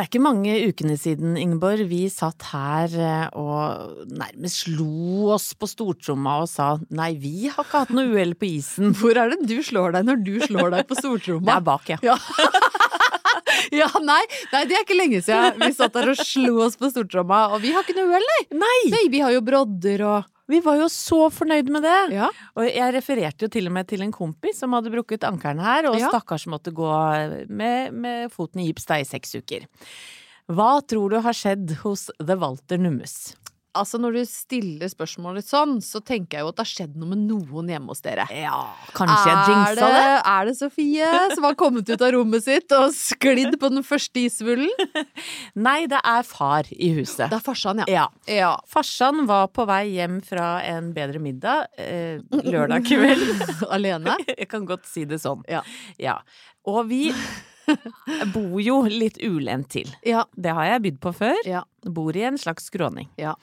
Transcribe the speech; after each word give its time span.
Det 0.00 0.06
er 0.06 0.08
ikke 0.14 0.24
mange 0.24 0.52
ukene 0.64 0.94
siden, 0.96 1.34
Ingeborg, 1.36 1.82
vi 1.90 2.06
satt 2.08 2.46
her 2.54 2.94
eh, 2.96 3.26
og 3.36 4.06
nærmest 4.08 4.62
slo 4.62 5.26
oss 5.34 5.50
på 5.52 5.68
stortromma 5.68 6.38
og 6.40 6.48
sa 6.48 6.70
nei, 6.88 7.10
vi 7.20 7.50
har 7.50 7.66
ikke 7.66 7.82
hatt 7.82 7.92
noe 7.92 8.08
uhell 8.08 8.32
på 8.32 8.48
isen. 8.48 8.94
Hvor 8.96 9.20
er 9.20 9.34
det 9.34 9.44
du 9.50 9.58
slår 9.60 9.98
deg 9.98 10.08
når 10.08 10.22
du 10.24 10.38
slår 10.46 10.72
deg 10.72 10.88
på 10.88 10.96
stortromma? 10.96 11.44
Det 11.50 11.52
er 11.58 11.66
bak, 11.68 11.92
ja. 11.92 12.00
Ja. 12.00 12.16
ja, 13.82 13.90
nei, 14.00 14.22
nei, 14.54 14.64
det 14.70 14.78
er 14.78 14.86
ikke 14.86 14.96
lenge 14.96 15.20
siden 15.26 15.60
vi 15.66 15.72
satt 15.76 15.92
der 15.98 16.14
og 16.14 16.24
slo 16.32 16.56
oss 16.64 16.80
på 16.80 16.88
stortromma, 16.94 17.42
og 17.52 17.60
vi 17.60 17.76
har 17.76 17.84
ikke 17.84 18.00
noe 18.00 18.08
uhell, 18.14 18.28
nei. 18.32 18.42
Nei! 18.64 18.82
Nei, 18.96 19.04
vi 19.12 19.20
har 19.20 19.36
jo 19.36 19.44
brodder 19.44 20.06
og 20.14 20.32
Vi 20.50 20.60
var 20.64 20.80
jo 20.80 20.88
så 20.92 21.28
fornøyd 21.32 21.70
med 21.72 21.84
det. 21.86 21.98
Ja. 22.18 22.28
Og 22.58 22.66
jeg 22.66 22.94
refererte 22.96 23.46
jo 23.46 23.50
til 23.54 23.70
og 23.70 23.74
med 23.76 23.88
til 23.90 24.02
en 24.02 24.12
kompis 24.14 24.58
som 24.62 24.74
hadde 24.76 24.90
brukket 24.92 25.24
ankelen 25.28 25.62
her, 25.62 25.86
og 25.90 25.98
Ja. 26.00 26.08
stakkars 26.10 26.46
måtte 26.50 26.72
gå 26.74 26.90
med, 27.48 27.92
med 27.94 28.32
foten 28.34 28.60
i 28.64 28.66
gips 28.70 28.86
da 28.90 28.98
i 29.00 29.06
seks 29.08 29.36
uker. 29.38 29.66
Hva 30.50 30.80
tror 30.82 31.10
du 31.12 31.20
har 31.22 31.36
skjedd 31.36 31.76
hos 31.84 32.08
The 32.18 32.34
Walter 32.40 32.80
Nummus? 32.82 33.36
Altså, 33.78 34.00
når 34.02 34.16
du 34.18 34.20
stiller 34.26 34.90
spørsmålet 34.90 35.46
sånn, 35.46 35.76
så 35.84 36.00
tenker 36.02 36.38
jeg 36.38 36.44
jo 36.44 36.50
at 36.50 36.56
det 36.58 36.64
har 36.64 36.70
skjedd 36.70 36.96
noe 36.98 37.12
med 37.12 37.22
noen 37.28 37.70
hjemme 37.70 37.92
hos 37.92 38.02
dere. 38.02 38.24
Ja, 38.34 38.58
kanskje 38.96 39.30
jeg 39.30 39.44
jinxa 39.52 39.74
det, 39.78 39.90
det? 39.94 40.16
er 40.32 40.48
det 40.48 40.54
Sofie 40.58 41.10
som 41.36 41.46
har 41.46 41.58
kommet 41.60 41.90
ut 41.90 42.02
av 42.02 42.12
rommet 42.16 42.46
sitt 42.46 42.74
og 42.74 42.90
sklidd 42.96 43.54
på 43.62 43.70
den 43.70 43.86
første 43.86 44.24
isvullen? 44.24 44.70
Nei, 45.66 45.84
det 45.90 46.00
er 46.02 46.26
far 46.26 46.70
i 46.74 46.90
huset. 46.98 47.28
Det 47.30 47.38
er 47.38 47.44
farsan, 47.44 47.84
ja. 47.84 47.88
Ja. 47.90 48.06
Ja. 48.30 48.52
Farsan 48.70 49.24
var 49.30 49.52
på 49.54 49.66
vei 49.70 49.84
hjem 49.94 50.18
fra 50.26 50.56
en 50.66 50.90
bedre 50.96 51.22
middag 51.22 51.70
eh, 51.78 52.18
lørdag 52.52 52.86
kveld. 52.90 53.44
Alene? 53.70 54.18
Jeg 54.40 54.50
kan 54.50 54.66
godt 54.68 54.88
si 54.90 55.06
det 55.08 55.22
sånn. 55.22 55.46
Ja. 55.50 55.62
Ja. 56.00 56.20
Og 56.68 56.84
vi 56.90 57.08
bor 58.34 58.60
jo 58.62 58.80
litt 58.88 59.18
ulendt 59.22 59.68
til. 59.76 59.90
Ja. 60.06 60.24
Det 60.36 60.54
har 60.56 60.66
jeg 60.74 60.82
bydd 60.88 61.00
på 61.02 61.12
før. 61.16 61.40
Ja. 61.48 61.64
Bor 61.86 62.16
i 62.16 62.24
en 62.28 62.38
slags 62.40 62.70
skråning. 62.70 63.08
ja. 63.20 63.34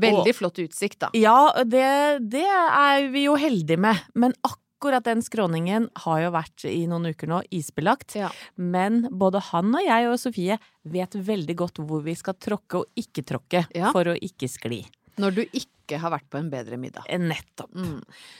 Veldig 0.00 0.30
Og- 0.30 0.36
flott 0.38 0.58
utsikt, 0.62 1.00
da. 1.02 1.08
Ja, 1.18 1.50
det, 1.66 2.20
det 2.30 2.44
er 2.46 3.08
vi 3.10 3.24
jo 3.24 3.34
heldige 3.36 3.76
med. 3.76 3.98
Men 4.14 4.32
akkurat 4.46 5.02
den 5.04 5.18
skråningen 5.20 5.88
har 6.04 6.20
jo 6.22 6.30
vært 6.30 6.62
i 6.70 6.84
noen 6.88 7.08
uker 7.10 7.26
nå 7.28 7.40
isbelagt. 7.50 8.14
Ja. 8.16 8.30
Men 8.56 9.02
både 9.10 9.42
han 9.50 9.74
og 9.74 9.82
jeg 9.84 10.06
og 10.08 10.14
Sofie 10.22 10.60
vet 10.86 11.18
veldig 11.18 11.56
godt 11.58 11.82
hvor 11.82 12.04
vi 12.06 12.14
skal 12.16 12.38
tråkke 12.38 12.84
og 12.84 13.02
ikke 13.02 13.26
tråkke 13.26 13.64
for 13.90 14.12
å 14.14 14.14
ikke 14.14 14.48
skli. 14.48 14.84
Når 15.20 15.34
du 15.36 15.42
ikke 15.50 15.98
har 16.00 16.14
vært 16.14 16.30
på 16.30 16.38
en 16.38 16.48
bedre 16.54 16.78
middag. 16.78 17.02
Eh, 17.10 17.18
Nettopp. 17.18 17.74
Mm. 17.74 17.98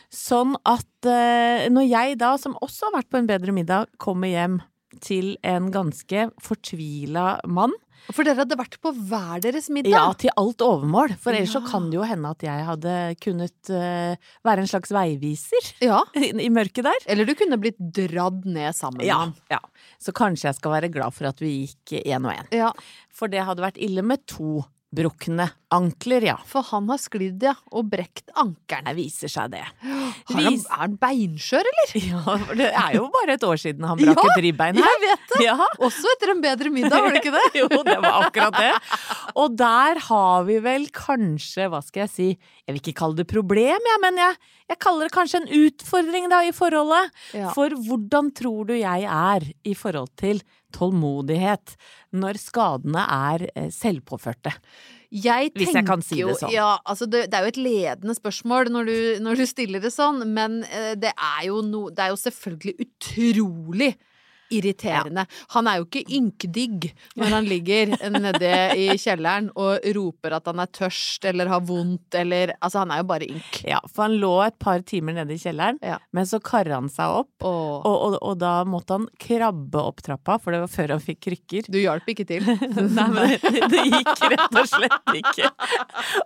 Sånn 0.08 0.54
at 0.64 1.10
eh, 1.10 1.66
når 1.68 1.90
jeg 1.90 2.16
da, 2.22 2.36
som 2.38 2.54
også 2.62 2.88
har 2.88 3.00
vært 3.02 3.10
på 3.10 3.18
en 3.18 3.26
bedre 3.28 3.52
middag, 3.52 3.90
kommer 3.98 4.30
hjem 4.30 4.60
til 5.04 5.36
en 5.46 5.70
ganske 5.74 6.26
fortvila 6.42 7.38
mann 7.48 7.72
For 8.14 8.24
dere 8.26 8.40
hadde 8.42 8.56
vært 8.58 8.78
på 8.82 8.90
hver 8.96 9.42
deres 9.44 9.68
middag? 9.70 9.92
Ja, 9.92 10.06
til 10.18 10.32
alt 10.40 10.62
overmål. 10.64 11.12
For 11.20 11.36
ellers 11.36 11.52
så 11.52 11.60
kan 11.66 11.90
det 11.92 11.98
jo 11.98 12.06
hende 12.08 12.30
at 12.32 12.42
jeg 12.46 12.64
hadde 12.66 12.94
kunnet 13.20 13.70
uh, 13.70 14.16
være 14.48 14.64
en 14.64 14.70
slags 14.72 14.90
veiviser 14.96 15.68
Ja. 15.84 16.00
i, 16.18 16.30
i 16.46 16.48
mørket 16.50 16.88
der. 16.88 17.04
Eller 17.12 17.28
du 17.28 17.34
kunne 17.38 17.58
blitt 17.60 17.78
dradd 17.78 18.42
ned 18.48 18.72
sammen 18.74 19.02
med 19.04 19.12
ham. 19.12 19.34
ja. 19.52 19.60
Så 20.00 20.14
kanskje 20.16 20.48
jeg 20.48 20.56
skal 20.56 20.72
være 20.78 20.88
glad 20.92 21.12
for 21.12 21.28
at 21.28 21.40
vi 21.44 21.52
gikk 21.66 22.00
én 22.06 22.24
og 22.24 22.32
én. 22.32 22.48
Ja, 22.56 22.72
For 23.12 23.28
det 23.28 23.44
hadde 23.44 23.62
vært 23.66 23.78
ille 23.78 24.02
med 24.02 24.24
to 24.26 24.62
brukne 24.90 25.44
ankler, 25.70 26.24
ja. 26.26 26.34
for 26.50 26.66
han 26.72 26.88
har 26.90 26.98
sklidd, 26.98 27.44
ja, 27.46 27.52
og 27.70 27.86
brekt 27.92 28.32
ankelen. 28.34 28.88
Det 28.90 28.94
viser 28.98 29.30
seg 29.30 29.52
det. 29.52 29.62
Han, 29.84 30.40
Vis- 30.42 30.64
er 30.66 30.80
han 30.82 30.96
beinskjør, 30.98 31.68
eller? 31.72 31.92
Ja, 32.08 32.22
for 32.26 32.58
det 32.58 32.70
er 32.72 32.96
jo 32.96 33.04
bare 33.14 33.36
et 33.38 33.46
år 33.46 33.60
siden 33.62 33.86
han 33.86 34.00
brakk 34.02 34.18
Ja, 34.18 34.32
et 34.34 34.42
ribbein 34.48 34.80
her. 34.80 34.88
Jeg 34.90 35.02
vet 35.04 35.34
det! 35.36 35.44
Ja. 35.46 35.56
Også 35.78 36.10
etter 36.16 36.34
en 36.34 36.42
bedre 36.42 36.72
middag, 36.74 36.96
var 37.04 37.14
det 37.14 37.22
ikke 37.22 37.34
det? 37.36 37.44
Jo, 37.60 37.68
det 37.86 37.96
var 38.02 38.26
akkurat 38.26 38.58
det. 38.58 38.72
Og 39.38 39.54
der 39.60 40.02
har 40.08 40.46
vi 40.50 40.58
vel 40.64 40.88
kanskje, 40.96 41.70
hva 41.70 41.82
skal 41.86 42.06
jeg 42.08 42.12
si, 42.16 42.28
jeg 42.66 42.74
vil 42.74 42.82
ikke 42.82 42.98
kalle 43.04 43.20
det 43.22 43.28
problem, 43.30 43.90
jeg, 43.92 44.02
men 44.02 44.18
jeg, 44.24 44.38
jeg 44.74 44.82
kaller 44.82 45.06
det 45.06 45.14
kanskje 45.14 45.44
en 45.44 45.50
utfordring 45.68 46.26
da 46.34 46.42
i 46.48 46.54
forholdet. 46.56 47.14
Ja. 47.38 47.54
For 47.54 47.78
hvordan 47.86 48.34
tror 48.34 48.72
du 48.72 48.74
jeg 48.74 49.06
er 49.06 49.46
i 49.62 49.76
forhold 49.78 50.10
til 50.18 50.42
tålmodighet 50.74 51.76
når 52.16 52.40
skadene 52.40 53.04
er 53.04 53.46
eh, 53.54 53.68
selvpåførte? 53.74 54.54
Jeg 55.10 55.50
Hvis 55.58 55.74
jeg 55.74 55.86
kan 55.88 56.02
si 56.06 56.20
det 56.20 56.22
jo, 56.22 56.34
sånn. 56.38 56.52
Ja, 56.54 56.76
altså 56.86 57.08
det, 57.10 57.24
det 57.32 57.38
er 57.38 57.46
jo 57.48 57.50
et 57.50 57.58
ledende 57.58 58.14
spørsmål 58.14 58.70
når 58.70 58.90
du, 58.90 58.98
når 59.26 59.42
du 59.42 59.46
stiller 59.50 59.82
det 59.82 59.90
sånn, 59.90 60.22
men 60.36 60.60
eh, 60.70 60.94
det 60.94 61.10
er 61.10 61.50
no, 61.66 61.88
Det 61.90 62.04
er 62.04 62.12
jo 62.14 62.20
selvfølgelig 62.20 62.76
utrolig 62.86 63.90
irriterende. 64.50 65.24
Han 65.54 65.68
er 65.70 65.78
jo 65.80 65.86
ikke 65.88 66.04
ynkedigg 66.18 66.88
når 67.20 67.34
han 67.36 67.48
ligger 67.50 67.94
nede 68.20 68.52
i 68.80 68.86
kjelleren 69.00 69.50
og 69.54 69.84
roper 69.96 70.36
at 70.38 70.46
han 70.50 70.60
er 70.64 70.70
tørst 70.76 71.24
eller 71.30 71.50
har 71.52 71.60
vondt 71.66 72.14
eller 72.18 72.54
Altså, 72.60 72.82
han 72.82 72.90
er 72.94 73.00
jo 73.02 73.06
bare 73.08 73.26
ynk. 73.30 73.60
Ja, 73.68 73.78
for 73.88 74.04
han 74.08 74.16
lå 74.20 74.32
et 74.44 74.56
par 74.60 74.82
timer 74.86 75.14
nede 75.16 75.34
i 75.34 75.40
kjelleren, 75.40 75.78
Ja. 75.86 75.98
men 76.12 76.26
så 76.28 76.40
karra 76.44 76.74
han 76.80 76.88
seg 76.92 77.08
opp. 77.22 77.32
Og 77.46 77.86
Og, 77.86 78.16
og, 78.20 78.34
da 78.40 78.64
måtte 78.68 78.96
han 78.98 79.06
krabbe 79.20 79.80
opp 79.80 80.02
trappa, 80.04 80.38
for 80.42 80.52
det 80.54 80.60
var 80.64 80.70
før 80.72 80.94
han 80.96 81.00
fikk 81.04 81.20
krykker. 81.28 81.68
du 81.70 81.78
hjalp 81.80 82.06
ikke 82.12 82.26
til. 82.28 82.44
Nei, 82.96 83.06
men 83.12 83.34
det, 83.34 83.64
det 83.72 83.84
gikk 83.86 84.24
rett 84.32 84.58
og 84.60 84.68
slett 84.68 85.14
ikke. 85.16 85.50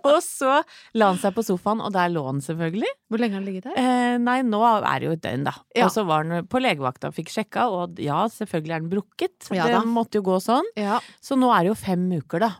Og 0.07 0.17
så 0.23 0.57
la 0.97 1.09
han 1.11 1.19
seg 1.21 1.35
på 1.35 1.43
sofaen, 1.45 1.81
og 1.83 1.93
der 1.95 2.11
lå 2.13 2.23
han 2.27 2.41
selvfølgelig. 2.43 2.91
Hvor 3.11 3.21
lenge 3.21 3.37
har 3.37 3.41
han 3.43 3.47
ligget 3.49 3.67
der? 3.69 3.79
Eh, 3.79 4.17
nei, 4.21 4.39
nå 4.47 4.61
er 4.65 4.99
det 5.03 5.09
jo 5.09 5.15
et 5.17 5.23
døgn, 5.25 5.45
da. 5.47 5.53
Ja. 5.77 5.87
Og 5.87 5.93
så 5.95 6.05
var 6.07 6.25
han 6.25 6.47
på 6.51 6.61
legevakta 6.63 7.11
og 7.11 7.17
fikk 7.17 7.31
sjekka, 7.35 7.67
og 7.71 7.99
ja, 8.03 8.14
selvfølgelig 8.31 8.75
er 8.75 8.83
den 8.83 8.91
brukket. 8.91 9.49
Ja 9.55 9.67
det 9.71 9.81
måtte 9.89 10.19
jo 10.19 10.25
gå 10.27 10.39
sånn. 10.43 10.67
Ja. 10.79 10.99
Så 11.23 11.37
nå 11.39 11.51
er 11.53 11.65
det 11.65 11.73
jo 11.73 11.77
fem 11.79 12.05
uker, 12.15 12.45
da, 12.45 12.51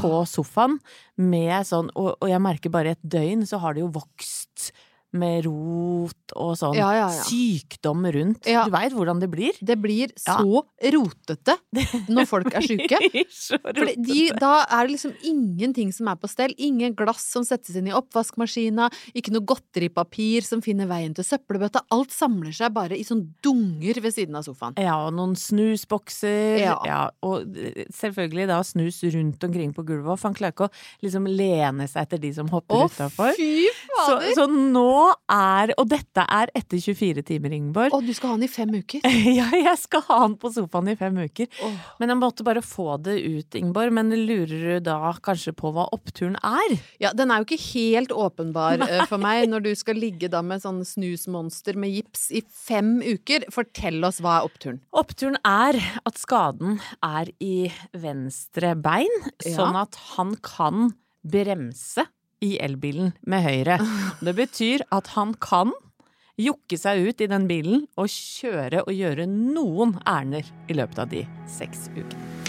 på 0.00 0.24
sofaen 0.28 0.78
med 1.20 1.66
sånn 1.68 1.92
Og, 1.94 2.16
og 2.18 2.26
jeg 2.30 2.42
merker 2.42 2.72
bare 2.74 2.94
et 2.96 3.02
døgn 3.06 3.44
så 3.46 3.60
har 3.62 3.76
det 3.76 3.84
jo 3.84 3.92
vokst 3.94 4.72
med 5.14 5.44
rot 5.46 6.34
og 6.34 6.54
sånn 6.58 6.76
Ja, 6.76 6.90
ja, 6.96 7.06
ja. 7.12 7.24
sykdom 7.26 8.04
rundt. 8.14 8.44
Du 8.44 8.72
veit 8.74 8.94
hvordan 8.94 9.20
det 9.22 9.28
blir? 9.32 9.56
Det 9.64 9.76
blir 9.80 10.12
så 10.18 10.64
rotete 10.94 11.56
når 12.10 12.28
folk 12.28 12.50
er. 12.54 12.64
For 13.64 13.90
de, 13.94 14.20
da 14.40 14.52
er 14.64 14.86
det 14.86 14.94
liksom 14.96 15.14
ingenting 15.26 15.92
som 15.94 16.10
er 16.10 16.18
på 16.20 16.30
stell. 16.30 16.54
Ingen 16.58 16.96
glass 16.98 17.26
som 17.30 17.46
settes 17.46 17.76
inn 17.78 17.88
i 17.90 17.94
oppvaskmaskina. 17.94 18.90
Ikke 19.16 19.34
noe 19.34 19.46
godteripapir 19.46 20.46
som 20.46 20.62
finner 20.64 20.88
veien 20.90 21.14
til 21.16 21.26
søppelbøtta. 21.26 21.84
Alt 21.94 22.14
samler 22.14 22.54
seg 22.56 22.74
bare 22.74 22.98
i 22.98 23.06
sånn 23.06 23.24
dunger 23.44 24.00
ved 24.04 24.16
siden 24.16 24.38
av 24.38 24.46
sofaen. 24.46 24.78
Ja, 24.80 24.96
og 25.06 25.14
noen 25.16 25.36
snusbokser. 25.38 26.64
Ja. 26.64 27.00
og 27.24 27.44
selvfølgelig 27.94 28.48
da 28.50 28.60
snus 28.66 29.00
rundt 29.14 29.44
omkring 29.46 29.74
på 29.76 29.84
gulvet. 29.86 30.18
For 30.18 30.30
han 30.30 30.38
klarer 30.38 30.56
ikke 30.56 30.68
å 30.68 31.04
liksom 31.04 31.28
lene 31.30 31.86
seg 31.90 32.06
etter 32.08 32.22
de 32.22 32.32
som 32.36 32.50
hopper 32.52 32.86
utafor. 32.88 33.34
Så, 33.36 34.18
så 34.36 34.48
nå 34.50 35.03
er 35.30 35.72
Og 35.80 35.88
dette 35.90 36.24
er 36.30 36.50
etter 36.56 36.78
24 36.80 37.22
timer, 37.26 37.52
Ingeborg. 37.56 37.94
Og 37.96 38.04
du 38.06 38.12
skal 38.16 38.32
ha 38.32 38.36
den 38.38 38.46
i 38.46 38.50
fem 38.52 38.72
uker? 38.74 39.04
Ja, 39.38 39.46
jeg 39.56 39.78
skal 39.80 40.02
ha 40.08 40.18
den 40.26 40.36
på 40.40 40.50
sofaen 40.54 40.90
i 40.92 40.96
fem 40.98 41.16
uker. 41.18 41.48
Oh. 41.64 41.76
Men 42.00 42.12
jeg 42.12 42.20
måtte 42.20 42.46
bare 42.46 42.62
få 42.64 42.96
det 43.02 43.16
ut, 43.24 43.56
Ingeborg. 43.58 43.92
Men 43.96 44.12
lurer 44.14 44.66
du 44.78 44.80
da 44.86 45.12
kanskje 45.24 45.54
på 45.56 45.72
hva 45.74 45.86
oppturen 45.96 46.36
er? 46.44 46.76
Ja, 47.02 47.12
den 47.16 47.32
er 47.32 47.42
jo 47.42 47.48
ikke 47.48 47.60
helt 47.74 48.14
åpenbar 48.14 48.78
Nei. 48.82 48.90
for 49.10 49.22
meg 49.22 49.48
når 49.50 49.66
du 49.68 49.72
skal 49.78 49.98
ligge 50.00 50.30
da 50.32 50.42
med 50.46 50.62
sånn 50.64 50.82
snusmonster 50.86 51.78
med 51.80 51.94
gips 51.96 52.28
i 52.34 52.42
fem 52.48 52.96
uker. 53.04 53.48
Fortell 53.54 54.00
oss 54.06 54.20
hva 54.24 54.38
er 54.40 54.48
oppturen. 54.50 54.80
Oppturen 54.94 55.38
er 55.48 55.78
at 56.06 56.20
skaden 56.20 56.78
er 57.04 57.32
i 57.42 57.70
venstre 57.92 58.74
bein, 58.78 59.10
Ja. 59.44 59.56
sånn 59.58 59.76
at 59.80 59.96
han 60.16 60.36
kan 60.44 60.92
bremse 61.24 62.04
i 62.44 62.54
elbilen 62.62 63.14
med 63.26 63.44
høyre. 63.46 63.80
Det 64.20 64.36
betyr 64.36 64.84
at 64.94 65.14
han 65.16 65.34
kan 65.40 65.72
jokke 66.40 66.78
seg 66.78 67.04
ut 67.08 67.22
i 67.22 67.30
den 67.30 67.48
bilen 67.50 67.84
og 68.00 68.10
kjøre 68.10 68.84
og 68.84 68.94
gjøre 68.94 69.28
noen 69.30 69.96
ærender 70.02 70.48
i 70.68 70.78
løpet 70.78 71.04
av 71.04 71.12
de 71.14 71.26
seks 71.50 71.88
ukene. 71.94 72.43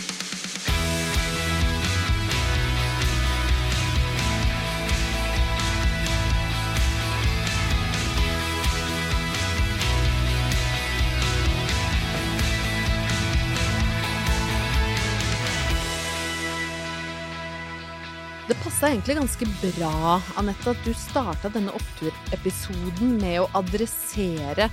Det 18.46 18.54
passa 18.62 18.92
egentlig 18.92 19.16
ganske 19.18 19.46
bra, 19.58 20.20
Anette, 20.38 20.70
at 20.76 20.84
du 20.86 20.92
starta 20.94 21.50
denne 21.50 21.72
oppturepisoden 21.74 23.16
med 23.18 23.40
å 23.42 23.48
adressere 23.58 24.68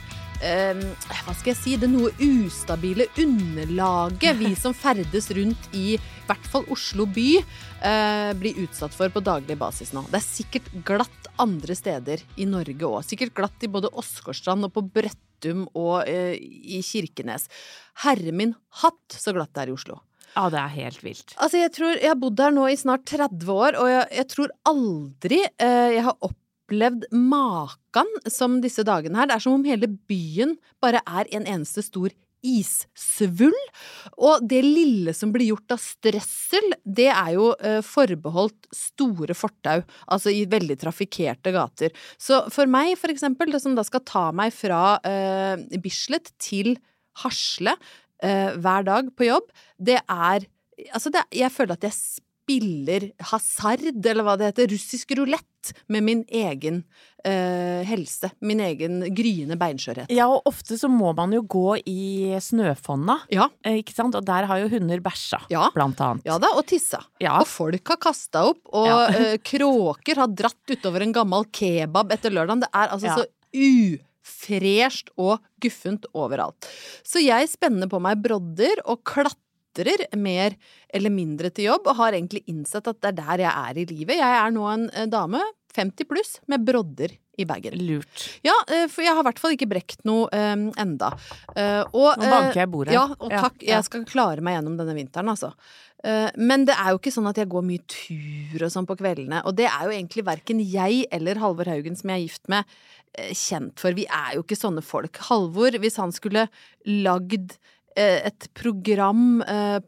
eh, 0.45 0.83
hva 1.09 1.33
skal 1.33 1.55
jeg 1.55 1.57
si, 1.57 1.79
det 1.81 1.89
noe 1.89 2.11
ustabile 2.21 3.07
underlaget 3.23 4.37
vi 4.43 4.53
som 4.61 4.77
ferdes 4.77 5.31
rundt 5.33 5.73
i 5.73 5.95
i 5.97 6.29
hvert 6.29 6.53
fall 6.53 6.69
Oslo 6.73 7.09
by, 7.09 7.27
eh, 7.41 8.35
blir 8.37 8.61
utsatt 8.67 8.93
for 8.93 9.09
på 9.09 9.25
daglig 9.25 9.57
basis 9.59 9.97
nå. 9.97 10.05
Det 10.13 10.21
er 10.21 10.29
sikkert 10.29 10.71
glatt 10.85 11.33
andre 11.41 11.75
steder 11.77 12.23
i 12.37 12.45
Norge 12.45 12.93
òg. 12.93 13.03
Sikkert 13.09 13.35
glatt 13.41 13.65
i 13.65 13.73
både 13.73 13.89
Åsgårdstrand 13.89 14.69
og 14.69 14.77
på 14.77 14.85
Brøttum 15.01 15.65
og 15.73 16.05
eh, 16.05 16.37
i 16.37 16.85
Kirkenes. 16.85 17.49
Herre 18.05 18.37
min 18.37 18.53
hatt 18.85 19.17
så 19.17 19.33
glatt 19.33 19.57
det 19.57 19.65
er 19.65 19.73
i 19.73 19.81
Oslo. 19.81 20.03
Ja, 20.33 20.47
det 20.53 20.61
er 20.61 20.77
helt 20.77 21.03
vilt. 21.05 21.35
Altså, 21.37 21.61
jeg 21.61 21.73
tror 21.77 21.97
Jeg 21.99 22.09
har 22.09 22.21
bodd 22.21 22.41
her 22.41 22.55
nå 22.55 22.69
i 22.71 22.79
snart 22.81 23.05
30 23.11 23.53
år, 23.53 23.77
og 23.81 23.91
jeg, 23.91 24.07
jeg 24.21 24.31
tror 24.33 24.55
aldri 24.71 25.41
eh, 25.45 25.91
jeg 25.99 26.07
har 26.09 26.29
opplevd 26.29 27.07
maken 27.13 28.13
som 28.33 28.61
disse 28.65 28.85
dagene 28.89 29.21
her. 29.21 29.29
Det 29.29 29.37
er 29.37 29.45
som 29.45 29.59
om 29.59 29.67
hele 29.69 29.91
byen 30.11 30.57
bare 30.83 31.05
er 31.05 31.29
en 31.37 31.49
eneste 31.49 31.85
stor 31.85 32.15
issvull. 32.43 33.57
Og 34.19 34.45
det 34.49 34.61
lille 34.67 35.15
som 35.17 35.33
blir 35.35 35.53
gjort 35.53 35.77
av 35.77 35.83
strøssel, 35.83 36.75
det 36.83 37.09
er 37.13 37.35
jo 37.37 37.53
eh, 37.63 37.81
forbeholdt 37.87 38.71
store 38.75 39.37
fortau, 39.39 39.83
altså 40.11 40.33
i 40.35 40.45
veldig 40.51 40.79
trafikkerte 40.83 41.55
gater. 41.55 41.95
Så 42.21 42.43
for 42.53 42.71
meg, 42.71 42.97
for 43.01 43.15
eksempel, 43.15 43.53
det 43.55 43.63
som 43.63 43.77
da 43.79 43.87
skal 43.87 44.05
ta 44.09 44.27
meg 44.35 44.55
fra 44.55 44.99
eh, 45.07 45.79
Bislett 45.83 46.35
til 46.43 46.75
Hasle 47.23 47.75
eh, 48.23 48.55
hver 48.63 48.85
dag 48.89 49.13
på 49.19 49.29
jobb, 49.31 49.51
det 49.79 50.01
er 50.09 50.49
Altså, 50.97 51.13
det, 51.15 51.21
jeg 51.37 51.53
føler 51.53 51.77
at 51.77 51.85
jeg 51.85 51.93
spiller 51.95 53.05
hasard, 53.29 53.83
eller 53.93 54.25
hva 54.27 54.33
det 54.41 54.49
heter, 54.49 54.71
russisk 54.73 55.13
rulett 55.15 55.71
med 55.93 56.03
min 56.03 56.23
egen 56.27 56.81
uh, 57.23 57.83
helse. 57.87 58.33
Min 58.43 58.59
egen 58.65 58.97
gryende 59.15 59.55
beinskjørhet. 59.61 60.11
Ja, 60.11 60.27
og 60.33 60.49
ofte 60.51 60.75
så 60.81 60.91
må 60.91 61.13
man 61.15 61.37
jo 61.37 61.45
gå 61.47 61.77
i 61.87 62.33
snøfonna, 62.43 63.21
Ja. 63.31 63.47
eh, 63.63 63.79
ikke 63.85 63.95
sant? 63.95 64.17
Og 64.19 64.25
der 64.27 64.49
har 64.51 64.59
jo 64.65 64.73
hunder 64.73 64.99
bæsja, 65.05 65.45
Ja. 65.53 65.69
blant 65.77 66.01
annet. 66.03 66.25
Ja 66.27 66.39
da, 66.43 66.51
og 66.57 66.67
tissa. 66.67 67.05
Ja. 67.23 67.37
Og 67.39 67.47
folk 67.47 67.87
har 67.95 68.01
kasta 68.03 68.43
opp, 68.51 68.65
og 68.73 69.15
eh, 69.15 69.37
kråker 69.39 70.17
har 70.25 70.27
dratt 70.35 70.67
utover 70.73 71.03
en 71.07 71.13
gammel 71.15 71.47
kebab 71.53 72.11
etter 72.17 72.35
lørdagen. 72.35 72.65
Det 72.65 72.73
er 72.75 72.89
altså 72.97 73.21
så 73.21 73.29
ufresht 74.23 75.13
og 75.19 75.43
guffent 75.63 76.07
overalt. 76.15 76.69
Så 77.05 77.23
jeg 77.23 77.51
spenner 77.51 77.91
på 77.91 78.01
meg 78.03 78.23
brodder 78.23 78.83
og 78.87 79.03
klatrer 79.09 80.07
mer 80.17 80.55
eller 80.93 81.13
mindre 81.13 81.51
til 81.51 81.71
jobb, 81.71 81.89
og 81.89 81.99
har 82.01 82.17
egentlig 82.17 82.45
innsett 82.51 82.89
at 82.89 83.01
det 83.01 83.13
er 83.13 83.19
der 83.19 83.45
jeg 83.47 83.53
er 83.53 83.81
i 83.81 83.87
livet. 83.89 84.19
Jeg 84.21 84.39
er 84.39 84.55
nå 84.55 84.67
en 84.69 84.89
eh, 84.93 85.09
dame, 85.11 85.41
50 85.75 86.09
pluss, 86.11 86.41
med 86.51 86.65
brodder 86.67 87.15
i 87.41 87.47
bagen. 87.49 87.75
Lurt. 87.81 88.27
Ja, 88.45 88.53
eh, 88.69 88.87
for 88.93 89.05
jeg 89.05 89.15
har 89.15 89.23
i 89.23 89.29
hvert 89.31 89.41
fall 89.41 89.55
ikke 89.57 89.71
brekt 89.71 90.03
noe 90.09 90.29
eh, 90.37 90.53
enda. 90.83 91.13
Eh, 91.57 91.81
og, 91.89 92.21
Nå 92.21 92.29
banker 92.29 92.61
jeg 92.63 92.71
bordet. 92.73 92.97
Ja, 92.97 93.07
og 93.17 93.33
takk. 93.33 93.57
ja. 93.65 93.79
Jeg 93.79 93.89
skal 93.89 94.05
klare 94.09 94.45
meg 94.45 94.59
gjennom 94.59 94.77
denne 94.81 94.97
vinteren, 94.99 95.33
altså. 95.33 95.53
Eh, 96.05 96.29
Men 96.37 96.67
det 96.69 96.77
er 96.77 96.93
jo 96.93 97.01
ikke 97.01 97.15
sånn 97.15 97.31
at 97.31 97.41
jeg 97.41 97.49
går 97.53 97.65
mye 97.65 97.85
tur 97.89 98.67
og 98.67 98.75
sånn 98.75 98.89
på 98.89 98.99
kveldene. 99.01 99.43
Og 99.49 99.57
det 99.57 99.69
er 99.71 99.87
jo 99.89 99.95
egentlig 99.97 100.27
verken 100.29 100.61
jeg 100.61 101.07
eller 101.11 101.41
Halvor 101.41 101.73
Haugen, 101.73 101.97
som 101.97 102.13
jeg 102.13 102.21
er 102.21 102.27
gift 102.29 102.53
med, 102.53 102.81
kjent 103.37 103.81
for. 103.81 103.93
Vi 103.97 104.07
er 104.09 104.39
jo 104.39 104.45
ikke 104.45 104.57
sånne 104.57 104.85
folk. 104.85 105.19
Halvor, 105.29 105.77
hvis 105.81 105.99
han 106.01 106.13
skulle 106.17 106.47
lagd 106.89 107.57
et 107.93 108.47
program 108.57 109.43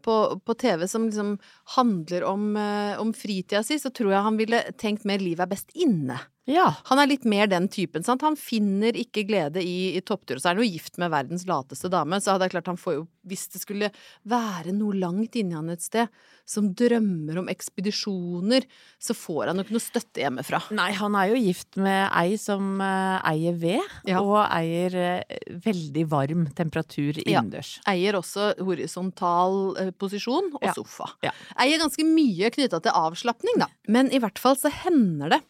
på, 0.05 0.15
på 0.45 0.55
TV 0.61 0.83
som 0.85 1.07
liksom 1.07 1.31
handler 1.75 2.23
om, 2.29 2.55
eh, 2.57 2.99
om 3.01 3.13
fritida 3.13 3.63
si, 3.65 3.75
så 3.81 3.89
tror 3.93 4.11
jeg 4.13 4.21
han 4.23 4.37
ville 4.37 4.61
tenkt 4.77 5.05
mer 5.05 5.17
livet 5.19 5.39
er 5.47 5.53
best 5.55 5.71
inne. 5.75 6.19
Ja. 6.45 6.67
Han 6.91 6.99
er 7.01 7.07
litt 7.09 7.23
mer 7.25 7.47
den 7.49 7.65
typen. 7.73 8.03
sant? 8.05 8.21
Han 8.21 8.35
finner 8.37 8.93
ikke 8.93 9.23
glede 9.25 9.63
i, 9.65 9.95
i 9.97 10.01
topptur. 10.05 10.37
Så 10.37 10.51
er 10.51 10.53
han 10.55 10.61
jo 10.61 10.69
gift 10.69 10.99
med 11.01 11.09
verdens 11.09 11.47
lateste 11.49 11.89
dame, 11.89 12.19
så 12.21 12.37
det 12.37 12.45
er 12.45 12.53
klart 12.59 12.67
han 12.69 12.77
får 12.77 12.93
jo 12.99 13.07
Hvis 13.25 13.47
det 13.49 13.57
skulle 13.63 13.87
være 14.29 14.69
noe 14.77 14.93
langt 14.93 15.33
inni 15.33 15.55
han 15.57 15.71
et 15.73 15.81
sted 15.81 16.07
som 16.45 16.67
drømmer 16.77 17.39
om 17.41 17.47
ekspedisjoner, 17.49 18.67
så 19.01 19.15
får 19.17 19.47
han 19.49 19.57
jo 19.57 19.63
ikke 19.65 19.73
noe 19.73 19.81
støtte 19.81 20.21
hjemmefra. 20.21 20.59
Nei, 20.77 20.91
han 20.93 21.15
er 21.17 21.31
jo 21.31 21.39
gift 21.41 21.79
med 21.81 22.03
ei 22.13 22.35
som 22.37 22.75
eh, 22.85 23.17
eier 23.25 23.57
ved, 23.57 23.81
Ja. 24.05 24.21
og 24.21 24.45
eier 24.53 24.93
eh, 24.93 25.39
veldig 25.65 26.05
varm 26.11 26.45
temperatur 26.53 27.17
Ja. 27.25 27.41
Eier 27.89 28.13
også 28.21 28.51
horisontal 28.61 29.73
posisjon 29.97 30.53
og 30.53 30.61
Ja. 30.61 30.73
sofa. 30.77 31.09
Ja. 31.55 31.63
Eier 31.65 31.79
ganske 31.81 32.03
mye 32.07 32.51
knytta 32.53 32.81
til 32.83 32.91
avslapning, 32.95 33.57
da. 33.63 33.67
Men 33.87 34.11
i 34.11 34.19
hvert 34.19 34.39
fall 34.41 34.57
så 34.59 34.69
hender 34.83 35.37
det 35.37 35.41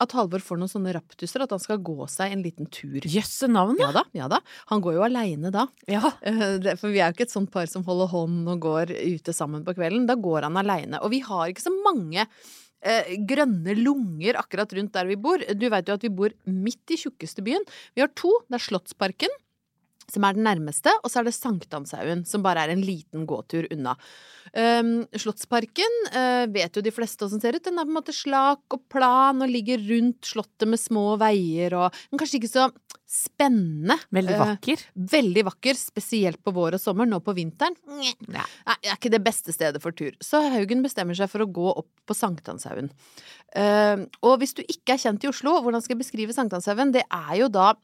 at 0.00 0.14
Halvor 0.16 0.40
får 0.40 0.56
noen 0.56 0.70
sånne 0.72 0.94
raptuser, 0.96 1.42
at 1.44 1.50
han 1.52 1.60
skal 1.60 1.76
gå 1.84 2.06
seg 2.08 2.32
en 2.32 2.40
liten 2.40 2.64
tur. 2.72 3.04
Jøsse 3.04 3.44
navn, 3.52 3.76
Ja 3.82 3.90
da, 3.92 4.02
ja 4.16 4.28
da. 4.32 4.38
Han 4.70 4.80
går 4.80 4.94
jo 4.96 5.02
aleine 5.04 5.50
da. 5.52 5.66
Ja. 5.92 6.00
Eh, 6.24 6.70
For 6.80 6.88
vi 6.88 7.02
er 7.02 7.10
jo 7.10 7.18
ikke 7.18 7.26
et 7.28 7.34
sånt 7.34 7.50
par 7.52 7.68
som 7.68 7.84
holder 7.84 8.08
hånd 8.08 8.48
og 8.48 8.62
går 8.64 8.94
ute 8.96 9.34
sammen 9.36 9.60
på 9.66 9.74
kvelden. 9.76 10.06
Da 10.08 10.16
går 10.16 10.48
han 10.48 10.56
aleine. 10.56 11.02
Og 11.04 11.12
vi 11.12 11.20
har 11.26 11.52
ikke 11.52 11.66
så 11.66 11.74
mange 11.84 12.24
eh, 12.24 13.12
grønne 13.28 13.76
lunger 13.76 14.40
akkurat 14.40 14.72
rundt 14.72 14.96
der 14.96 15.04
vi 15.12 15.20
bor. 15.20 15.36
Du 15.52 15.68
veit 15.68 15.92
jo 15.92 15.98
at 16.00 16.08
vi 16.08 16.14
bor 16.22 16.32
midt 16.48 16.96
i 16.96 17.00
tjukkeste 17.04 17.44
byen. 17.44 17.68
Vi 17.92 18.00
har 18.00 18.08
to. 18.16 18.32
Det 18.48 18.56
er 18.56 18.64
Slottsparken, 18.70 19.36
som 20.12 20.26
er 20.26 20.36
den 20.36 20.46
nærmeste, 20.46 20.92
og 21.00 21.12
så 21.12 21.20
er 21.20 21.28
det 21.28 21.36
Sankthanshaugen, 21.36 22.26
som 22.28 22.44
bare 22.44 22.66
er 22.66 22.74
en 22.74 22.84
liten 22.84 23.26
gåtur 23.28 23.68
unna. 23.72 23.96
Um, 24.50 25.04
Slottsparken 25.14 25.98
uh, 26.10 26.46
vet 26.50 26.74
jo 26.74 26.82
de 26.82 26.92
fleste 26.94 27.26
åssen 27.26 27.42
ser 27.42 27.56
ut. 27.56 27.64
Den 27.64 27.78
er 27.78 27.86
på 27.86 27.92
en 27.92 27.98
måte 28.00 28.14
slak 28.16 28.74
og 28.74 28.86
plan 28.90 29.44
og 29.44 29.50
ligger 29.50 29.82
rundt 29.90 30.26
slottet 30.26 30.66
med 30.70 30.80
små 30.80 31.14
veier 31.20 31.76
og 31.78 32.00
men 32.10 32.20
Kanskje 32.20 32.40
ikke 32.40 32.50
så 32.50 32.70
spennende. 33.10 33.96
Veldig 34.14 34.36
vakker. 34.38 34.50
vakker. 34.54 34.82
Veldig 35.10 35.44
vakker, 35.48 35.78
spesielt 35.78 36.38
på 36.46 36.52
vår 36.54 36.76
og 36.78 36.82
sommer. 36.82 37.08
Nå 37.10 37.18
på 37.26 37.34
vinteren. 37.34 37.74
Nei, 37.90 38.44
er 38.70 38.94
ikke 38.94 39.10
det 39.10 39.22
beste 39.24 39.54
stedet 39.54 39.82
for 39.82 39.96
tur. 39.96 40.14
Så 40.22 40.42
Haugen 40.54 40.84
bestemmer 40.84 41.18
seg 41.18 41.30
for 41.32 41.42
å 41.42 41.48
gå 41.50 41.72
opp 41.72 41.90
på 42.06 42.16
Sankthanshaugen. 42.16 42.92
Uh, 43.50 44.06
og 44.22 44.38
hvis 44.42 44.54
du 44.54 44.62
ikke 44.62 44.94
er 44.94 45.02
kjent 45.02 45.26
i 45.26 45.30
Oslo, 45.30 45.56
hvordan 45.64 45.82
skal 45.82 45.96
jeg 45.96 46.04
beskrive 46.04 46.36
Sankthanshaugen? 46.36 46.94
Det 46.94 47.02
er 47.02 47.34
jo 47.40 47.50
da 47.50 47.72
eh, 47.72 47.80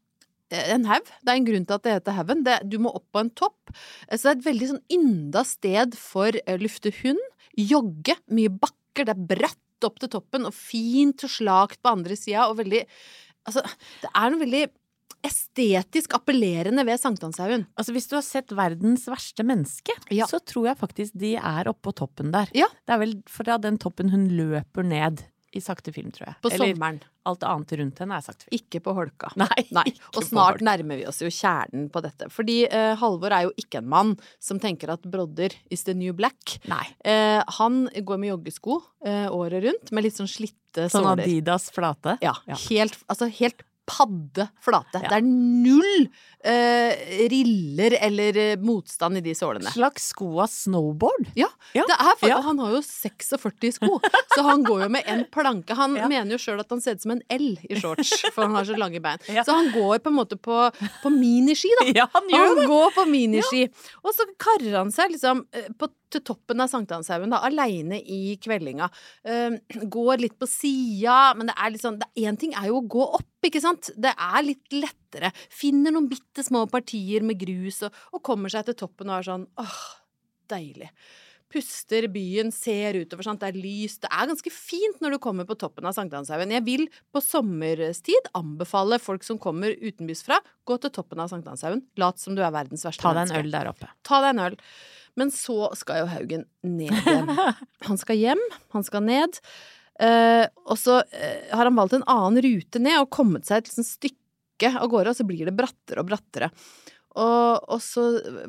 en 0.54 0.84
haug. 0.86 1.02
Det 1.24 1.32
er 1.32 1.36
en 1.40 1.44
grunn 1.48 1.66
til 1.66 1.74
at 1.74 1.82
det 1.82 1.92
heter 1.96 2.12
haugen. 2.18 2.44
Du 2.70 2.78
må 2.78 2.92
opp 2.94 3.06
på 3.12 3.20
en 3.20 3.30
topp. 3.30 3.72
Eh, 4.08 4.16
Så 4.16 4.28
det 4.28 4.32
er 4.32 4.38
et 4.38 4.48
veldig 4.54 4.68
sånn 4.72 4.84
ynda 4.92 5.44
sted 5.44 5.94
for 5.98 6.30
å 6.30 6.56
lufte 6.60 6.92
hund, 7.02 7.18
jogge, 7.56 8.16
mye 8.30 8.48
bakker, 8.52 9.04
det 9.06 9.14
er 9.16 9.26
bratt 9.36 9.84
opp 9.84 9.98
til 10.00 10.08
toppen 10.08 10.46
og 10.46 10.54
fint 10.54 11.22
og 11.24 11.30
slakt 11.30 11.82
på 11.82 11.92
andre 11.92 12.16
sida 12.16 12.48
og 12.48 12.56
veldig 12.62 12.84
Altså, 13.46 13.62
det 14.02 14.08
er 14.10 14.30
noe 14.32 14.40
veldig 14.40 14.64
estetisk 15.26 16.14
appellerende 16.16 16.82
ved 16.86 16.98
Sankthanshaugen. 16.98 17.66
Altså, 17.78 17.92
hvis 17.94 18.08
du 18.10 18.16
har 18.16 18.24
sett 18.26 18.50
verdens 18.56 19.06
verste 19.06 19.44
menneske, 19.46 19.92
Ja. 20.10 20.26
så 20.26 20.40
tror 20.44 20.66
jeg 20.66 20.78
faktisk 20.78 21.12
de 21.14 21.36
er 21.36 21.64
oppå 21.70 21.94
toppen 21.94 22.32
der. 22.32 22.48
Ja. 22.54 22.66
Det 22.86 22.94
er 22.94 22.98
vel 22.98 23.14
fra 23.28 23.56
den 23.58 23.78
toppen 23.78 24.10
hun 24.10 24.28
løper 24.30 24.82
ned 24.84 25.22
i 25.56 25.60
sakte 25.64 25.92
film, 25.94 26.12
tror 26.14 26.28
jeg. 26.28 26.36
På 26.44 26.50
Eller 26.52 26.72
sommeren. 26.75 26.98
alt 27.26 27.42
annet 27.48 27.72
rundt 27.80 28.02
henne 28.04 28.18
er 28.18 28.25
sakte 28.26 28.46
film. 28.46 28.58
Ikke 28.60 28.80
på 28.84 28.94
holka. 28.96 29.30
Nei, 29.42 29.64
Nei. 29.75 29.86
Og 30.14 30.26
snart 30.26 30.62
nærmer 30.64 31.00
vi 31.00 31.06
oss 31.10 31.22
jo 31.25 31.30
kjernen 31.32 31.88
på 31.92 32.02
dette. 32.04 32.28
Fordi 32.32 32.58
eh, 32.68 32.92
Halvor 33.00 33.34
er 33.34 33.46
jo 33.48 33.54
ikke 33.60 33.80
en 33.82 33.88
mann 33.92 34.12
som 34.42 34.60
tenker 34.62 34.92
at 34.94 35.06
brodder 35.08 35.54
is 35.72 35.86
the 35.88 35.94
new 35.96 36.12
black. 36.16 36.58
Nei. 36.70 36.84
Eh, 37.04 37.40
han 37.60 37.86
går 37.96 38.20
med 38.22 38.34
joggesko 38.34 38.80
eh, 39.06 39.26
året 39.32 39.64
rundt, 39.66 39.92
med 39.96 40.06
litt 40.06 40.18
sånn 40.18 40.30
slitte 40.30 40.90
Sånn. 40.92 41.06
Adidas 41.08 41.70
flate. 41.72 42.18
Ja, 42.20 42.34
Ja. 42.44 42.56
Helt, 42.68 42.98
altså 43.08 43.30
helt 43.32 43.62
padde 43.87 44.49
flate. 44.64 45.00
Ja. 45.02 45.09
Det 45.12 45.19
er 45.21 45.26
null 45.26 46.07
eh, 46.47 47.26
riller 47.31 47.97
eller 48.00 48.38
eh, 48.43 48.57
motstand 48.62 49.21
i 49.21 49.23
de 49.25 49.35
sålene. 49.38 49.71
Slags 49.73 50.09
sko 50.12 50.33
av 50.43 50.50
snowboard. 50.52 51.31
Ja, 51.38 51.49
Ja, 51.76 51.85
det 51.88 51.97
er 51.97 52.16
for, 52.19 52.28
ja. 52.31 52.38
han 52.45 52.59
har 52.62 52.75
jo 52.76 52.81
46 52.83 53.78
sko, 53.78 53.99
så 54.35 54.45
han 54.47 54.64
går 54.66 54.87
jo 54.87 54.88
med 54.97 55.09
en 55.11 55.25
planke. 55.33 55.76
Han 55.78 55.95
mener 56.11 56.35
jo 56.35 56.40
sjøl 56.43 56.62
at 56.62 56.71
han 56.73 56.83
ser 56.83 56.99
ut 56.99 57.05
som 57.07 57.14
en 57.16 57.23
L 57.33 57.52
i 57.69 57.78
shorts, 57.81 58.14
for 58.35 58.47
han 58.47 58.57
har 58.59 58.66
så 58.69 58.78
lange 58.78 59.02
bein. 59.05 59.23
Så 59.26 59.55
han 59.55 59.71
går 59.75 60.02
på 60.05 60.12
en 60.12 60.19
måte 60.19 60.38
på, 60.40 60.59
på 61.02 61.12
miniski, 61.14 61.73
da. 61.81 62.07
Han 62.16 62.33
Han 62.33 62.62
går 62.69 62.90
på 62.97 63.05
miniski. 63.11 63.66
Og 64.02 64.14
så 64.14 64.26
karrer 64.40 64.76
han 64.78 64.90
seg 64.95 65.12
liksom 65.14 65.45
eh, 65.55 65.69
på, 65.78 65.88
til 66.12 66.22
toppen 66.26 66.62
av 66.62 66.70
Sankthanshaugen, 66.72 67.32
da, 67.34 67.42
aleine 67.46 67.98
i 68.00 68.36
kveldinga. 68.42 68.88
Uh, 69.26 69.58
går 69.82 70.22
litt 70.25 70.38
på 70.40 70.48
sida, 70.50 71.34
men 71.38 71.50
det 71.50 71.56
er 71.58 71.75
litt 71.75 71.84
sånn 71.84 72.00
Én 72.16 72.38
ting 72.40 72.54
er 72.56 72.70
jo 72.70 72.80
å 72.80 72.86
gå 72.96 73.04
opp, 73.18 73.30
ikke 73.46 73.62
sant? 73.62 73.90
Det 73.98 74.12
er 74.12 74.40
litt 74.46 74.75
lettere. 74.75 75.32
Finner 75.52 75.94
noen 75.94 76.08
bitte 76.10 76.44
små 76.46 76.64
partier 76.70 77.25
med 77.26 77.40
grus 77.40 77.82
og, 77.86 78.02
og 78.14 78.25
kommer 78.26 78.52
seg 78.52 78.66
til 78.68 78.78
toppen 78.86 79.10
og 79.10 79.20
er 79.20 79.30
sånn 79.30 79.46
åh, 79.60 79.78
deilig. 80.50 80.90
Puster 81.52 82.08
byen, 82.10 82.50
ser 82.50 82.96
utover, 82.98 83.22
sant? 83.28 83.40
det 83.44 83.52
er 83.52 83.58
lys. 83.60 84.00
Det 84.02 84.10
er 84.10 84.26
ganske 84.32 84.50
fint 84.50 84.98
når 85.02 85.14
du 85.14 85.18
kommer 85.22 85.46
på 85.46 85.54
toppen 85.58 85.86
av 85.86 85.94
Sankthanshaugen. 85.94 86.54
Jeg 86.56 86.64
vil 86.66 86.88
på 87.14 87.22
sommerstid 87.22 88.32
anbefale 88.36 88.98
folk 89.02 89.25
som 89.26 89.38
kommer 89.40 89.76
utenbys 89.78 90.25
fra, 90.26 90.40
gå 90.66 90.78
til 90.82 90.92
toppen 90.96 91.22
av 91.22 91.30
Sankthanshaugen. 91.30 91.84
Lat 92.02 92.18
som 92.22 92.34
du 92.34 92.42
er 92.42 92.54
verdens 92.54 92.82
verste 92.88 93.04
Ta 93.04 93.14
deg 93.14 93.28
en 93.28 93.30
menneske. 93.30 93.46
øl 93.46 93.54
der 93.54 93.70
oppe. 93.70 93.90
Ta 94.06 94.20
deg 94.25 94.34
en 94.34 94.44
øl. 94.48 94.58
Men 95.16 95.30
så 95.32 95.70
skal 95.78 96.02
jo 96.02 96.11
Haugen 96.12 96.44
ned 96.66 96.92
igjen. 97.06 97.30
Han 97.88 97.99
skal 98.00 98.18
hjem, 98.20 98.42
han 98.75 98.85
skal 98.87 99.04
ned. 99.06 99.38
Uh, 99.96 100.44
og 100.68 100.76
så 100.76 100.99
uh, 101.00 101.38
har 101.56 101.64
han 101.70 101.78
valgt 101.78 101.94
en 101.96 102.04
annen 102.12 102.42
rute 102.44 102.82
ned 102.85 102.99
og 103.00 103.08
kommet 103.16 103.49
seg 103.49 103.62
et 103.64 103.70
sånt 103.73 103.88
stykke 103.88 104.75
av 104.76 104.90
gårde, 104.92 105.14
og 105.14 105.16
så 105.16 105.25
blir 105.28 105.49
det 105.49 105.54
brattere 105.56 106.02
og 106.04 106.11
brattere. 106.11 106.50
Og, 107.16 107.64
og 107.73 107.80
så 107.80 108.02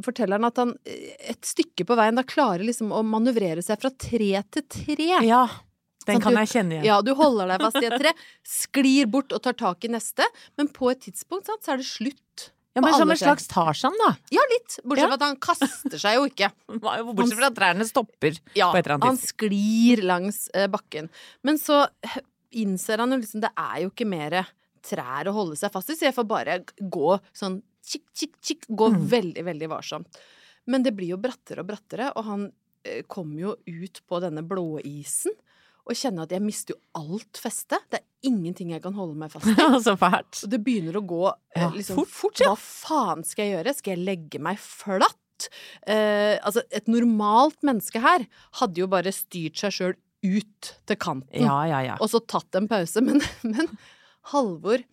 forteller 0.03 0.35
han 0.41 0.49
at 0.49 0.59
han 0.59 0.73
eh, 0.83 1.13
et 1.31 1.47
stykke 1.47 1.85
på 1.87 1.95
veien 1.95 2.19
da 2.19 2.25
klarer 2.27 2.65
liksom 2.67 2.91
å 2.91 2.99
manøvrere 3.07 3.63
seg 3.63 3.79
fra 3.79 3.93
tre 3.95 4.27
til 4.51 4.65
tre. 4.67 5.07
Ja, 5.23 5.45
den 6.03 6.17
Sånn 6.19 6.25
kan 6.25 6.35
du- 6.35 6.41
jeg 6.41 6.51
kjenne 6.51 6.75
igjen. 6.75 6.87
Ja, 6.89 6.97
du 7.03 7.13
holder 7.15 7.53
deg 7.53 7.63
fast 7.63 7.79
i 7.79 7.87
et 7.87 7.95
tre, 8.03 8.11
sklir 8.43 9.07
bort 9.11 9.31
og 9.35 9.39
tar 9.47 9.55
tak 9.59 9.87
i 9.87 9.91
neste, 9.95 10.27
men 10.59 10.67
på 10.75 10.91
et 10.91 10.99
tidspunkt 11.07 11.47
sant, 11.47 11.63
så 11.63 11.77
er 11.77 11.79
det 11.79 11.87
slutt. 11.87 12.49
Ja, 12.77 12.81
men 12.85 12.93
Som 12.93 13.09
en 13.09 13.17
slags 13.17 13.47
Tarzan, 13.49 13.95
da. 14.05 14.11
Ja, 14.29 14.43
litt. 14.53 14.77
Bortsett 14.85 15.01
Ja. 15.01 15.07
fra 15.09 15.17
at 15.17 15.25
han 15.25 15.37
kaster 15.41 15.97
seg 16.03 16.17
jo 16.19 16.27
ikke. 16.29 16.51
Bortsett 16.77 17.39
fra 17.39 17.49
at 17.49 17.57
trærne 17.57 17.87
stopper 17.89 18.37
Ja, 18.53 18.69
på 18.71 18.77
et 18.77 18.85
eller 18.85 18.99
han 18.99 19.07
annet 19.09 19.23
tidspunkt. 19.23 19.33
sklir 19.33 20.03
langs 20.05 20.43
eh, 20.53 20.67
bakken. 20.69 21.09
Men 21.47 21.57
så 21.57 21.81
innser 22.57 23.01
han 23.03 23.11
jo 23.15 23.17
liksom 23.23 23.41
det 23.43 23.49
er 23.57 23.81
jo 23.83 23.89
ikke 23.91 24.07
mer 24.07 24.37
trær 24.87 25.27
å 25.27 25.33
holde 25.35 25.57
seg 25.59 25.73
fast 25.73 25.89
i, 25.91 25.97
så 25.99 26.07
jeg 26.07 26.15
får 26.15 26.27
bare 26.29 26.59
gå 26.79 27.17
sånn 27.35 27.57
kikk, 27.87 28.05
kikk, 28.15 28.37
kikk. 28.45 28.67
Gå 28.69 28.91
Mm. 28.93 29.07
veldig, 29.09 29.43
veldig 29.49 29.69
varsomt. 29.73 30.21
Men 30.67 30.83
det 30.83 30.93
blir 30.95 31.09
jo 31.15 31.17
brattere 31.17 31.59
og 31.63 31.67
brattere, 31.67 32.11
og 32.15 32.23
han 32.25 32.51
eh, 32.85 33.01
kommer 33.07 33.39
jo 33.41 33.55
ut 33.65 34.01
på 34.07 34.21
denne 34.21 34.43
blåisen. 34.47 35.33
Og 35.87 35.95
kjenner 35.95 36.23
at 36.27 36.31
jeg 36.35 36.41
mister 36.43 36.75
jo 36.75 36.79
alt 36.99 37.39
feste. 37.39 37.79
Det 37.89 37.99
er 38.01 38.05
ingenting 38.27 38.73
jeg 38.75 38.83
kan 38.83 38.95
holde 38.97 39.17
meg 39.19 39.33
fast 39.33 39.47
i. 39.51 39.55
Så 39.83 39.95
fælt. 39.99 40.43
Det 40.51 40.59
begynner 40.63 40.99
å 40.99 41.05
gå 41.07 41.23
eh, 41.29 41.69
liksom 41.75 42.01
fort, 42.01 42.13
fort. 42.15 42.43
Hva 42.43 42.57
faen 42.59 43.23
skal 43.27 43.47
jeg 43.47 43.57
gjøre? 43.57 43.75
Skal 43.77 43.95
jeg 43.95 44.05
legge 44.07 44.43
meg 44.43 44.59
flatt? 44.61 45.49
Eh, 45.87 46.35
altså, 46.41 46.63
et 46.73 46.89
normalt 46.89 47.59
menneske 47.65 48.01
her 48.01 48.25
hadde 48.59 48.81
jo 48.81 48.89
bare 48.91 49.13
styrt 49.13 49.59
seg 49.61 49.75
sjøl 49.75 49.97
ut 50.25 50.71
til 50.89 50.99
kanten. 50.99 51.45
Ja, 51.45 51.61
ja, 51.69 51.81
ja. 51.85 51.97
Og 52.01 52.09
så 52.11 52.21
tatt 52.25 52.57
en 52.57 52.69
pause. 52.69 53.03
Men, 53.05 53.21
men 53.53 53.69
Halvor 54.33 54.83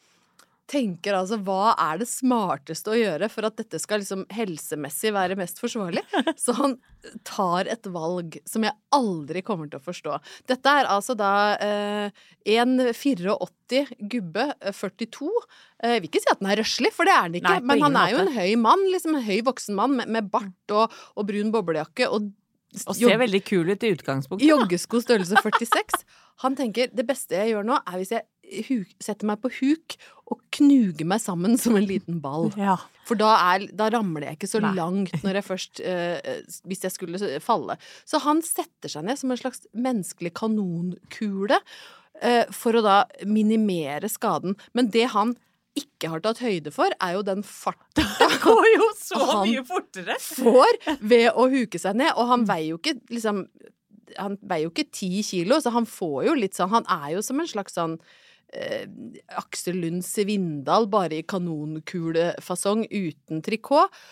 tenker 0.70 1.16
altså 1.16 1.36
hva 1.44 1.74
er 1.76 2.00
det 2.00 2.06
smarteste 2.08 2.92
å 2.92 2.96
gjøre 2.96 3.28
for 3.32 3.46
at 3.48 3.56
dette 3.58 3.78
skal 3.82 4.00
liksom 4.00 4.24
helsemessig 4.32 5.12
være 5.14 5.36
mest 5.38 5.60
forsvarlig? 5.60 6.02
Så 6.40 6.54
han 6.56 6.76
tar 7.28 7.68
et 7.72 7.88
valg 7.92 8.38
som 8.48 8.64
jeg 8.64 8.72
aldri 8.96 9.42
kommer 9.44 9.68
til 9.68 9.80
å 9.80 9.84
forstå. 9.84 10.18
Dette 10.50 10.76
er 10.80 10.88
altså 10.90 11.16
da 11.18 11.32
eh, 11.60 12.24
en 12.56 12.78
84 12.80 13.84
gubbe, 14.14 14.48
eh, 14.60 14.72
42. 14.76 15.30
Eh, 15.84 15.96
jeg 15.96 16.04
vil 16.04 16.10
ikke 16.10 16.24
si 16.24 16.32
at 16.32 16.40
den 16.40 16.52
er 16.54 16.62
røslig, 16.62 16.94
for 16.96 17.08
det 17.08 17.16
er 17.16 17.28
den 17.28 17.40
ikke. 17.42 17.58
Nei, 17.58 17.68
men 17.72 17.84
han 17.84 18.00
er 18.00 18.14
jo 18.14 18.22
en 18.24 18.34
høy 18.38 18.54
mann, 18.64 18.88
liksom 18.94 19.18
en 19.18 19.28
høy 19.28 19.38
voksen 19.46 19.76
mann 19.78 19.98
med, 20.00 20.12
med 20.16 20.32
bart 20.32 20.76
og, 20.76 20.96
og 21.14 21.28
brun 21.28 21.52
boblejakke. 21.54 22.08
Og, 22.08 22.32
Og 22.88 22.96
ser 22.98 23.20
veldig 23.20 23.44
kul 23.46 23.68
ut 23.68 23.84
i 23.84 23.92
utgangspunktet. 23.94 24.48
Joggesko 24.48 25.04
størrelse 25.04 25.44
46. 25.44 26.06
Han 26.42 26.56
tenker 26.58 26.88
det 26.90 27.04
beste 27.06 27.36
jeg 27.38 27.52
gjør 27.52 27.68
nå, 27.68 27.76
er 27.84 28.00
hvis 28.00 28.16
jeg 28.16 28.26
setter 29.02 29.26
meg 29.28 29.40
på 29.42 29.50
huk 29.60 29.96
og 30.32 30.40
knuger 30.56 31.04
meg 31.08 31.20
sammen 31.20 31.56
som 31.60 31.76
en 31.76 31.86
liten 31.88 32.20
ball. 32.24 32.50
Ja. 32.58 32.76
For 33.04 33.18
da, 33.20 33.34
er, 33.52 33.66
da 33.76 33.90
ramler 33.92 34.24
jeg 34.30 34.38
ikke 34.38 34.48
så 34.48 34.60
Nei. 34.64 34.70
langt 34.78 35.12
når 35.24 35.36
jeg 35.40 35.44
først 35.44 35.80
eh, 35.84 36.38
Hvis 36.64 36.86
jeg 36.86 36.94
skulle 36.94 37.20
falle. 37.44 37.76
Så 38.08 38.20
han 38.24 38.40
setter 38.46 38.88
seg 38.88 39.04
ned 39.04 39.20
som 39.20 39.34
en 39.34 39.40
slags 39.40 39.66
menneskelig 39.76 40.32
kanonkule 40.38 41.58
eh, 42.22 42.44
for 42.54 42.78
å 42.80 42.84
da 42.84 42.96
minimere 43.28 44.08
skaden. 44.08 44.56
Men 44.72 44.88
det 44.94 45.10
han 45.12 45.34
ikke 45.74 46.08
har 46.12 46.22
tatt 46.22 46.38
høyde 46.38 46.70
for, 46.70 46.92
er 47.02 47.16
jo 47.16 47.24
den 47.26 47.42
farten 47.42 48.06
Det 48.22 48.28
går 48.44 48.66
jo 48.76 48.88
så 49.00 49.18
Han- 49.34 49.48
mye 49.48 49.64
fortere! 49.66 50.16
får 50.22 50.78
ved 51.02 51.32
å 51.34 51.48
huke 51.52 51.80
seg 51.82 51.98
ned. 52.00 52.12
Og 52.16 52.30
han 52.30 52.46
veier 52.48 52.72
jo 52.72 52.80
ikke 52.80 52.96
liksom 53.12 53.44
Han 54.20 54.36
veier 54.40 54.68
jo 54.68 54.72
ikke 54.72 54.88
ti 54.94 55.10
kilo, 55.26 55.58
så 55.60 55.72
han 55.74 55.84
får 55.90 56.28
jo 56.30 56.34
litt 56.38 56.54
sånn 56.56 56.70
Han 56.72 56.86
er 56.88 57.16
jo 57.16 57.24
som 57.26 57.40
en 57.42 57.50
slags 57.50 57.74
sånn 57.76 57.98
eh, 58.54 58.84
Aksel 59.40 59.80
Lund 59.82 60.04
Svindal, 60.06 60.88
bare 60.90 61.20
i 61.20 61.26
kanonkulefasong, 61.28 62.86
uten 62.90 63.42
trikot. 63.44 64.04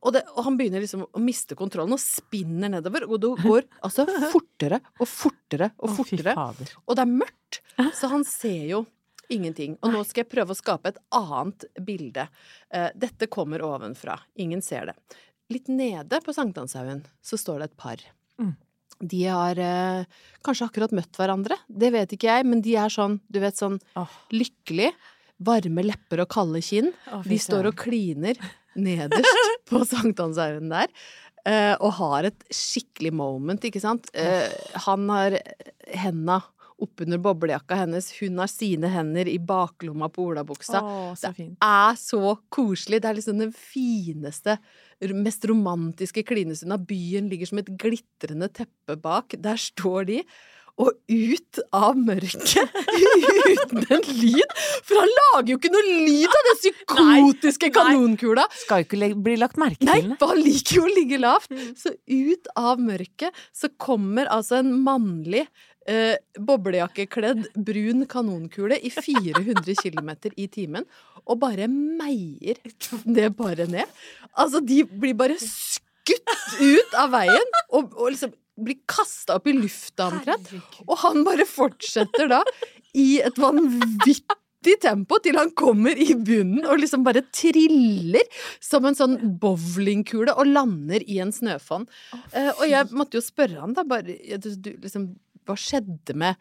Og, 0.00 0.14
det, 0.16 0.22
og 0.32 0.46
han 0.46 0.56
begynner 0.56 0.80
liksom 0.80 1.04
å 1.04 1.20
miste 1.20 1.56
kontrollen 1.58 1.92
og 1.92 2.00
spinner 2.00 2.72
nedover. 2.72 3.04
Og 3.08 3.20
det 3.20 3.32
går 3.42 3.66
altså 3.86 4.06
fortere 4.32 4.80
og 4.96 5.08
fortere 5.08 5.72
og 5.76 5.92
fortere. 5.98 6.36
Og 6.86 6.96
det 6.96 7.04
er 7.04 7.12
mørkt, 7.12 7.60
så 7.98 8.12
han 8.12 8.24
ser 8.28 8.64
jo 8.70 8.84
ingenting. 9.30 9.76
Og 9.84 9.92
nå 9.94 10.02
skal 10.08 10.24
jeg 10.24 10.32
prøve 10.32 10.56
å 10.56 10.58
skape 10.58 10.94
et 10.94 11.02
annet 11.14 11.68
bilde. 11.86 12.26
Eh, 12.72 12.88
dette 12.98 13.28
kommer 13.30 13.62
ovenfra. 13.66 14.16
Ingen 14.42 14.64
ser 14.64 14.90
det. 14.90 15.20
Litt 15.50 15.68
nede 15.70 16.20
på 16.24 16.34
Sankthanshaugen 16.34 17.04
så 17.22 17.38
står 17.38 17.62
det 17.62 17.70
et 17.70 17.78
par. 17.78 18.08
De 19.00 19.22
har 19.26 19.58
eh, 19.58 20.04
kanskje 20.44 20.68
akkurat 20.68 20.92
møtt 20.96 21.16
hverandre. 21.16 21.56
Det 21.66 21.90
vet 21.94 22.12
ikke 22.16 22.28
jeg, 22.28 22.46
men 22.48 22.60
de 22.64 22.76
er 22.80 22.92
sånn, 22.92 23.18
du 23.32 23.40
vet, 23.42 23.56
sånn 23.56 23.78
oh. 23.98 24.20
lykkelig. 24.34 24.92
Varme 25.40 25.84
lepper 25.86 26.20
og 26.26 26.28
kalde 26.32 26.60
kinn. 26.64 26.90
Oh, 27.08 27.24
De 27.24 27.38
står 27.40 27.70
og 27.70 27.78
kliner 27.80 28.36
nederst 28.76 29.44
på 29.70 29.82
Sankthanshaugen 29.88 30.68
der. 30.72 30.92
eh, 31.48 31.74
og 31.80 31.94
har 31.96 32.28
et 32.28 32.44
skikkelig 32.52 33.14
moment, 33.16 33.64
ikke 33.64 33.80
sant. 33.82 34.10
Eh, 34.12 34.50
han 34.86 35.08
har 35.08 35.38
henda 35.96 36.42
oppunder 36.84 37.20
boblejakka 37.22 37.78
hennes, 37.82 38.10
hun 38.20 38.38
har 38.42 38.50
sine 38.50 38.90
hender 38.92 39.28
i 39.30 39.38
baklomma 39.38 40.08
på 40.12 40.28
olabuksa. 40.30 40.80
Å, 40.82 41.10
så 41.18 41.32
fint. 41.36 41.56
er 41.64 41.98
så 42.00 42.36
koselig. 42.52 43.02
Det 43.02 43.10
er 43.10 43.18
liksom 43.18 43.42
den 43.42 43.52
fineste, 43.56 44.58
mest 45.16 45.44
romantiske 45.50 46.24
klinestunden. 46.28 46.86
Byen 46.88 47.28
ligger 47.32 47.50
som 47.50 47.62
et 47.62 47.70
glitrende 47.80 48.50
teppe 48.52 48.96
bak. 49.00 49.36
Der 49.38 49.60
står 49.60 50.08
de. 50.10 50.24
Og 50.80 50.94
ut 51.12 51.58
av 51.76 51.98
mørket, 51.98 52.76
uten 53.52 53.82
en 53.82 54.06
lyd 54.16 54.54
For 54.86 54.96
han 54.96 55.10
lager 55.18 55.50
jo 55.52 55.58
ikke 55.58 55.72
noe 55.74 55.96
lyd 56.06 56.30
av 56.30 56.46
den 56.46 56.58
psykotiske 56.62 57.68
nei. 57.68 57.74
kanonkula! 57.74 58.46
Skal 58.62 58.84
jo 58.84 58.88
ikke 58.88 59.10
bli 59.26 59.34
lagt 59.42 59.60
merke 59.60 59.84
Nei, 59.84 59.98
til. 60.00 60.14
for 60.22 60.32
han 60.32 60.40
liker 60.40 60.78
jo 60.78 60.86
å 60.86 60.94
ligge 60.94 61.20
lavt. 61.20 61.52
Så 61.76 61.92
ut 61.92 62.48
av 62.56 62.80
mørket 62.80 63.44
så 63.52 63.68
kommer 63.76 64.30
altså 64.32 64.62
en 64.62 64.72
mannlig 64.86 65.44
eh, 65.90 66.16
boblejakkekledd 66.38 67.50
brun 67.66 68.06
kanonkule 68.10 68.78
i 68.78 68.92
400 68.94 69.76
km 69.82 70.12
i 70.36 70.46
timen 70.52 70.86
og 71.26 71.40
bare 71.42 71.68
meier 71.70 72.60
det 73.04 73.30
bare 73.38 73.66
ned. 73.70 73.88
Altså, 74.34 74.62
de 74.64 74.82
blir 74.84 75.16
bare 75.18 75.38
skutt 75.40 76.36
ut 76.60 76.94
av 76.98 77.12
veien 77.14 77.58
og, 77.70 77.94
og 77.96 78.12
liksom 78.14 78.34
blir 78.60 78.80
kasta 78.90 79.38
opp 79.38 79.48
i 79.48 79.56
lufta 79.56 80.10
omtrent. 80.10 80.52
Og 80.86 80.98
han 81.04 81.24
bare 81.26 81.46
fortsetter 81.48 82.28
da 82.30 82.42
i 82.98 83.20
et 83.24 83.38
vanvittig 83.40 84.76
tempo 84.82 85.16
til 85.24 85.38
han 85.40 85.52
kommer 85.56 85.96
i 85.96 86.12
bunnen 86.12 86.66
og 86.66 86.82
liksom 86.82 87.04
bare 87.06 87.22
triller 87.32 88.42
som 88.60 88.84
en 88.84 88.98
sånn 88.98 89.16
bowlingkule 89.40 90.34
og 90.36 90.50
lander 90.50 91.04
i 91.06 91.20
en 91.24 91.32
snøfonn. 91.32 91.88
Eh, 92.34 92.50
og 92.52 92.66
jeg 92.68 92.90
måtte 92.92 93.20
jo 93.20 93.24
spørre 93.24 93.62
han 93.62 93.76
da 93.76 93.86
bare 93.88 94.18
du, 94.36 94.72
liksom, 94.82 95.12
Hva 95.50 95.58
skjedde 95.58 96.16
med 96.16 96.38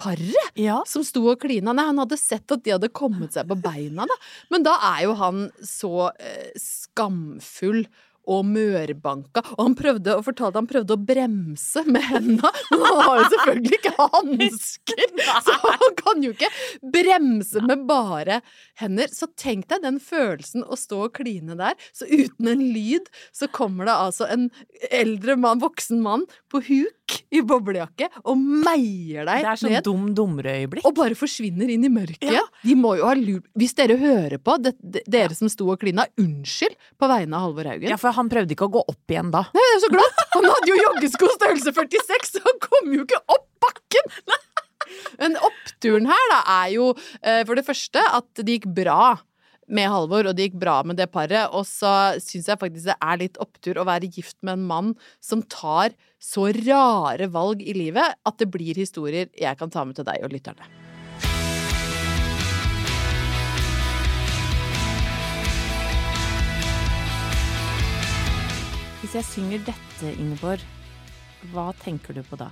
paret 0.00 0.50
Ja. 0.60 0.82
som 0.88 1.04
sto 1.04 1.22
og 1.30 1.40
klina? 1.40 1.72
Nei, 1.76 1.86
han 1.88 2.00
hadde 2.02 2.18
sett 2.20 2.50
at 2.52 2.64
de 2.64 2.74
hadde 2.74 2.90
kommet 2.92 3.32
seg 3.36 3.48
på 3.48 3.56
beina, 3.60 4.04
da. 4.08 4.16
Men 4.52 4.64
da 4.66 4.74
er 4.96 5.04
jo 5.06 5.14
han 5.20 5.46
så 5.64 6.10
eh, 6.20 6.50
skamfull 6.60 7.84
og 8.26 8.46
mørbanka. 8.48 9.42
Og 9.56 9.62
han 9.62 9.76
prøvde 9.78 10.16
og 10.18 10.24
fortalte 10.26 10.60
han 10.60 10.68
prøvde 10.70 10.96
å 10.96 11.04
bremse 11.08 11.84
med 11.86 12.04
henda, 12.10 12.52
men 12.70 12.84
han 12.84 13.00
har 13.02 13.20
jo 13.20 13.28
selvfølgelig 13.34 13.80
ikke 13.80 13.94
hansker! 14.00 15.04
Så 15.46 15.54
han 15.62 15.96
kan 15.98 16.24
jo 16.24 16.32
ikke 16.34 16.50
bremse 16.92 17.62
med 17.64 17.84
bare 17.88 18.40
hender. 18.80 19.10
Så 19.12 19.28
tenk 19.38 19.68
deg 19.70 19.84
den 19.84 20.00
følelsen 20.02 20.64
å 20.66 20.78
stå 20.78 21.06
og 21.06 21.14
kline 21.16 21.56
der, 21.58 21.76
så 21.94 22.06
uten 22.08 22.48
en 22.50 22.62
lyd 22.74 23.08
så 23.34 23.48
kommer 23.52 23.88
det 23.88 23.94
altså 23.94 24.26
en 24.32 24.48
eldre 24.90 25.36
mann, 25.40 25.60
voksen 25.62 26.00
mann, 26.04 26.24
på 26.52 26.62
huk 26.66 27.16
i 27.34 27.42
boblejakke 27.46 28.08
og 28.26 28.38
meier 28.38 29.26
deg 29.28 29.44
Det 29.44 29.50
er 29.52 29.60
sånn 29.60 29.76
dum 29.86 30.06
dum 30.16 30.36
dumreøyeblikk. 30.36 30.86
Og 30.88 30.94
bare 30.96 31.16
forsvinner 31.18 31.70
inn 31.72 31.86
i 31.86 31.90
mørket. 31.92 32.28
Ja. 32.34 32.42
De 32.64 32.76
må 32.78 32.96
jo 32.98 33.06
ha 33.08 33.14
lurt 33.18 33.46
Hvis 33.58 33.76
dere 33.78 33.98
hører 34.00 34.38
på, 34.42 34.56
det, 34.62 34.74
det, 34.80 35.04
dere 35.10 35.36
som 35.36 35.50
sto 35.52 35.68
og 35.72 35.80
klina, 35.82 36.06
unnskyld 36.20 36.76
på 36.98 37.10
vegne 37.10 37.38
av 37.38 37.46
Halvor 37.46 37.70
Haugen. 37.70 37.90
Ja, 37.92 37.98
for 38.00 38.15
han 38.16 38.30
prøvde 38.32 38.56
ikke 38.56 38.68
å 38.68 38.74
gå 38.78 38.82
opp 38.82 39.12
igjen 39.12 39.30
da. 39.34 39.44
Nei, 39.56 39.64
jeg 39.68 39.76
er 39.78 39.84
så 39.84 39.92
glad! 39.92 40.20
Han 40.36 40.48
hadde 40.50 40.68
jo 40.68 40.76
joggesko 40.80 41.30
størrelse 41.32 41.72
46, 41.72 42.34
så 42.34 42.42
han 42.44 42.58
kom 42.60 42.90
jo 42.92 43.06
ikke 43.06 43.22
opp 43.32 43.46
bakken! 43.64 44.10
Men 45.20 45.38
oppturen 45.40 46.08
her 46.10 46.26
da 46.32 46.42
er 46.58 46.74
jo 46.74 46.90
eh, 47.22 47.40
for 47.48 47.58
det 47.58 47.64
første 47.66 48.02
at 48.04 48.28
det 48.42 48.58
gikk 48.58 48.68
bra 48.76 49.16
med 49.66 49.90
Halvor, 49.90 50.28
og 50.28 50.36
det 50.36 50.48
gikk 50.48 50.60
bra 50.62 50.76
med 50.86 50.98
det 51.00 51.08
paret. 51.10 51.50
Og 51.56 51.66
så 51.68 51.92
syns 52.22 52.50
jeg 52.52 52.60
faktisk 52.60 52.90
det 52.90 52.98
er 53.00 53.22
litt 53.24 53.40
opptur 53.42 53.80
å 53.80 53.86
være 53.88 54.10
gift 54.12 54.38
med 54.46 54.58
en 54.58 54.66
mann 54.70 54.92
som 55.24 55.42
tar 55.42 55.96
så 56.22 56.48
rare 56.62 57.30
valg 57.32 57.62
i 57.64 57.74
livet 57.76 58.20
at 58.26 58.42
det 58.42 58.50
blir 58.52 58.78
historier 58.78 59.30
jeg 59.34 59.58
kan 59.58 59.72
ta 59.72 59.86
med 59.86 59.98
til 59.98 60.06
deg 60.06 60.26
og 60.26 60.36
lytterne. 60.36 60.85
Hvis 69.16 69.30
jeg 69.30 69.32
synger 69.32 69.60
dette, 69.64 70.08
Ingeborg, 70.20 70.60
hva 71.48 71.70
tenker 71.80 72.12
du 72.12 72.18
på 72.20 72.36
da? 72.36 72.50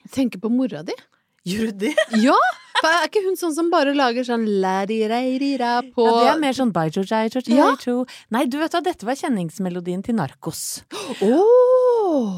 Jeg 0.00 0.12
tenker 0.16 0.40
på 0.40 0.48
mora 0.48 0.80
di. 0.80 0.96
Gjør 1.44 1.74
du 1.74 1.84
det? 1.84 1.92
Ja! 2.24 2.40
For 2.78 2.88
er 3.02 3.06
ikke 3.10 3.26
hun 3.26 3.36
sånn 3.36 3.52
som 3.56 3.68
bare 3.72 3.92
lager 3.96 4.24
sånn 4.24 4.48
la-di-rei-ri-ra 4.64 5.74
på 5.92 6.08
Ja, 6.08 6.16
det 6.16 6.32
er 6.32 6.40
mer 6.42 6.56
sånn 6.56 6.72
baijo 6.72 7.04
jai 7.04 7.28
jo 7.28 7.44
Ja. 7.52 7.68
Nei, 8.32 8.46
du 8.48 8.56
vet 8.60 8.72
hva, 8.72 8.80
dette 8.80 9.04
var 9.04 9.20
kjenningsmelodien 9.20 10.00
til 10.04 10.16
Narkos. 10.16 10.84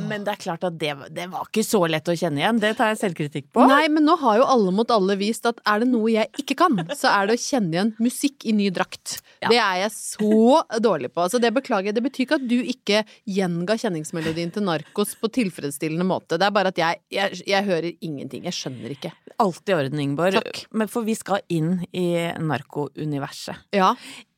Men 0.09 0.25
det 0.27 0.35
er 0.35 0.41
klart 0.43 0.65
at 0.67 0.77
det, 0.81 0.93
det 1.15 1.27
var 1.33 1.47
ikke 1.49 1.65
så 1.67 1.83
lett 1.91 2.09
å 2.09 2.17
kjenne 2.17 2.43
igjen. 2.43 2.61
Det 2.63 2.73
tar 2.79 2.93
jeg 2.93 3.01
selvkritikk 3.03 3.49
på. 3.55 3.67
Nei, 3.69 3.85
men 3.93 4.07
nå 4.07 4.17
har 4.21 4.41
jo 4.41 4.49
alle 4.57 4.75
mot 4.75 4.91
alle 4.95 5.17
vist 5.21 5.47
at 5.49 5.61
er 5.69 5.83
det 5.83 5.91
noe 5.91 6.11
jeg 6.13 6.31
ikke 6.43 6.59
kan, 6.63 6.81
så 6.97 7.13
er 7.13 7.29
det 7.29 7.37
å 7.37 7.43
kjenne 7.43 7.77
igjen 7.77 7.93
musikk 8.03 8.47
i 8.49 8.55
ny 8.57 8.69
drakt. 8.75 9.19
Ja. 9.45 9.51
Det 9.53 9.61
er 9.61 9.81
jeg 9.85 9.93
så 9.97 10.63
dårlig 10.83 11.13
på. 11.15 11.27
Så 11.33 11.41
det 11.43 11.53
beklager 11.57 11.91
jeg. 11.91 11.99
Det 11.99 12.05
betyr 12.07 12.27
ikke 12.27 12.41
at 12.41 12.49
du 12.49 12.57
ikke 12.61 13.03
gjenga 13.37 13.79
kjenningsmelodien 13.81 14.53
til 14.55 14.67
Narkos 14.67 15.17
på 15.21 15.31
tilfredsstillende 15.39 16.07
måte. 16.09 16.41
Det 16.41 16.49
er 16.49 16.55
bare 16.57 16.73
at 16.75 16.81
jeg, 16.81 17.03
jeg, 17.13 17.43
jeg 17.47 17.69
hører 17.69 17.91
ingenting. 17.95 18.47
Jeg 18.49 18.57
skjønner 18.57 18.95
ikke. 18.97 19.13
Alt 19.43 19.69
i 19.69 19.77
orden, 19.77 20.01
Ingeborg. 20.03 20.39
Takk. 20.41 20.63
Men 20.77 20.91
for 20.93 21.07
vi 21.07 21.17
skal 21.19 21.45
inn 21.53 21.83
i 21.93 22.09
narkouniverset. 22.41 23.69
Ja. 23.77 23.93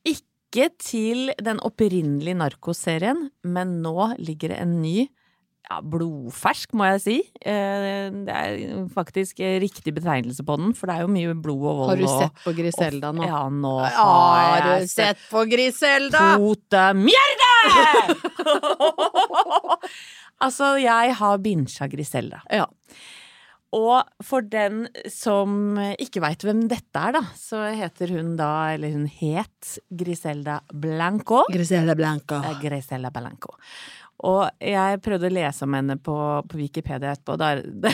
Ikke 0.07 0.71
til 0.81 1.29
den 1.37 1.61
opprinnelige 1.63 2.37
narkoserien, 2.39 3.29
men 3.45 3.79
nå 3.83 4.13
ligger 4.17 4.55
det 4.55 4.61
en 4.63 4.79
ny 4.81 5.07
ja, 5.69 5.77
blodfersk, 5.85 6.71
må 6.73 6.87
jeg 6.95 7.01
si. 7.03 7.15
Eh, 7.45 8.09
Det 8.25 8.33
er 8.33 8.87
faktisk 8.93 9.37
riktig 9.61 9.93
betegnelse 9.93 10.41
på 10.45 10.55
den, 10.57 10.71
for 10.73 10.89
det 10.89 10.95
er 10.97 11.03
jo 11.05 11.11
mye 11.13 11.35
blod 11.37 11.61
og 11.61 11.77
vold. 11.83 11.89
Har 11.91 12.01
du 12.01 12.07
sett 12.09 12.41
på 12.43 12.53
Griselda 12.57 13.11
nå? 13.13 13.27
Ja, 13.29 13.43
nå 13.53 13.75
Har 13.85 13.99
har 13.99 14.65
du 14.81 14.87
sett 14.89 15.21
på 15.29 15.43
Griselda? 15.51 16.23
Tote 16.41 16.87
mjerde! 16.97 17.53
altså, 20.45 20.73
jeg 20.81 21.15
har 21.21 21.39
binsja 21.43 21.87
Griselda. 21.91 22.41
Ja. 22.53 22.65
Og 23.77 24.01
for 24.25 24.41
den 24.41 24.87
som 25.13 25.77
ikke 26.01 26.23
veit 26.23 26.41
hvem 26.41 26.63
dette 26.71 27.03
er, 27.05 27.13
da, 27.19 27.21
så 27.37 27.59
heter 27.77 28.09
hun 28.15 28.31
da, 28.39 28.47
eller 28.73 28.95
hun 28.95 29.05
het, 29.19 29.75
Griselda 29.93 30.55
Blanco. 30.73 31.43
Griselda 31.53 31.93
Blanco. 31.99 32.39
Er 32.41 32.57
Griselda 32.63 33.11
Blanco. 33.13 33.53
Og 34.27 34.49
jeg 34.63 34.99
prøvde 35.05 35.29
å 35.29 35.33
lese 35.33 35.65
om 35.65 35.75
henne 35.77 35.95
på, 36.01 36.15
på 36.49 36.59
Wikipedia 36.59 37.13
etterpå. 37.15 37.37
Der 37.39 37.63
det 37.85 37.93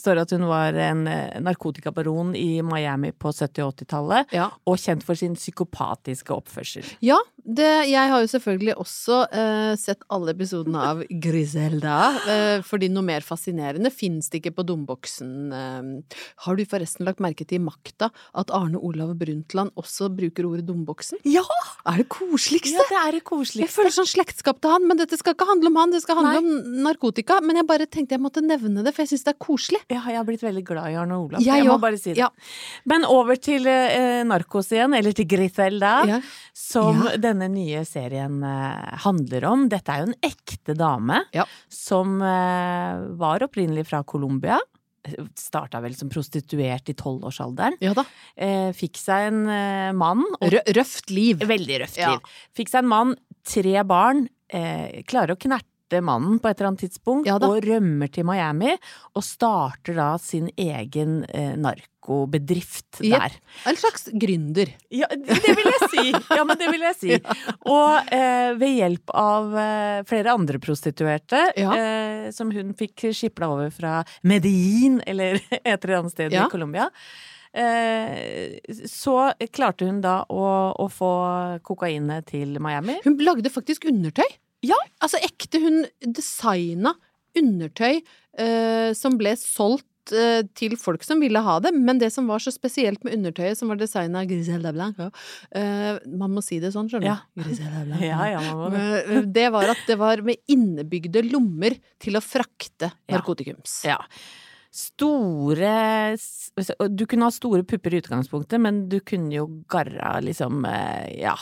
står 0.00 0.22
at 0.22 0.32
hun 0.34 0.46
var 0.48 0.76
en 0.78 1.04
eh, 1.10 1.40
narkotikabaron 1.42 2.34
i 2.38 2.62
Miami 2.66 3.12
på 3.12 3.32
70- 3.32 3.64
og 3.66 3.74
80-tallet. 3.74 4.32
Ja. 4.36 4.48
Og 4.68 4.80
kjent 4.80 5.04
for 5.06 5.18
sin 5.18 5.36
psykopatiske 5.38 6.32
oppførsel. 6.34 6.86
Ja, 7.04 7.18
det, 7.44 7.68
jeg 7.90 8.12
har 8.12 8.22
jo 8.22 8.30
selvfølgelig 8.30 8.76
også 8.80 9.20
eh, 9.32 9.72
sett 9.80 10.04
alle 10.12 10.34
episodene 10.36 10.86
av 10.92 11.02
Griselda. 11.24 11.98
Eh, 12.24 12.56
fordi 12.66 12.90
noe 12.92 13.06
mer 13.06 13.24
fascinerende 13.26 13.92
fins 13.92 14.30
det 14.32 14.42
ikke 14.42 14.56
på 14.60 14.66
Domboksen. 14.68 15.34
Eh, 15.56 16.16
har 16.46 16.56
du 16.56 16.64
forresten 16.68 17.08
lagt 17.08 17.22
merke 17.22 17.44
til 17.44 17.60
i 17.60 17.64
Makta 17.64 18.10
at 18.40 18.52
Arne 18.56 18.80
Olav 18.80 19.12
Brundtland 19.20 19.74
også 19.80 20.10
bruker 20.14 20.48
ordet 20.48 20.66
Domboksen? 20.68 21.20
Ja! 21.28 21.44
Er 21.88 22.02
det 22.02 22.10
koseligste? 22.12 22.76
Ja, 22.76 22.88
det 22.90 23.00
er 23.00 23.18
det 23.18 23.54
Jeg 23.56 23.72
føler 23.72 23.92
sånn 23.94 24.08
slektskap 24.08 24.60
til 24.60 24.74
han, 24.74 24.84
men 24.88 24.98
dette 25.00 25.16
skal 25.16 25.34
ikke 25.36 25.48
handle 25.50 25.70
om 25.72 25.76
han, 25.80 25.90
det 25.94 26.00
skal 26.04 26.18
handle 26.20 26.38
om 26.40 26.48
narkotika. 26.86 27.40
Men 27.44 27.60
jeg 27.60 27.66
bare 27.68 27.86
tenkte 27.90 28.16
jeg 28.16 28.22
måtte 28.24 28.42
nevne 28.44 28.82
det, 28.86 28.94
for 28.96 29.04
jeg 29.04 29.12
syns 29.12 29.24
det 29.28 29.34
er 29.34 29.38
koselig. 29.44 29.80
Ja, 29.90 30.00
jeg 30.08 30.16
har 30.20 30.26
blitt 30.28 30.42
veldig 30.46 30.64
glad 30.70 30.90
i 30.92 30.96
Arne 31.02 31.18
Olav. 31.20 31.40
Jeg 31.44 31.60
Jeg, 31.62 31.68
må 31.68 31.78
bare 31.82 31.98
si 32.00 32.14
det. 32.14 32.18
Ja. 32.22 32.30
Men 32.90 33.04
over 33.08 33.36
til 33.36 33.66
eh, 33.70 34.22
Narkos 34.28 34.72
igjen, 34.72 34.94
eller 34.96 35.12
til 35.16 35.28
Griselda, 35.30 35.92
Ja. 36.08 36.20
som 36.54 37.04
Ja. 37.04 37.16
denne 37.16 37.48
nye 37.52 37.84
serien 37.84 38.42
eh, 38.42 38.96
handler 39.04 39.44
om. 39.50 39.68
Dette 39.68 39.92
er 39.92 40.04
jo 40.06 40.10
en 40.12 40.18
ekte 40.22 40.74
dame 40.78 41.22
som 41.68 42.20
eh, 42.22 43.06
var 43.20 43.40
opprinnelig 43.46 43.86
fra 43.90 44.02
Colombia. 44.04 44.58
Starta 45.34 45.80
vel 45.80 45.94
som 45.96 46.10
prostituert 46.12 46.90
i 46.92 46.94
tolvårsalderen. 46.94 47.78
Ja 47.80 47.94
da. 47.96 48.04
Eh, 48.36 48.68
fikk 48.76 48.98
seg 49.00 49.30
en 49.30 49.38
eh, 49.48 49.92
mann. 49.96 50.20
Og 50.44 50.52
røft 50.76 51.08
liv. 51.10 51.40
Veldig 51.40 51.78
røft 51.86 51.96
Ja. 51.98 52.10
liv. 52.18 52.20
Fikk 52.56 52.68
seg 52.68 52.84
en 52.84 52.90
mann, 52.92 53.14
tre 53.48 53.80
barn, 53.88 54.26
eh, 54.52 55.02
klarer 55.08 55.34
å 55.36 55.40
knerte 55.40 55.66
mannen 56.06 56.38
på 56.38 56.46
et 56.46 56.60
eller 56.60 56.68
annet 56.68 56.84
tidspunkt, 56.84 57.26
Ja 57.26 57.34
og 57.42 57.64
rømmer 57.66 58.06
til 58.14 58.22
Miami, 58.28 58.76
og 59.18 59.24
starter 59.26 59.96
da 59.98 60.12
sin 60.22 60.46
egen 60.54 61.24
eh, 61.34 61.56
narkobedrift 61.58 63.00
yep. 63.02 63.16
der. 63.16 63.34
En 63.66 63.78
slags 63.80 64.06
gründer. 64.12 64.70
Ja, 64.94 65.08
det 65.10 65.40
vil 65.58 65.66
jeg 65.66 65.88
si! 65.90 66.04
Ja, 66.30 66.44
men 66.46 66.60
det 66.60 66.70
vil 66.70 66.84
jeg 66.86 66.96
si. 67.00 67.18
Og 67.74 68.12
eh, 68.14 68.52
ved 68.60 68.76
hjelp 68.76 69.10
av 69.18 69.56
eh, 69.58 69.98
flere 70.06 70.36
andre 70.38 70.62
prostituerte, 70.62 71.42
Ja. 71.58 71.74
eh, 71.74 72.30
som 72.34 72.54
hun 72.54 72.70
fikk 72.78 73.08
skipla 73.10 73.50
over 73.50 73.74
fra 73.74 74.04
Medellin, 74.22 75.00
eller 75.10 75.40
et 75.64 75.74
eller 75.84 75.98
annet 76.04 76.14
sted 76.14 76.32
Ja. 76.38 76.46
i 76.46 76.54
Colombia, 76.54 76.86
så 78.86 79.14
klarte 79.54 79.88
hun 79.88 80.00
da 80.04 80.20
å, 80.30 80.44
å 80.78 80.86
få 80.92 81.10
kokainet 81.66 82.28
til 82.30 82.56
Miami. 82.62 82.98
Hun 83.04 83.18
lagde 83.26 83.50
faktisk 83.52 83.88
undertøy. 83.90 84.26
Ja. 84.66 84.76
Altså 85.02 85.20
ekte, 85.24 85.60
hun 85.62 85.84
designa 86.04 86.94
undertøy 87.38 88.00
eh, 88.38 88.90
som 88.98 89.14
ble 89.20 89.32
solgt 89.38 90.12
eh, 90.12 90.42
til 90.58 90.74
folk 90.80 91.04
som 91.06 91.20
ville 91.22 91.38
ha 91.46 91.54
det, 91.62 91.70
men 91.76 92.00
det 92.02 92.10
som 92.12 92.26
var 92.28 92.42
så 92.42 92.50
spesielt 92.52 93.04
med 93.06 93.14
undertøyet 93.16 93.56
som 93.60 93.70
var 93.70 93.78
designa 93.80 94.24
av 94.24 94.28
Griselda 94.30 94.72
Blanco 94.74 95.06
eh, 95.54 96.00
Man 96.10 96.34
må 96.34 96.42
si 96.44 96.58
det 96.60 96.72
sånn, 96.74 96.90
skjønner 96.90 97.06
du. 97.06 97.12
Ja. 97.12 97.46
Griselda 97.46 97.84
Blanc 97.86 98.04
Ja, 98.04 98.20
ja, 98.34 98.42
det. 98.74 98.84
Eh, 99.14 99.22
Det 99.38 99.46
var 99.54 99.72
at 99.76 99.86
det 99.88 99.96
var 100.02 100.22
med 100.26 100.42
innebygde 100.50 101.22
lommer 101.30 101.78
til 102.02 102.18
å 102.18 102.24
frakte 102.24 102.90
Ja. 102.90 103.16
narkotikums. 103.16 103.80
Ja. 103.86 104.00
Store 104.70 106.16
Du 106.88 107.06
kunne 107.06 107.26
ha 107.26 107.30
store 107.34 107.64
pupper 107.66 107.94
i 107.94 107.98
utgangspunktet, 107.98 108.60
men 108.62 108.84
du 108.88 109.00
kunne 109.02 109.34
jo 109.34 109.46
garra 109.68 110.20
liksom 110.22 110.64
eh, 110.64 111.08
Ja, 111.20 111.34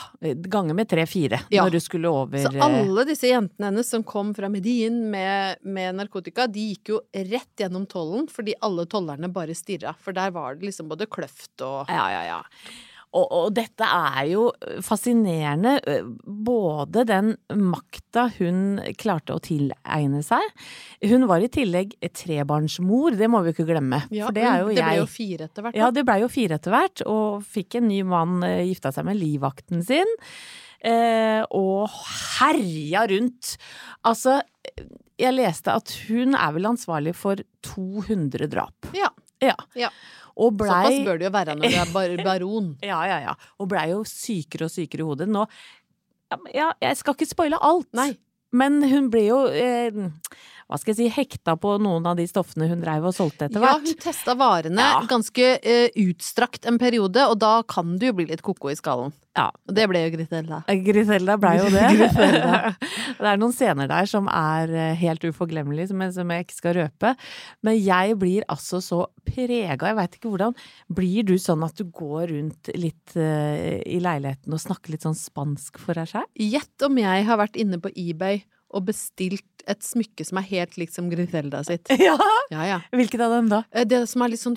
gange 0.49 0.75
med 0.75 0.89
tre-fire 0.89 1.43
Ja. 1.53 1.65
når 1.67 1.77
du 1.77 1.81
skulle 1.85 2.09
over 2.09 2.41
Så 2.41 2.55
eh, 2.57 2.65
alle 2.65 3.05
disse 3.09 3.29
jentene 3.29 3.69
hennes 3.69 3.91
som 3.93 4.05
kom 4.07 4.33
fra 4.37 4.49
Medin 4.49 5.11
med, 5.13 5.61
med 5.63 5.99
narkotika, 6.01 6.47
de 6.49 6.71
gikk 6.73 6.95
jo 6.95 7.03
rett 7.13 7.53
gjennom 7.61 7.85
tollen 7.91 8.29
fordi 8.33 8.57
alle 8.65 8.87
tollerne 8.89 9.29
bare 9.33 9.57
stirra. 9.57 9.93
For 10.01 10.17
der 10.17 10.33
var 10.33 10.57
det 10.57 10.71
liksom 10.71 10.89
både 10.89 11.07
kløft 11.11 11.61
og 11.67 11.91
Ja, 11.93 12.09
ja, 12.15 12.25
ja. 12.33 12.41
Og, 13.17 13.25
og 13.25 13.47
dette 13.57 13.87
er 13.89 14.27
jo 14.29 14.49
fascinerende. 14.85 15.79
Både 16.25 17.07
den 17.09 17.33
makta 17.57 18.27
hun 18.37 18.81
klarte 19.01 19.37
å 19.37 19.43
tilegne 19.43 20.21
seg. 20.27 20.45
Hun 21.09 21.25
var 21.31 21.45
i 21.45 21.51
tillegg 21.53 21.97
trebarnsmor, 22.13 23.17
det 23.19 23.31
må 23.33 23.41
vi 23.47 23.55
ikke 23.55 23.69
glemme. 23.69 24.03
For 24.11 24.37
det 24.37 24.45
er 24.45 24.63
jo 24.63 24.73
det 24.75 24.85
ble 24.85 24.99
jo 25.01 25.09
fire 25.11 25.49
etter 25.49 25.65
hvert. 25.67 25.79
Ja, 25.79 25.91
det 25.95 26.05
blei 26.09 26.21
jo 26.23 26.31
fire 26.33 26.59
etter 26.59 26.75
hvert, 26.75 27.05
og 27.09 27.45
fikk 27.49 27.79
en 27.81 27.89
ny 27.89 28.03
mann, 28.09 28.43
eh, 28.47 28.67
gifta 28.69 28.93
seg 28.95 29.09
med 29.09 29.19
livvakten 29.21 29.85
sin. 29.87 30.19
Eh, 30.85 31.43
og 31.51 31.89
herja 32.39 33.07
rundt. 33.11 33.57
Altså, 34.07 34.39
jeg 35.19 35.35
leste 35.35 35.75
at 35.75 35.95
hun 36.07 36.37
er 36.39 36.53
vel 36.55 36.69
ansvarlig 36.71 37.17
for 37.19 37.41
200 37.67 38.51
drap. 38.53 38.93
Ja. 38.97 39.11
Ja. 39.43 39.55
Ja. 39.79 39.91
Og 40.39 40.55
blei 40.61 40.71
Såpass 40.71 41.05
bør 41.07 41.19
det 41.19 41.27
jo 41.27 41.33
være 41.35 41.57
når 41.59 41.73
du 41.73 41.79
er 41.83 41.93
bar 41.95 42.15
baron. 42.25 42.71
Ja, 42.91 43.01
ja, 43.11 43.19
ja. 43.27 43.35
Og 43.59 43.71
blei 43.73 43.89
jo 43.91 44.05
sykere 44.07 44.69
og 44.69 44.75
sykere 44.75 45.03
i 45.03 45.09
hodet. 45.09 45.29
Nå 45.31 45.47
ja, 46.53 46.73
jeg 46.83 46.97
skal 47.01 47.17
ikke 47.17 47.29
spoile 47.31 47.59
alt. 47.65 47.89
Nei. 47.97 48.13
Men 48.57 48.81
hun 48.89 49.11
ble 49.13 49.27
jo 49.27 49.39
eh, 49.49 49.97
hva 50.69 50.77
skal 50.77 50.93
jeg 50.93 50.99
si, 50.99 51.13
hekta 51.17 51.55
på 51.57 51.79
noen 51.81 52.05
av 52.11 52.19
de 52.19 52.27
stoffene 52.29 52.67
hun 52.69 52.83
dreiv 52.83 53.07
og 53.09 53.15
solgte 53.17 53.47
etter 53.49 53.63
hvert. 53.63 53.81
Ja, 53.81 53.95
hun 53.95 54.03
testa 54.03 54.35
varene 54.37 54.85
Ja. 54.85 54.99
ganske 55.09 55.47
uh, 55.65 55.89
utstrakt 56.05 56.69
en 56.69 56.77
periode, 56.81 57.25
og 57.25 57.39
da 57.41 57.63
kan 57.69 57.97
det 57.99 58.11
jo 58.11 58.19
bli 58.19 58.27
litt 58.29 58.43
ko-ko 58.45 58.69
i 58.69 58.77
skallen. 58.77 59.15
Ja. 59.39 59.47
Og 59.71 59.75
det 59.77 59.87
ble 59.89 60.03
jo 60.03 60.11
Griselda. 60.17 60.59
Griselda 60.85 61.37
blei 61.41 61.55
jo 61.61 61.69
det. 61.71 61.87
Det 63.19 63.27
er 63.27 63.39
noen 63.41 63.55
scener 63.55 63.89
der 63.91 64.07
som 64.07 64.29
er 64.31 64.71
eh, 64.71 64.99
helt 64.99 65.25
uforglemmelige, 65.27 65.89
som 65.91 66.03
som 66.15 66.31
jeg 66.31 66.45
ikke 66.45 66.57
skal 66.57 66.77
røpe. 66.77 67.15
Men 67.67 67.79
jeg 67.79 68.15
blir 68.21 68.45
altså 68.51 68.79
så 68.85 69.01
prega, 69.27 69.89
jeg 69.91 69.99
veit 69.99 70.19
ikke 70.19 70.31
hvordan. 70.33 70.55
Blir 70.95 71.27
du 71.27 71.35
sånn 71.41 71.65
at 71.67 71.79
du 71.79 71.87
går 71.91 72.31
rundt 72.35 72.71
litt 72.79 73.17
uh, 73.19 73.81
i 73.83 73.99
leiligheten 74.03 74.55
og 74.55 74.63
snakker 74.63 74.95
litt 74.95 75.07
sånn 75.07 75.19
spansk 75.19 75.81
for 75.83 75.99
deg 75.99 76.13
selv? 76.13 76.31
Gjett 76.39 76.87
om 76.87 76.99
jeg 77.01 77.27
har 77.31 77.41
vært 77.41 77.59
inne 77.59 77.81
på 77.83 77.91
eBay 77.95 78.43
og 78.71 78.85
bestilt 78.89 79.65
et 79.69 79.83
smykke 79.85 80.25
som 80.25 80.39
er 80.41 80.47
helt 80.51 80.77
likt 80.81 80.95
som 80.97 81.09
Griselda 81.13 81.63
sitt. 81.67 81.89
Ja! 82.09 82.17
Ja, 82.53 82.65
ja. 82.65 82.79
Hvilket 82.93 83.21
av 83.25 83.35
dem 83.37 83.49
da? 83.53 83.63
Eh, 83.73 83.85
Det 83.89 84.03
som 84.09 84.23
er 84.25 84.33
litt 84.33 84.41
sånn 84.45 84.57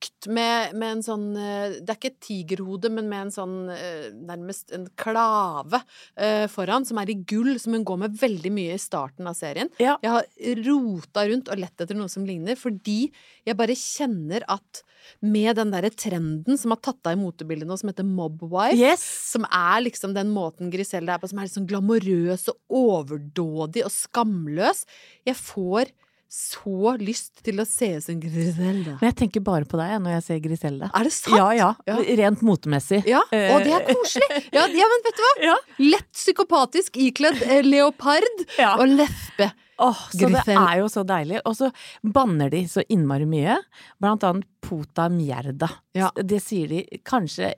tjukt 0.00 0.28
med, 0.32 0.74
med 0.74 0.96
en 0.96 1.02
sånn 1.04 1.26
eh, 1.36 1.76
Det 1.80 1.92
er 1.92 1.98
ikke 1.98 2.10
et 2.12 2.20
tigerhode, 2.24 2.90
men 2.92 3.08
med 3.08 3.26
en 3.26 3.32
sånn 3.34 3.56
eh, 3.70 4.10
nærmest 4.12 4.72
en 4.72 4.88
klave 4.96 5.82
eh, 6.16 6.46
foran, 6.48 6.84
som 6.88 6.98
er 6.98 7.10
i 7.10 7.18
gull, 7.28 7.58
som 7.60 7.74
hun 7.76 7.84
går 7.84 8.00
med 8.04 8.18
veldig 8.20 8.52
mye 8.52 8.74
i 8.74 8.80
starten 8.80 9.26
av 9.28 9.36
serien. 9.38 9.70
Ja. 9.78 9.98
Jeg 10.02 10.10
har 10.10 10.28
rota 10.64 11.26
rundt 11.28 11.50
og 11.50 11.60
lett 11.60 11.80
etter 11.80 11.98
noe 11.98 12.08
som 12.08 12.24
ligner, 12.28 12.56
fordi 12.56 13.10
jeg 13.46 13.58
bare 13.58 13.76
kjenner 13.76 14.44
at 14.48 14.84
med 15.24 15.56
den 15.56 15.72
derre 15.72 15.90
trenden 15.90 16.58
som 16.60 16.74
har 16.74 16.80
tatt 16.84 17.08
av 17.08 17.16
i 17.16 17.20
motebildet 17.20 17.68
nå, 17.68 17.76
som 17.80 17.88
heter 17.90 18.06
mobwife, 18.06 18.76
Yes! 18.76 19.02
som 19.32 19.46
er 19.48 19.80
liksom 19.86 20.12
den 20.14 20.30
måten 20.34 20.70
Griselle 20.72 21.14
er 21.14 21.22
på, 21.22 21.30
som 21.30 21.40
er 21.40 21.48
litt 21.48 21.56
sånn 21.56 21.68
glamorøs 21.70 22.46
og 22.52 22.80
overdådig 22.82 23.86
og 23.86 23.94
skamløs. 23.94 24.84
Jeg 25.26 25.38
får 25.40 25.92
så 26.30 26.92
lyst 27.02 27.40
til 27.42 27.58
å 27.58 27.64
se 27.66 27.88
ut 27.96 28.04
som 28.04 28.18
Griselda. 28.22 28.96
Men 29.00 29.08
jeg 29.08 29.16
tenker 29.18 29.42
bare 29.42 29.66
på 29.66 29.78
deg 29.80 29.96
når 30.04 30.12
jeg 30.14 30.24
ser 30.28 30.42
Griselda. 30.44 30.90
Er 30.94 31.08
det 31.08 31.14
sant? 31.16 31.34
Ja, 31.34 31.48
ja. 31.58 31.70
Ja. 31.90 31.96
Rent 32.20 32.44
motemessig. 32.46 33.00
Ja, 33.10 33.24
og 33.26 33.64
det 33.66 33.72
er 33.74 33.88
koselig! 33.88 34.44
Ja, 34.54 34.68
ja, 34.70 34.90
men 34.92 35.02
vet 35.08 35.18
du 35.18 35.24
hva? 35.24 35.32
Ja. 35.48 35.56
Lett 35.82 36.06
psykopatisk 36.14 37.00
ikledd 37.02 37.42
eh, 37.48 37.64
leopard 37.66 38.44
og 38.76 38.86
lesbe. 38.92 39.50
Åh, 39.80 40.00
så 40.12 40.28
det 40.30 40.44
er 40.54 40.78
jo 40.82 40.88
så 40.92 41.02
deilig. 41.08 41.40
Og 41.48 41.56
så 41.56 41.70
banner 42.04 42.52
de 42.52 42.62
så 42.68 42.84
innmari 42.92 43.26
mye. 43.26 43.56
Blant 43.98 44.26
annet 44.28 44.46
puta 44.62 45.08
mierda. 45.10 45.70
Ja. 45.96 46.12
Det 46.14 46.38
sier 46.44 46.70
de 46.70 46.84
kanskje 47.06 47.54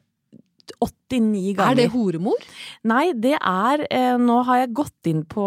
89 0.79 1.57
ganger. 1.59 1.73
Er 1.73 1.81
det 1.83 1.89
horemor? 1.93 2.45
Nei, 2.89 3.11
det 3.19 3.35
er 3.37 3.83
eh, 3.91 4.15
Nå 4.23 4.43
har 4.49 4.63
jeg 4.63 4.77
gått 4.79 5.11
inn 5.11 5.25
på, 5.29 5.45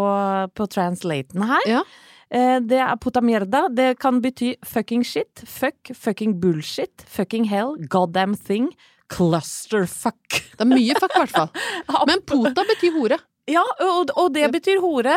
på 0.54 0.68
translaten 0.70 1.46
her. 1.48 1.70
Ja. 1.78 1.86
Eh, 2.34 2.58
det 2.60 2.80
er 2.82 2.98
puta 3.02 3.22
mierda. 3.22 3.66
Det 3.72 3.94
kan 4.02 4.20
bety 4.24 4.54
fucking 4.66 5.04
shit, 5.06 5.44
fuck, 5.46 5.92
fucking 5.94 6.38
bullshit, 6.40 7.04
fucking 7.06 7.46
hell, 7.50 7.76
goddamn 7.90 8.34
thing, 8.36 8.70
clusterfuck. 9.12 10.40
Det 10.56 10.66
er 10.66 10.70
mye 10.72 10.98
fuck, 10.98 11.14
i 11.14 11.24
hvert 11.24 11.36
fall. 11.36 12.06
Men 12.10 12.24
pota 12.26 12.66
betyr 12.66 12.96
hore. 12.98 13.20
Ja, 13.46 13.62
og, 13.62 14.10
og 14.18 14.32
det 14.34 14.48
betyr 14.54 14.82
hore. 14.82 15.14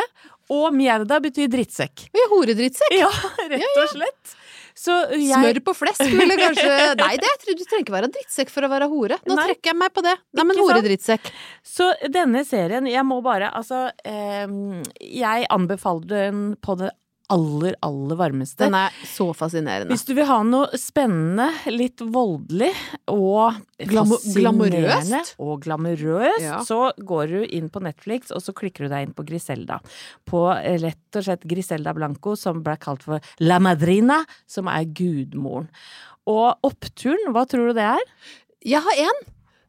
Og 0.50 0.74
mierda 0.74 1.20
betyr 1.22 1.46
drittsekk. 1.50 2.08
Jeg 2.10 2.26
er 2.26 2.30
horedrittsekk. 2.32 2.94
Ja, 2.98 3.10
rett 3.52 3.76
og 3.78 3.90
slett. 3.92 4.36
Så 4.80 4.94
jeg 5.12 5.34
Smør 5.34 5.58
på 5.66 5.74
flesk 5.76 6.02
ville 6.08 6.36
kanskje 6.40 6.70
Nei, 7.02 7.12
det, 7.20 7.30
du 7.44 7.62
trenger 7.64 7.84
ikke 7.84 7.94
være 7.94 8.10
drittsekk 8.14 8.52
for 8.52 8.64
å 8.64 8.70
være 8.72 8.88
hore. 8.90 9.18
Nå 9.28 9.36
Nei. 9.36 9.46
trekker 9.50 9.72
jeg 9.72 9.78
meg 9.82 9.92
på 9.94 10.04
det. 10.06 10.14
Nei, 10.38 10.46
men 10.48 10.60
horedrittsekk. 10.62 11.30
Så 11.66 11.90
denne 12.12 12.44
serien, 12.48 12.88
jeg 12.88 13.06
må 13.06 13.20
bare 13.24 13.50
Altså, 13.60 13.88
eh, 14.06 14.46
jeg 15.04 15.48
anbefaler 15.52 16.06
den 16.14 16.42
på 16.62 16.78
det 16.80 16.92
aller, 17.32 17.76
aller 17.86 18.18
varmeste. 18.18 18.64
Den 18.66 18.74
er 18.78 18.94
så 19.06 19.28
fascinerende. 19.36 19.90
Hvis 19.94 20.04
du 20.08 20.12
vil 20.18 20.26
ha 20.28 20.40
noe 20.46 20.78
spennende, 20.80 21.46
litt 21.72 22.02
voldelig 22.02 22.70
og 23.08 23.56
Glamo- 23.90 24.18
glamorøst? 24.36 25.34
og 25.40 25.62
glamorøst, 25.64 26.42
Ja. 26.44 26.58
så 26.66 26.92
går 26.98 27.28
du 27.32 27.40
inn 27.46 27.70
på 27.70 27.80
Netflix, 27.82 28.30
og 28.34 28.42
så 28.42 28.52
klikker 28.52 28.84
du 28.86 28.88
deg 28.92 29.08
inn 29.08 29.14
på 29.14 29.24
Griselda. 29.26 29.80
På 30.28 30.50
eh, 30.56 30.78
rett 30.82 31.16
og 31.16 31.24
slett 31.24 31.46
Griselda 31.48 31.94
Blanco, 31.96 32.36
som 32.36 32.62
ble 32.62 32.76
kalt 32.76 33.02
for 33.06 33.20
La 33.40 33.58
Madrina, 33.58 34.24
som 34.46 34.68
er 34.68 34.84
gudmoren. 34.84 35.68
Og 36.30 36.58
oppturen, 36.66 37.32
hva 37.32 37.46
tror 37.48 37.70
du 37.70 37.78
det 37.80 37.88
er? 37.96 38.08
Jeg 38.64 38.82
har 38.84 39.04
én. 39.06 39.22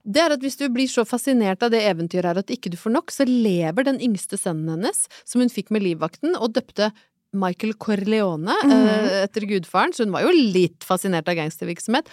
Det 0.04 0.18
er 0.18 0.34
at 0.34 0.42
hvis 0.42 0.58
du 0.58 0.64
blir 0.74 0.90
så 0.90 1.04
fascinert 1.06 1.62
av 1.62 1.70
det 1.70 1.84
eventyret 1.86 2.26
her 2.26 2.40
at 2.42 2.50
ikke 2.50 2.72
du 2.74 2.78
får 2.82 2.92
nok, 2.96 3.12
så 3.14 3.22
lever 3.28 3.86
den 3.86 4.00
yngste 4.02 4.34
sønnen 4.42 4.68
hennes, 4.74 5.04
som 5.30 5.42
hun 5.44 5.52
fikk 5.54 5.70
med 5.70 5.84
livvakten, 5.86 6.34
og 6.42 6.54
døpte 6.58 6.88
Michael 7.32 7.78
Corleone 7.80 8.56
mm. 8.68 9.06
etter 9.22 9.46
gudfaren, 9.48 9.94
så 9.96 10.04
hun 10.04 10.14
var 10.16 10.26
jo 10.26 10.34
litt 10.36 10.84
fascinert 10.88 11.30
av 11.32 11.38
gangstervirksomhet. 11.40 12.10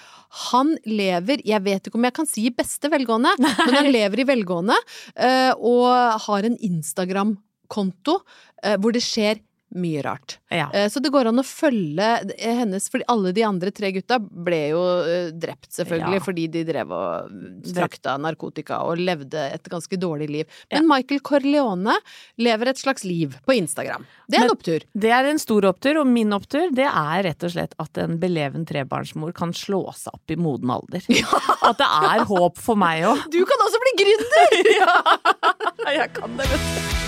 Han 0.51 0.77
lever, 0.87 1.43
jeg 1.47 1.65
vet 1.65 1.89
ikke 1.89 1.99
om 1.99 2.07
jeg 2.07 2.17
kan 2.21 2.31
si 2.31 2.47
i 2.47 2.55
beste 2.55 2.91
velgående, 2.93 3.35
men 3.43 3.77
han 3.81 3.91
lever 3.91 4.23
i 4.23 4.29
velgående, 4.29 4.79
eh, 5.17 5.51
og 5.59 6.23
har 6.29 6.47
en 6.47 6.59
Instagram-konto 6.71 8.21
eh, 8.63 8.79
hvor 8.79 8.95
det 8.95 9.03
skjer 9.05 9.43
mye 9.77 10.01
rart. 10.03 10.39
Ja. 10.51 10.71
Eh, 10.73 10.89
Så 10.89 11.01
det 11.03 11.11
går 11.13 11.29
an 11.29 11.39
å 11.39 11.45
følge 11.45 12.07
hennes, 12.41 12.89
For 12.89 13.03
alle 13.09 13.33
de 13.37 13.43
andre 13.45 13.71
tre 13.71 13.91
gutta 13.93 14.19
ble 14.19 14.69
jo 14.71 14.81
eh, 15.05 15.31
drept, 15.33 15.69
selvfølgelig, 15.77 16.15
Ja. 16.21 16.25
fordi 16.25 16.47
de 16.51 16.65
drev 16.65 16.91
og 16.93 17.31
frakta 17.75 18.17
narkotika 18.19 18.81
og 18.89 18.99
levde 18.99 19.35
et 19.53 19.63
ganske 19.69 19.97
dårlig 20.01 20.29
liv. 20.31 20.47
Men 20.73 20.89
Michael 20.89 21.21
Corleone 21.21 21.99
lever 22.39 22.69
et 22.69 22.77
slags 22.81 23.05
liv 23.05 23.37
på 23.47 23.57
Instagram. 23.59 24.07
Det 24.29 24.37
er 24.37 24.41
Men- 24.41 24.51
en 24.51 24.57
opptur. 24.57 24.81
Det 24.97 25.11
er 25.11 25.25
en 25.29 25.39
stor 25.39 25.63
opptur, 25.63 26.01
og 26.01 26.07
min 26.07 26.31
opptur 26.33 26.71
det 26.75 26.87
er 26.89 27.23
rett 27.25 27.45
og 27.45 27.51
slett 27.51 27.75
at 27.79 27.99
en 27.99 28.19
beleven 28.19 28.65
trebarnsmor 28.67 29.35
kan 29.35 29.53
slå 29.53 29.93
seg 29.95 30.15
opp 30.15 30.31
i 30.31 30.37
moden 30.37 30.71
alder. 30.71 31.03
At 31.69 31.77
det 31.77 31.87
er 31.89 32.25
håp 32.25 32.57
for 32.57 32.75
meg 32.77 33.05
òg. 33.05 33.29
Du 33.31 33.45
kan 33.45 33.59
også 33.67 33.79
bli 33.85 34.05
gründer! 34.05 34.73
ja, 34.81 35.93
jeg 35.93 36.13
kan 36.15 36.37
det, 36.37 36.49
vet 36.49 36.59
du. 37.05 37.08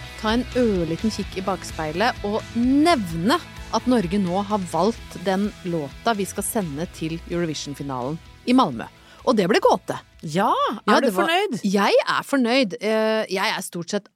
ta 0.21 0.33
en 0.35 0.43
ørliten 0.59 1.11
kikk 1.13 1.39
i 1.41 1.43
bakspeilet 1.45 2.25
og 2.27 2.41
nevne 2.55 3.39
at 3.73 3.87
Norge 3.89 4.19
nå 4.21 4.41
har 4.49 4.61
valgt 4.71 5.17
den 5.25 5.47
låta 5.65 6.13
vi 6.17 6.25
skal 6.29 6.43
sende 6.45 6.87
til 6.97 7.17
Eurovision-finalen 7.31 8.17
i 8.45 8.53
Malmö. 8.57 8.87
Og 9.25 9.35
det 9.37 9.47
ble 9.49 9.59
gåte. 9.61 9.97
Ja, 10.21 10.51
Ja, 10.87 10.97
er 10.97 11.01
du 11.01 11.11
var- 11.11 11.27
fornøyd? 11.27 11.59
Jeg 11.63 11.93
er 12.07 12.23
fornøyd. 12.23 12.73
Eh, 12.81 13.25
Jeg 13.29 13.53
er 13.57 13.61
stort 13.61 13.89
sett 13.89 14.07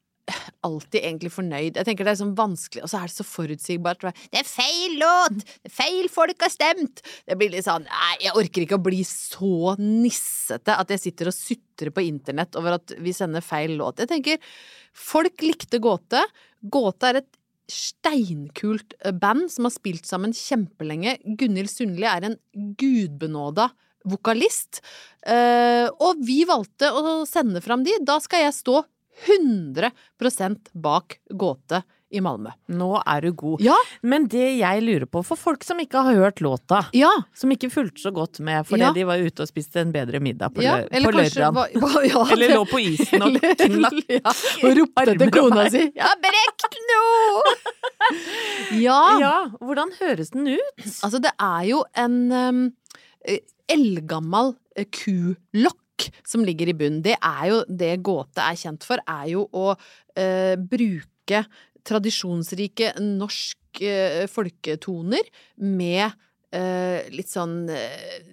alltid 0.66 1.00
egentlig 1.02 1.32
fornøyd. 1.34 1.78
Jeg 1.78 1.88
tenker 1.88 2.08
det 2.08 2.16
er 2.16 2.20
sånn 2.22 2.36
vanskelig, 2.38 2.84
og 2.86 2.92
så 2.92 3.00
er 3.00 3.12
det 3.12 3.16
så 3.16 3.28
forutsigbart. 3.28 4.06
Det 4.34 4.42
er 4.42 4.50
feil 4.50 4.98
låt! 5.02 5.46
Feil 5.72 6.10
folk 6.12 6.46
har 6.46 6.54
stemt! 6.54 7.04
Det 7.26 7.38
blir 7.40 7.54
litt 7.54 7.68
sånn 7.68 7.86
Nei, 7.86 8.16
jeg 8.26 8.36
orker 8.40 8.66
ikke 8.66 8.80
å 8.80 8.86
bli 8.86 9.04
så 9.08 9.76
nissete 9.80 10.76
at 10.76 10.92
jeg 10.94 11.04
sitter 11.08 11.32
og 11.32 11.38
sutrer 11.38 11.94
på 11.94 12.06
internett 12.06 12.58
over 12.60 12.80
at 12.80 12.96
vi 13.02 13.14
sender 13.16 13.46
feil 13.46 13.78
låt. 13.80 14.02
Jeg 14.04 14.12
tenker 14.12 14.54
folk 14.96 15.46
likte 15.46 15.82
Gåte. 15.84 16.22
Gåte 16.62 17.12
er 17.12 17.22
et 17.22 17.32
steinkult 17.72 18.94
eh, 19.02 19.14
band 19.14 19.50
som 19.52 19.68
har 19.68 19.74
spilt 19.74 20.06
sammen 20.10 20.36
kjempelenge. 20.36 21.18
Gunhild 21.40 21.72
Sundli 21.72 22.08
er 22.10 22.30
en 22.30 22.38
gudbenåda 22.80 23.70
vokalist. 24.06 24.82
Eh, 25.26 25.88
og 25.90 26.22
vi 26.26 26.44
valgte 26.48 26.92
å 26.94 27.24
sende 27.30 27.62
fram 27.66 27.86
de. 27.86 27.98
Da 28.06 28.20
skal 28.24 28.46
jeg 28.46 28.58
stå 28.60 28.84
100 29.26 29.92
bak 30.74 31.20
Gåte 31.32 31.84
i 32.16 32.22
Malmö. 32.22 32.52
Nå 32.72 32.90
er 33.02 33.22
du 33.26 33.32
god. 33.36 33.62
Ja, 33.66 33.76
Men 34.06 34.28
det 34.32 34.46
jeg 34.60 34.84
lurer 34.86 35.08
på, 35.10 35.24
for 35.26 35.40
folk 35.40 35.64
som 35.66 35.80
ikke 35.82 36.04
har 36.06 36.16
hørt 36.16 36.42
låta, 36.44 36.84
ja. 36.96 37.10
som 37.36 37.52
ikke 37.52 37.70
fulgte 37.74 38.04
så 38.04 38.12
godt 38.16 38.40
med 38.46 38.68
fordi 38.68 38.86
Ja. 38.86 38.92
de 38.94 39.04
var 39.10 39.18
ute 39.18 39.44
og 39.44 39.50
spiste 39.50 39.82
en 39.82 39.92
bedre 39.92 40.22
middag 40.24 40.54
på, 40.54 40.64
ja. 40.64 40.78
Eller 40.92 41.12
på 41.12 41.18
lørdagen. 41.18 41.58
ja, 42.12 42.24
Eller 42.36 42.56
lå 42.56 42.64
på 42.70 42.80
isen 42.80 43.26
og 43.26 43.40
knakk 43.40 44.00
ja, 44.20 44.36
Og 44.64 44.78
ropte 44.80 45.18
til 45.18 45.32
kona 45.32 45.70
si 45.70 45.84
'Jeg 45.90 46.06
har 46.06 46.20
brekt 46.22 46.80
noe!' 46.92 47.56
ja. 48.88 49.02
Ja, 49.20 49.36
hvordan 49.60 49.92
høres 50.00 50.30
den 50.32 50.48
ut? 50.48 50.86
Altså, 51.04 51.20
det 51.20 51.32
er 51.40 51.64
jo 51.66 51.84
en 51.98 52.32
um, 52.32 52.72
eldgammel 53.68 54.56
eh, 54.76 54.86
kulokk 55.96 56.12
som 56.26 56.44
ligger 56.44 56.70
i 56.70 56.74
bunnen. 56.74 57.04
Det 57.04 57.18
er 57.22 57.50
jo 57.50 57.64
det 57.68 58.04
gåte 58.04 58.42
er 58.42 58.56
kjent 58.56 58.84
for, 58.84 59.00
er 59.08 59.30
jo 59.30 59.48
å 59.52 59.76
eh, 60.16 60.56
bruke 60.58 61.46
tradisjonsrike 61.86 62.96
norsk 63.00 63.82
eh, 63.82 64.26
folketoner 64.28 65.24
med 65.58 66.12
eh, 66.52 67.08
litt 67.12 67.30
sånn 67.30 67.70
eh, 67.70 68.24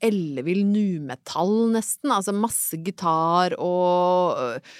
ellevill 0.00 0.62
numetall, 0.66 1.72
nesten. 1.72 2.12
Altså 2.12 2.32
masse 2.32 2.78
gitar 2.84 3.56
og 3.58 4.38
eh, 4.38 4.76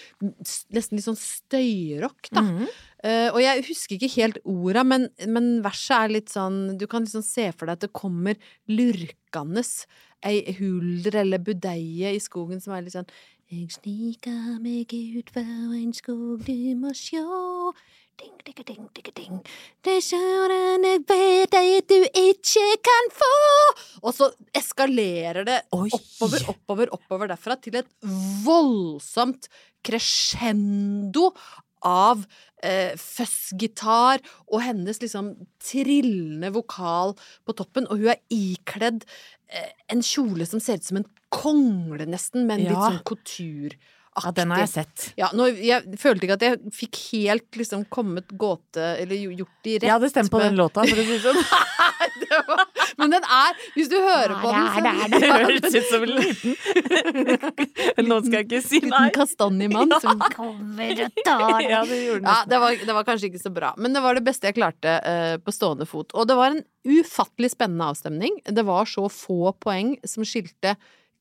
nesten 0.74 0.98
litt 0.98 1.06
sånn 1.08 1.18
støyrock, 1.18 2.30
da. 2.30 2.42
Mm 2.42 2.58
-hmm. 2.58 2.68
uh, 3.04 3.28
og 3.34 3.40
jeg 3.42 3.64
husker 3.68 3.96
ikke 3.96 4.14
helt 4.20 4.38
orda, 4.44 4.84
men, 4.84 5.08
men 5.26 5.62
verset 5.62 5.96
er 5.96 6.08
litt 6.08 6.28
sånn 6.30 6.78
Du 6.78 6.86
kan 6.86 7.02
liksom 7.02 7.22
se 7.22 7.50
for 7.52 7.66
deg 7.66 7.72
at 7.78 7.86
det 7.86 7.92
kommer 7.92 8.34
lurkende 8.68 9.64
ei 10.26 10.54
hulder 10.58 11.20
eller 11.22 11.42
budeie 11.42 12.14
i 12.14 12.22
skogen 12.22 12.62
som 12.62 12.74
er 12.74 12.86
litt 12.86 12.96
sånn 12.96 13.10
Jeg 13.48 13.70
sniker 13.72 14.58
meg 14.60 14.92
ut 14.92 15.30
fra 15.32 15.44
en 15.44 15.94
skog 15.96 16.42
du 16.44 16.74
må 16.76 16.92
sjå. 16.96 17.22
Ding, 18.18 18.34
ding, 18.42 18.58
ding, 18.66 18.88
ding, 18.92 19.08
ding. 19.14 19.36
Det 19.86 19.94
jeg 20.02 21.02
vet 21.06 21.54
at 21.54 21.92
du 21.92 22.02
ikke 22.18 22.64
kan 22.82 23.12
få. 23.14 23.30
Og 24.02 24.10
så 24.16 24.28
eskalerer 24.58 25.46
det 25.46 25.60
Oi. 25.72 25.86
oppover, 25.86 26.44
oppover, 26.50 26.92
oppover 26.98 27.30
derfra 27.30 27.56
til 27.62 27.78
et 27.78 27.88
voldsomt 28.42 29.48
crescendo 29.86 31.30
av 31.86 32.24
eh, 32.62 32.98
fuzzgitar 32.98 34.22
og 34.48 34.62
hennes 34.66 34.98
liksom 35.02 35.32
trillende 35.62 36.50
vokal 36.54 37.14
på 37.46 37.54
toppen, 37.54 37.86
og 37.86 38.02
hun 38.02 38.12
er 38.14 38.22
ikledd 38.34 39.06
en 39.88 40.02
kjole 40.02 40.46
som 40.46 40.60
ser 40.60 40.74
ut 40.80 40.84
som 40.84 40.96
en 41.00 41.06
kongle, 41.30 42.06
nesten, 42.06 42.46
med 42.46 42.60
litt 42.60 42.70
Ja. 42.72 42.90
sånn 42.90 43.02
couture-aktig. 43.04 43.78
Ja, 44.24 44.30
den 44.34 44.50
har 44.54 44.62
jeg 44.64 44.70
sett. 44.72 45.06
Ja, 45.18 45.28
nå, 45.36 45.46
jeg 45.54 45.98
følte 46.00 46.26
ikke 46.28 46.36
at 46.38 46.44
jeg 46.46 46.72
fikk 46.74 46.98
helt 47.12 47.58
liksom 47.60 47.84
kommet 47.92 48.28
gåte 48.38 48.82
Eller 49.02 49.16
gjort 49.16 49.54
de 49.64 49.74
rett. 49.78 49.86
Jeg 49.86 49.92
hadde 49.94 50.10
stemt 50.12 50.30
på 50.32 50.38
med- 50.40 50.50
den 50.50 50.58
låta, 50.60 50.84
for 50.86 50.96
å 50.98 51.04
si 51.04 51.18
det 51.18 51.22
sånn. 51.24 51.42
Det 52.28 52.38
var- 52.46 52.66
Men 52.98 53.10
den 53.14 53.24
er 53.24 53.54
Hvis 53.76 53.88
du 53.88 53.96
hører 53.96 54.34
på 54.42 54.50
den, 54.52 54.66
så 54.74 54.80
Det 55.14 55.30
høres 55.32 55.74
ut 55.74 55.88
som 55.88 56.02
en 56.02 56.12
liten 56.18 56.56
Nå 58.08 58.18
skal 58.24 58.36
jeg 58.38 58.46
ikke 58.48 58.60
si 58.64 58.80
nei. 58.82 58.88
Liten 58.90 59.14
kastanjemann 59.16 59.94
som 60.02 60.20
kommer 60.34 61.02
og 61.06 61.20
tar 61.24 61.62
Ja, 61.64 61.82
det 61.88 61.98
gjorde 62.04 62.20
den. 62.20 62.28
Ja, 62.28 62.36
det 62.48 62.60
var, 62.62 62.76
det 62.90 62.96
var 62.98 63.06
kanskje 63.08 63.30
ikke 63.30 63.42
så 63.42 63.52
bra, 63.54 63.72
men 63.78 63.94
det 63.96 64.02
var 64.04 64.18
det 64.18 64.24
beste 64.26 64.48
jeg 64.50 64.56
klarte 64.58 64.94
uh, 65.04 65.36
på 65.42 65.54
stående 65.54 65.86
fot. 65.88 66.12
Og 66.14 66.28
det 66.28 66.36
var 66.38 66.52
en 66.54 66.62
ufattelig 66.88 67.50
spennende 67.54 67.88
avstemning. 67.92 68.38
Det 68.44 68.64
var 68.66 68.88
så 68.88 69.06
få 69.12 69.52
poeng 69.60 69.94
som 70.08 70.24
skilte 70.26 70.76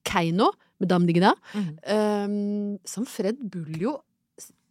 Keiino 0.08 0.52
med 0.80 0.90
Dam 0.90 1.06
Digda, 1.08 1.34
Mhm. 1.54 1.78
eh, 1.84 2.80
som 2.86 3.06
Fred 3.06 3.38
Buljo 3.42 3.98
jo 3.98 4.02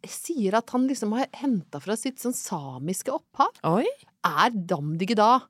sier 0.07 0.55
at 0.55 0.69
han 0.71 0.87
liksom 0.87 1.11
har 1.17 1.27
henta 1.33 1.81
fra 1.83 1.95
sitt 1.99 2.19
sånn 2.21 2.33
samiske 2.37 3.11
opphav. 3.11 3.49
Oi. 3.67 3.85
Er 4.23 4.49
Dam 4.51 4.95
Digda 4.97 5.41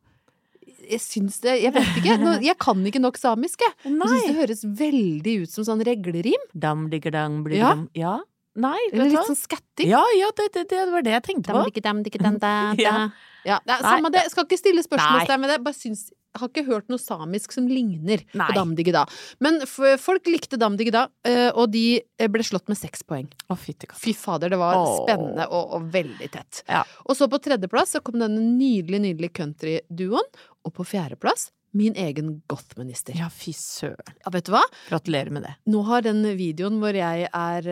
jeg 0.87 0.99
syns 1.01 1.39
det 1.41 1.61
Jeg 1.63 1.73
vet 1.73 1.87
ikke. 1.99 2.15
Jeg 2.47 2.57
kan 2.61 2.79
ikke 2.85 3.01
nok 3.01 3.17
samisk, 3.19 3.59
jeg. 3.59 3.73
Jeg 3.83 4.07
syns 4.07 4.27
det 4.27 4.35
høres 4.37 4.61
veldig 4.79 5.33
ut 5.43 5.49
som 5.51 5.63
sånn 5.67 5.83
reglerim. 5.83 6.39
Dam, 6.57 6.89
digger, 6.89 7.11
dang, 7.11 7.43
blir 7.43 7.57
Ja. 7.57 7.69
dam. 7.73 7.89
Ja. 7.97 8.19
Nei, 8.57 8.77
Eller 8.93 9.09
litt 9.11 9.27
sånn 9.27 9.37
skatting. 9.37 9.87
Ja, 9.91 10.01
ja, 10.17 10.31
det, 10.35 10.47
det, 10.53 10.67
det 10.69 10.89
var 10.89 11.01
det 11.05 11.11
jeg 11.13 11.23
tenkte 11.27 11.51
Dam, 11.53 11.59
på. 11.63 11.69
dikke, 11.69 11.81
dam, 11.83 11.99
dikke, 12.03 12.21
dam, 12.23 12.37
da, 12.41 12.53
da. 12.75 12.81
Ja. 12.81 13.09
Ja, 13.45 13.59
Nei, 13.67 13.77
samme 13.83 14.09
det. 14.11 14.23
Skal 14.31 14.45
ikke 14.47 14.57
stille 14.59 14.81
spørsmålstegn 14.83 15.27
Nei. 15.39 15.47
ved 15.47 15.49
det. 15.53 15.63
Bare 15.63 15.77
syns 15.77 16.07
har 16.41 16.51
ikke 16.51 16.65
hørt 16.67 16.91
noe 16.91 17.01
samisk 17.01 17.55
som 17.55 17.67
ligner 17.69 18.23
Nei. 18.33 18.47
på 18.49 18.57
Damdigida. 18.57 19.05
Da. 19.07 19.19
Men 19.43 19.61
folk 20.01 20.29
likte 20.31 20.59
Damdigida, 20.59 21.07
eh, 21.27 21.49
og 21.49 21.71
de 21.73 21.99
eh, 21.99 22.29
ble 22.31 22.45
slått 22.45 22.69
med 22.71 22.79
seks 22.79 23.03
poeng. 23.07 23.27
Å. 23.51 23.57
Fy 23.57 24.13
fader, 24.17 24.53
det 24.53 24.59
var 24.61 24.77
Åh. 24.79 24.93
spennende 25.03 25.47
og, 25.51 25.77
og 25.77 25.91
veldig 25.93 26.31
tett. 26.33 26.63
Ja. 26.69 26.83
Og 27.05 27.17
så 27.19 27.29
på 27.31 27.41
tredjeplass 27.43 27.97
så 27.97 28.03
kom 28.05 28.19
denne 28.21 28.41
nydelige, 28.57 29.03
nydelige 29.09 29.37
countryduoen. 29.41 30.31
Og 30.67 30.73
på 30.75 30.83
fjerdeplass 30.83 31.47
min 31.75 31.93
egen 31.99 32.41
goth-minister. 32.49 33.13
Ja, 33.19 33.27
fy 33.29 33.51
søren. 33.53 34.15
vet 34.31 34.47
du 34.47 34.53
hva? 34.53 34.61
Gratulerer 34.89 35.29
med 35.33 35.43
det. 35.45 35.51
Nå 35.69 35.81
har 35.85 36.01
den 36.05 36.23
videoen 36.37 36.79
hvor 36.81 36.95
jeg 36.95 37.27
er 37.27 37.67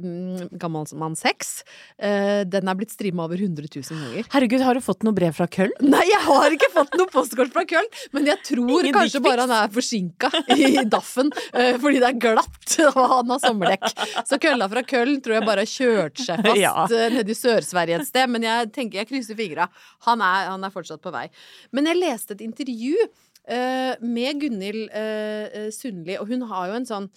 mm, 0.00 0.48
gammel 0.60 0.88
mann 0.98 1.14
seks, 1.18 1.62
uh, 2.02 2.42
den 2.48 2.70
er 2.70 2.78
blitt 2.78 2.94
streama 2.94 3.26
over 3.28 3.38
100 3.38 3.68
000 3.68 3.84
ganger. 4.00 4.28
Herregud, 4.32 4.64
har 4.64 4.78
du 4.78 4.82
fått 4.84 5.04
noe 5.06 5.14
brev 5.16 5.36
fra 5.36 5.46
Køln? 5.50 5.74
Nei, 5.84 6.02
jeg 6.08 6.22
har 6.24 6.56
ikke 6.56 6.70
fått 6.74 6.96
noe 6.98 7.10
postkort 7.12 7.52
fra 7.54 7.64
Køln, 7.68 7.88
men 8.16 8.26
jeg 8.32 8.40
tror 8.48 8.72
Ingen 8.80 8.96
kanskje 8.96 9.22
bare 9.24 9.46
han 9.46 9.54
er 9.54 9.70
forsinka 9.74 10.32
i 10.56 10.82
daffen 10.90 11.30
uh, 11.30 11.74
fordi 11.82 12.02
det 12.02 12.10
er 12.10 12.18
glatt 12.26 12.76
og 12.90 13.00
han 13.12 13.34
har 13.36 13.44
sommerdekk. 13.44 13.86
Så 14.26 14.40
kølla 14.42 14.68
fra 14.72 14.82
Køln 14.88 15.20
tror 15.22 15.38
jeg 15.38 15.46
bare 15.46 15.66
har 15.66 15.70
kjørt 15.70 16.24
seg 16.24 16.42
fast 16.48 16.60
Ja. 16.64 16.74
nede 17.12 17.30
i 17.30 17.38
Sør-Sverige 17.38 18.00
et 18.00 18.08
sted, 18.08 18.30
men 18.30 18.46
jeg 18.46 18.72
tenker 18.74 19.02
jeg 19.02 19.10
krysser 19.12 19.38
fingra. 19.38 19.68
Han, 20.08 20.22
han 20.24 20.64
er 20.66 20.72
fortsatt 20.74 21.02
på 21.04 21.12
vei. 21.14 21.26
Men 21.74 21.86
jeg 21.90 22.00
leste 22.00 22.34
et 22.34 22.42
intervju 22.42 22.53
eh, 22.60 23.94
med 24.00 24.40
Gunhild 24.40 24.90
eh, 24.90 25.46
eh, 25.52 25.70
Sundli, 25.70 26.16
og 26.18 26.28
hun 26.28 26.42
har 26.42 26.68
jo 26.68 26.74
en 26.74 26.86
sånn 26.86 27.10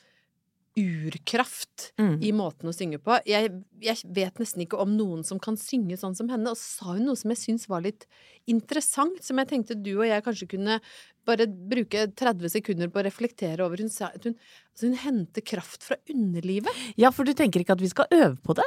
urkraft 0.77 1.91
Mm. 1.97 2.19
i 2.21 2.31
måten 2.31 2.69
å 2.69 2.73
synge 2.75 2.99
på. 3.01 3.15
Jeg, 3.25 3.49
jeg 3.81 3.97
vet 4.13 4.37
nesten 4.37 4.61
ikke 4.61 4.77
om 4.77 4.91
noen 4.93 5.23
som 5.25 5.39
kan 5.41 5.57
synge 5.57 5.97
sånn 5.97 6.13
som 6.15 6.29
henne. 6.29 6.51
Og 6.51 6.57
så 6.59 6.83
sa 6.83 6.93
hun 6.93 7.07
noe 7.07 7.17
som 7.17 7.31
jeg 7.33 7.41
syns 7.41 7.65
var 7.71 7.81
litt 7.81 8.05
interessant, 8.45 9.17
som 9.25 9.37
jeg 9.41 9.49
tenkte 9.49 9.77
du 9.81 9.95
og 9.97 10.05
jeg 10.05 10.21
kanskje 10.25 10.49
kunne 10.53 10.79
bare 11.25 11.47
bruke 11.47 12.05
30 12.13 12.53
sekunder 12.53 12.91
på 12.93 13.01
å 13.01 13.05
reflektere 13.07 13.65
over. 13.65 13.81
Hun 13.81 13.89
sa 13.89 14.11
at 14.13 14.29
hun, 14.29 14.37
altså 14.77 14.91
hun 14.91 14.97
henter 15.01 15.41
kraft 15.41 15.81
fra 15.87 15.95
underlivet. 16.13 16.69
Ja, 17.01 17.09
for 17.09 17.25
du 17.25 17.31
tenker 17.33 17.63
ikke 17.63 17.73
at 17.73 17.81
vi 17.81 17.89
skal 17.89 18.05
øve 18.13 18.35
på 18.45 18.53
det? 18.59 18.65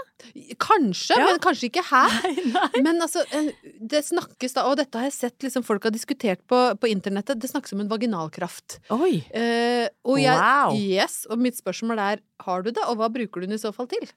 Kanskje, 0.58 1.14
Ja. 1.14 1.26
men 1.28 1.38
kanskje 1.38 1.68
ikke 1.70 1.84
her. 1.86 2.10
Men 2.82 2.98
altså, 3.00 3.22
eh, 3.30 3.52
det 3.78 4.00
snakkes 4.08 4.56
da, 4.56 4.64
og 4.66 4.76
dette 4.80 4.98
har 4.98 5.06
jeg 5.06 5.14
sett 5.14 5.38
liksom 5.46 5.62
folk 5.62 5.84
har 5.86 5.94
diskutert 5.94 6.42
på, 6.50 6.58
på 6.82 6.90
internettet, 6.90 7.38
det 7.40 7.50
snakkes 7.52 7.72
om 7.76 7.84
en 7.84 7.88
vaginalkraft. 7.92 8.80
Oi. 8.90 9.22
Eh, 9.30 9.86
og 10.04 10.18
jeg, 10.18 10.34
Wow. 10.34 10.74
Yes, 10.74 11.20
og 11.30 11.38
mitt 11.38 11.54
spørsmål 11.60 12.02
er, 12.02 12.20
har 12.42 12.62
du 12.66 12.72
det, 12.74 12.82
og 12.90 12.98
hva 12.98 13.08
bruker 13.12 13.40
du 13.40 13.46
den 13.46 13.54
i 13.54 13.62
så 13.62 13.70
fall 13.72 13.86
til? 13.90 14.10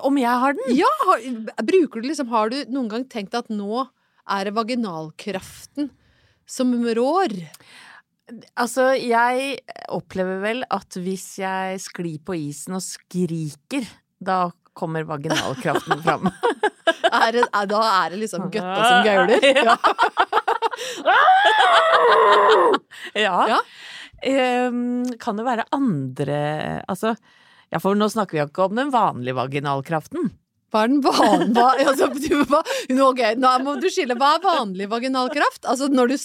Om 0.00 0.16
jeg 0.20 0.32
har 0.42 0.56
den? 0.56 0.72
Ja, 0.76 0.88
har, 1.08 1.22
bruker 1.64 2.00
du 2.00 2.08
liksom, 2.08 2.28
har 2.32 2.48
du 2.52 2.62
noen 2.72 2.88
gang 2.92 3.04
tenkt 3.08 3.36
at 3.36 3.48
nå 3.52 3.84
er 4.28 4.48
det 4.48 4.56
vaginalkraften 4.56 5.90
som 6.48 6.72
rår? 6.96 7.36
Altså, 8.60 8.90
jeg 9.00 9.58
opplever 9.88 10.42
vel 10.42 10.64
at 10.74 10.98
hvis 11.00 11.38
jeg 11.40 11.80
sklir 11.80 12.18
på 12.24 12.36
isen 12.36 12.76
og 12.76 12.84
skriker, 12.84 13.86
da 14.20 14.50
kommer 14.78 15.06
vaginalkraften 15.08 16.02
fram. 16.04 16.28
Er 17.08 17.32
det, 17.32 17.42
er, 17.56 17.66
da 17.68 17.78
er 17.84 18.12
det 18.12 18.18
liksom 18.20 18.48
gøtta 18.52 18.84
som 18.84 19.06
gauler? 19.06 19.40
Ja. 19.64 19.76
Ja. 23.16 23.36
Ja. 23.54 23.58
Um, 24.68 25.04
kan 25.20 25.38
det 25.38 25.44
være 25.46 25.64
andre 25.72 26.38
Altså, 26.90 27.14
ja, 27.70 27.78
for 27.78 27.96
nå 27.96 28.08
snakker 28.10 28.34
vi 28.34 28.40
jo 28.42 28.48
ikke 28.48 28.66
om 28.66 28.76
den 28.78 28.90
vanlige 28.92 29.36
vaginalkraften. 29.38 30.30
Hva 30.68 30.82
er 30.84 30.90
den 30.92 30.98
vanlige 31.00 31.62
altså, 31.88 32.08
ok, 33.08 33.22
nå 33.40 33.52
må 33.64 33.76
du 33.80 33.86
skille. 33.92 34.16
Hva 34.20 34.34
er 34.36 34.42
vanlig 34.44 34.88
vaginalkraft? 34.90 35.64
Altså 35.64 35.88
når 35.88 36.12
du 36.12 36.16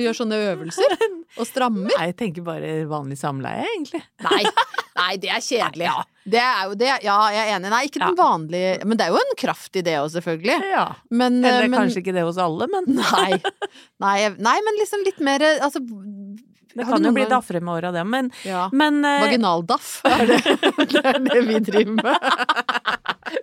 gjør 0.00 0.16
sånne 0.16 0.38
øvelser 0.54 0.94
og 1.36 1.44
strammer? 1.48 1.92
Nei, 1.92 2.06
jeg 2.08 2.16
tenker 2.22 2.46
bare 2.46 2.70
vanlig 2.88 3.18
samleie, 3.20 3.66
egentlig. 3.74 4.00
Nei, 4.24 4.40
nei 4.96 5.10
det 5.20 5.34
er 5.36 5.44
kjedelig. 5.44 5.92
Det 6.28 6.40
er 6.44 6.64
jo 6.70 6.78
det. 6.80 6.90
Ja, 7.04 7.18
jeg 7.34 7.44
er 7.44 7.54
enig. 7.58 7.72
Nei, 7.74 7.84
ikke 7.88 8.02
den 8.06 8.18
vanlige 8.18 8.88
Men 8.88 9.00
det 9.00 9.06
er 9.06 9.14
jo 9.14 9.20
en 9.20 9.36
kraft 9.44 9.76
i 9.76 9.84
det 9.84 9.98
òg, 10.00 10.10
selvfølgelig. 10.16 10.58
Ja. 10.72 10.86
Men, 11.12 11.40
Eller 11.44 11.68
eh, 11.68 11.68
men 11.68 11.82
kanskje 11.82 12.02
ikke 12.02 12.16
det 12.16 12.24
hos 12.24 12.40
alle, 12.40 12.68
men 12.72 12.88
Nei. 12.98 13.36
Nei, 14.00 14.18
nei, 14.40 14.58
men 14.64 14.80
liksom 14.80 15.04
litt 15.04 15.20
mer 15.24 15.44
Altså 15.58 15.84
det 16.78 16.84
kan 16.86 17.02
jo 17.02 17.10
bli 17.10 17.24
daffere 17.26 17.60
med 17.64 17.74
åra, 17.74 17.90
det. 17.92 18.04
Men, 18.06 18.30
Ja. 18.46 18.68
men 18.72 19.04
eh, 19.04 19.20
Vaginaldaff 19.24 20.00
er 20.04 20.26
det, 20.30 20.38
det 20.92 21.02
er 21.02 21.18
det 21.24 21.40
vi 21.48 21.60
driver 21.66 21.96
med. 21.98 22.97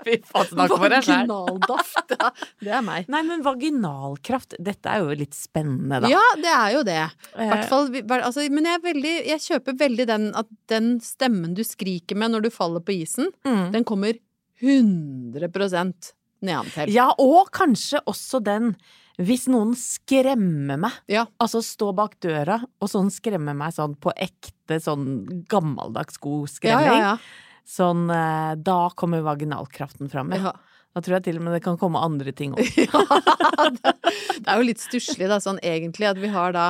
Fy 0.06 0.18
faen, 0.28 0.48
snakk 0.52 0.74
for 0.78 0.90
deg 0.90 1.04
selv. 1.04 1.30
Vaginaldaft. 1.30 2.14
det 2.62 2.72
er- 2.74 2.82
meg. 2.86 3.08
Nei, 3.10 3.22
men 3.28 3.44
vaginalkraft, 3.46 4.56
dette 4.62 4.86
er 4.92 5.00
jo 5.06 5.16
litt 5.18 5.34
spennende, 5.38 6.02
da. 6.02 6.08
Ja, 6.12 6.22
det 6.42 6.52
er 6.54 6.70
jo 6.76 6.84
det. 6.88 6.98
Eh, 7.36 7.50
Hvert 7.52 7.70
fall, 7.70 7.90
altså, 8.20 8.46
men 8.52 8.66
jeg, 8.72 8.82
veldig, 8.86 9.16
jeg 9.32 9.40
kjøper 9.46 9.78
veldig 9.80 10.08
den 10.08 10.28
at 10.36 10.48
den 10.72 11.00
stemmen 11.06 11.54
du 11.58 11.64
skriker 11.64 12.16
med 12.18 12.32
når 12.36 12.48
du 12.48 12.50
faller 12.54 12.82
på 12.86 12.96
isen, 13.02 13.32
Mm. 13.46 13.72
den 13.72 13.84
kommer 13.84 14.14
100% 14.62 16.14
nedentil. 16.46 16.92
Ja, 16.94 17.10
og 17.20 17.50
kanskje 17.56 18.02
også 18.08 18.42
den 18.44 18.76
hvis 19.16 19.46
noen 19.48 19.72
skremmer 19.80 20.76
meg, 20.78 20.92
Ja. 21.08 21.26
altså 21.40 21.62
stå 21.64 21.94
bak 21.96 22.18
døra 22.20 22.58
og 22.82 22.90
sånn 22.90 23.08
skremmer 23.10 23.56
meg 23.56 23.72
sånn 23.72 23.96
på 23.96 24.12
ekte 24.12 24.76
sånn 24.84 25.46
gammeldags 25.48 26.18
god 26.20 26.50
ja, 26.50 26.54
skremming, 26.58 27.00
ja, 27.00 27.18
sånn 27.66 28.08
eh, 28.14 28.54
da 28.62 28.80
kommer 28.98 29.26
vaginalkraften 29.26 30.12
fram. 30.12 30.34
ja. 30.36 30.52
Ja. 30.52 30.56
Da 30.96 31.02
tror 31.04 31.18
jeg 31.18 31.26
til 31.26 31.40
og 31.42 31.44
med 31.44 31.58
det 31.58 31.64
kan 31.66 31.76
komme 31.76 32.00
andre 32.00 32.32
ting 32.32 32.54
òg. 32.56 32.70
det, 33.82 33.92
det 34.40 34.48
er 34.48 34.62
jo 34.62 34.64
litt 34.64 34.80
stusslig, 34.80 35.28
da, 35.28 35.42
sånn 35.44 35.60
egentlig, 35.60 36.08
at 36.08 36.22
vi 36.22 36.30
har 36.32 36.56
da 36.56 36.70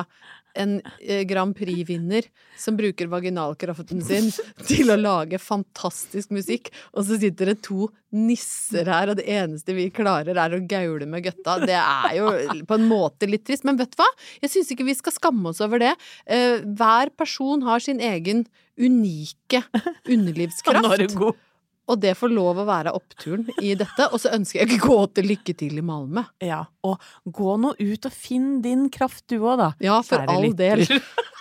en 0.56 0.78
eh, 1.00 1.22
Grand 1.28 1.54
Prix-vinner 1.56 2.26
som 2.58 2.76
bruker 2.78 3.10
vaginalkraften 3.12 4.02
sin 4.04 4.30
til 4.66 4.92
å 4.92 4.98
lage 4.98 5.40
fantastisk 5.42 6.32
musikk, 6.34 6.72
og 6.92 7.06
så 7.08 7.18
sitter 7.20 7.52
det 7.52 7.60
to 7.66 7.90
nisser 8.16 8.88
her, 8.88 9.12
og 9.12 9.18
det 9.18 9.26
eneste 9.28 9.74
vi 9.76 9.88
klarer 9.94 10.38
er 10.40 10.56
å 10.56 10.62
gaule 10.68 11.08
med 11.10 11.26
gøtta. 11.26 11.58
Det 11.66 11.76
er 11.78 12.14
jo 12.18 12.30
på 12.68 12.78
en 12.78 12.86
måte 12.88 13.28
litt 13.28 13.44
trist, 13.48 13.66
men 13.68 13.78
vet 13.80 13.92
du 13.92 14.00
hva? 14.00 14.08
Jeg 14.44 14.54
syns 14.54 14.72
ikke 14.72 14.88
vi 14.88 14.96
skal 14.96 15.16
skamme 15.16 15.52
oss 15.52 15.62
over 15.64 15.82
det. 15.82 15.92
Eh, 16.24 16.62
hver 16.64 17.12
person 17.18 17.64
har 17.66 17.84
sin 17.84 18.00
egen 18.00 18.46
unike 18.76 19.62
underlivskraft. 20.14 21.45
Og 21.86 22.00
det 22.02 22.16
får 22.18 22.32
lov 22.34 22.58
å 22.58 22.66
være 22.66 22.92
oppturen 22.98 23.46
i 23.62 23.74
dette. 23.78 24.08
Og 24.10 24.18
så 24.22 24.32
ønsker 24.34 24.64
jeg 24.64 24.80
gå 24.82 24.98
til 25.14 25.28
lykke 25.30 25.54
til 25.58 25.78
i 25.78 25.84
Malmö. 25.86 26.24
Ja, 26.42 26.64
og 26.86 26.98
gå 27.24 27.54
nå 27.62 27.76
ut 27.78 28.08
og 28.10 28.12
finn 28.14 28.56
din 28.64 28.88
kraft 28.90 29.26
du 29.30 29.38
òg, 29.38 29.56
da. 29.62 29.70
Ja, 29.82 30.00
for 30.02 30.24
Kjære 30.24 30.34
all 30.34 30.48
lytter. 30.48 30.82
del. 30.86 31.00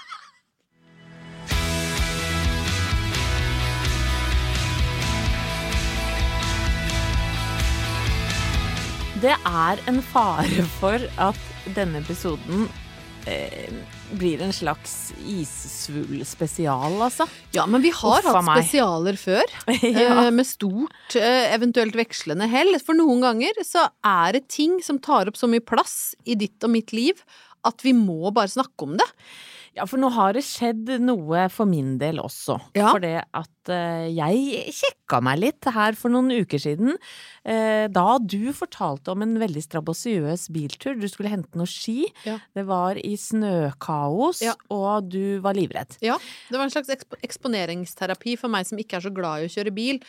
Det 9.22 9.32
er 9.48 9.80
en 9.90 10.02
fare 10.04 10.66
for 10.78 11.02
at 11.24 11.40
denne 11.76 12.02
episoden 12.04 12.68
eh, 13.32 13.72
blir 14.14 14.42
en 14.46 14.54
slags 14.54 15.12
issvul-spesial, 15.26 16.98
altså. 17.02 17.26
Ja, 17.56 17.66
men 17.70 17.82
vi 17.84 17.92
har 17.96 18.20
Uff 18.22 18.28
a 18.30 18.36
hatt 18.38 18.46
meg. 18.48 18.64
spesialer 18.64 19.18
før. 19.20 19.56
Ja. 19.86 20.26
eh, 20.28 20.32
Med 20.36 20.48
stort, 20.48 21.16
eh, 21.18 21.54
eventuelt 21.56 21.96
vekslende 21.98 22.48
hell. 22.52 22.76
For 22.84 22.98
noen 22.98 23.24
ganger 23.26 23.58
så 23.66 23.88
er 24.06 24.38
det 24.38 24.48
ting 24.54 24.78
som 24.86 25.00
tar 25.00 25.30
opp 25.32 25.40
så 25.40 25.50
mye 25.52 25.64
plass 25.66 26.14
i 26.26 26.36
ditt 26.40 26.64
og 26.66 26.74
mitt 26.76 26.94
liv 26.96 27.22
at 27.66 27.82
vi 27.82 27.96
må 27.98 28.30
bare 28.36 28.52
snakke 28.52 28.86
om 28.86 28.96
det. 29.00 29.08
Ja, 29.76 29.84
for 29.90 30.00
nå 30.00 30.08
har 30.16 30.36
det 30.38 30.46
skjedd 30.48 30.88
noe 31.04 31.46
for 31.52 31.68
min 31.68 31.98
del 32.00 32.22
også. 32.24 32.56
Ja. 32.78 32.94
For 32.94 33.04
det 33.04 33.18
at 33.36 33.72
uh, 33.72 34.06
jeg 34.08 34.72
kjekka 34.78 35.20
meg 35.26 35.42
litt 35.42 35.68
her 35.76 35.98
for 36.00 36.14
noen 36.14 36.32
uker 36.32 36.62
siden, 36.62 36.96
Uh, 37.46 37.86
da 37.94 38.16
du 38.18 38.50
fortalte 38.58 39.12
om 39.14 39.22
en 39.22 39.36
veldig 39.38 39.62
strabasiøs 39.62 40.48
biltur. 40.50 40.96
Du 40.98 41.06
skulle 41.06 41.30
hente 41.30 41.54
noe 41.60 41.70
ski. 41.70 42.08
Ja. 42.26 42.40
Det 42.58 42.64
var 42.66 42.98
i 42.98 43.12
snøkaos, 43.22 44.42
Ja. 44.42 44.56
og 44.74 45.12
du 45.14 45.38
var 45.46 45.54
livredd. 45.54 45.94
Ja, 46.02 46.18
det 46.50 46.58
var 46.58 46.66
en 46.66 46.74
slags 46.74 46.90
eksp 46.90 47.14
eksponeringsterapi 47.22 48.34
for 48.42 48.50
meg 48.50 48.66
som 48.66 48.82
ikke 48.82 48.98
er 48.98 49.06
så 49.06 49.14
glad 49.14 49.44
i 49.44 49.46
å 49.46 49.54
kjøre 49.54 49.76
bil. 49.78 50.02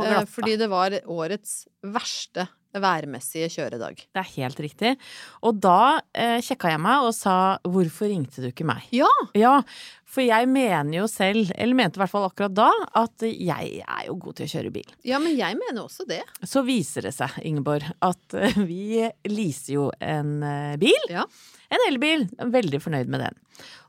Eh. 0.00 0.24
Fordi 0.30 0.56
det 0.56 0.70
var 0.70 0.94
årets 1.04 1.66
verste 1.82 2.46
værmessige 2.74 3.48
kjøredag. 3.52 4.02
Det 4.12 4.22
er 4.22 4.32
helt 4.36 4.60
riktig. 4.60 4.96
Og 5.42 5.60
da 5.62 6.00
eh, 6.14 6.38
sjekka 6.44 6.72
jeg 6.74 6.82
meg 6.84 7.06
og 7.06 7.14
sa 7.16 7.58
'hvorfor 7.64 8.10
ringte 8.10 8.42
du 8.42 8.50
ikke 8.50 8.68
meg'? 8.68 8.88
Ja! 8.92 9.08
Ja, 9.34 9.62
for 10.08 10.24
jeg 10.24 10.48
mener 10.48 11.02
jo 11.02 11.06
selv, 11.10 11.50
eller 11.52 11.76
mente 11.76 11.98
i 11.98 12.02
hvert 12.02 12.12
fall 12.12 12.26
akkurat 12.28 12.54
da, 12.56 12.68
at 12.96 13.24
jeg 13.28 13.82
er 13.82 14.06
jo 14.06 14.16
god 14.22 14.38
til 14.38 14.48
å 14.48 14.52
kjøre 14.54 14.72
bil. 14.72 14.94
Ja, 15.04 15.20
men 15.20 15.36
jeg 15.36 15.58
mener 15.60 15.84
også 15.84 16.06
det. 16.08 16.22
Så 16.48 16.64
viser 16.64 17.04
det 17.04 17.12
seg, 17.16 17.36
Ingeborg, 17.48 17.84
at 18.04 18.38
eh, 18.38 18.56
vi 18.70 19.04
leaser 19.28 19.74
jo 19.74 19.88
en 20.00 20.38
eh, 20.46 20.78
bil. 20.80 21.12
Ja. 21.12 21.26
En 21.68 21.84
elbil. 21.90 22.24
Veldig 22.40 22.80
fornøyd 22.80 23.12
med 23.12 23.26
den. 23.26 23.36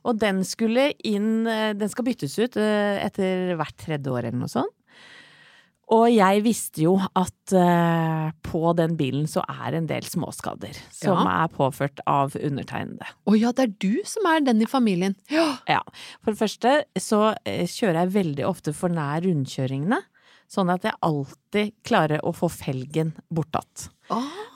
Og 0.04 0.18
den 0.20 0.42
skulle 0.44 0.90
inn 1.06 1.46
eh, 1.48 1.70
Den 1.78 1.88
skal 1.88 2.04
byttes 2.04 2.36
ut 2.36 2.58
etter 2.60 3.54
hvert 3.56 3.78
tredje 3.80 4.12
år 4.12 4.26
eller 4.28 4.42
noe 4.42 4.52
sånt. 4.52 4.76
Og 5.90 6.04
jeg 6.12 6.42
visste 6.44 6.84
jo 6.84 6.92
at 7.18 7.54
uh, 7.56 8.28
på 8.46 8.74
den 8.78 8.94
bilen 8.98 9.26
så 9.30 9.42
er 9.50 9.74
en 9.80 9.88
del 9.90 10.06
småskader 10.06 10.76
som 10.94 11.18
Ja. 11.24 11.42
er 11.44 11.50
påført 11.50 11.98
av 12.06 12.36
undertegnede. 12.38 13.08
Å 13.26 13.34
ja, 13.38 13.50
det 13.50 13.64
er 13.66 13.74
du 13.82 13.96
som 14.06 14.28
er 14.30 14.44
den 14.46 14.62
i 14.62 14.70
familien. 14.70 15.16
Ja. 15.34 15.56
Ja. 15.66 15.80
For 16.22 16.30
det 16.30 16.38
første 16.38 16.76
så 16.96 17.22
uh, 17.34 17.66
kjører 17.66 18.04
jeg 18.04 18.14
veldig 18.20 18.46
ofte 18.46 18.72
for 18.76 18.92
nær 18.94 19.24
rundkjøringene, 19.26 19.98
sånn 20.50 20.70
at 20.70 20.86
jeg 20.86 20.94
alltid 21.06 21.74
klarer 21.86 22.22
å 22.26 22.32
få 22.34 22.48
felgen 22.50 23.12
bortatt. 23.30 23.90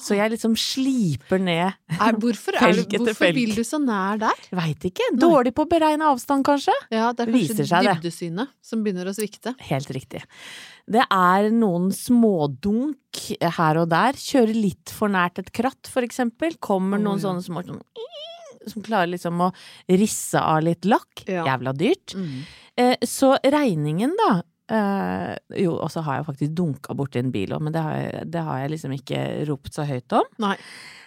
Så 0.02 0.16
jeg 0.18 0.32
liksom 0.32 0.56
sliper 0.58 1.38
ned 1.38 1.68
Er, 1.94 2.16
hvorfor 2.18 2.56
felg 2.58 2.88
etter 2.88 2.96
Felg 2.98 3.04
hvorfor 3.06 3.36
vil 3.36 3.52
du 3.54 3.62
så 3.62 3.78
nær 3.78 4.18
der? 4.18 4.40
Veit 4.58 4.82
ikke. 4.90 5.06
Dårlig 5.14 5.52
på 5.54 5.62
å 5.62 5.70
beregne 5.70 6.08
avstand, 6.10 6.42
kanskje? 6.46 6.74
Ja, 6.90 7.12
det 7.14 7.28
er 7.28 7.30
kanskje 7.36 7.82
dybdesynet 7.86 8.50
som 8.64 8.82
begynner 8.82 9.06
å 9.06 9.14
svikte. 9.14 9.54
Helt 9.70 9.92
riktig. 9.94 10.24
Det 10.84 11.04
er 11.08 11.48
noen 11.54 11.88
smådunk 11.94 13.22
her 13.56 13.80
og 13.80 13.88
der. 13.92 14.18
Kjører 14.20 14.56
litt 14.56 14.92
for 14.92 15.12
nært 15.12 15.40
et 15.40 15.52
kratt, 15.54 15.88
for 15.90 16.04
eksempel. 16.04 16.58
Kommer 16.60 17.00
noen 17.00 17.20
ja. 17.22 17.28
sånne 17.28 17.44
små 17.46 17.64
sånn 17.64 17.82
som 18.70 18.84
klarer 18.84 19.10
liksom 19.12 19.40
å 19.44 19.50
risse 19.92 20.40
av 20.40 20.62
litt 20.64 20.86
lakk. 20.88 21.24
Ja. 21.28 21.44
Jævla 21.48 21.74
dyrt. 21.76 22.14
Mm. 22.16 22.42
Eh, 22.80 23.06
så 23.06 23.34
regningen, 23.38 24.14
da 24.18 24.30
eh, 24.74 25.60
Jo, 25.62 25.76
og 25.76 25.92
så 25.92 26.02
har 26.06 26.20
jeg 26.20 26.28
faktisk 26.30 26.56
dunka 26.58 26.96
borti 26.98 27.20
en 27.20 27.32
bil 27.34 27.54
òg, 27.54 27.64
men 27.66 27.74
det 27.74 27.84
har, 27.84 27.96
jeg, 28.00 28.26
det 28.34 28.44
har 28.48 28.62
jeg 28.62 28.74
liksom 28.74 28.98
ikke 28.98 29.22
ropt 29.50 29.76
så 29.76 29.86
høyt 29.88 30.16
om. 30.16 30.30
Nei. 30.42 30.56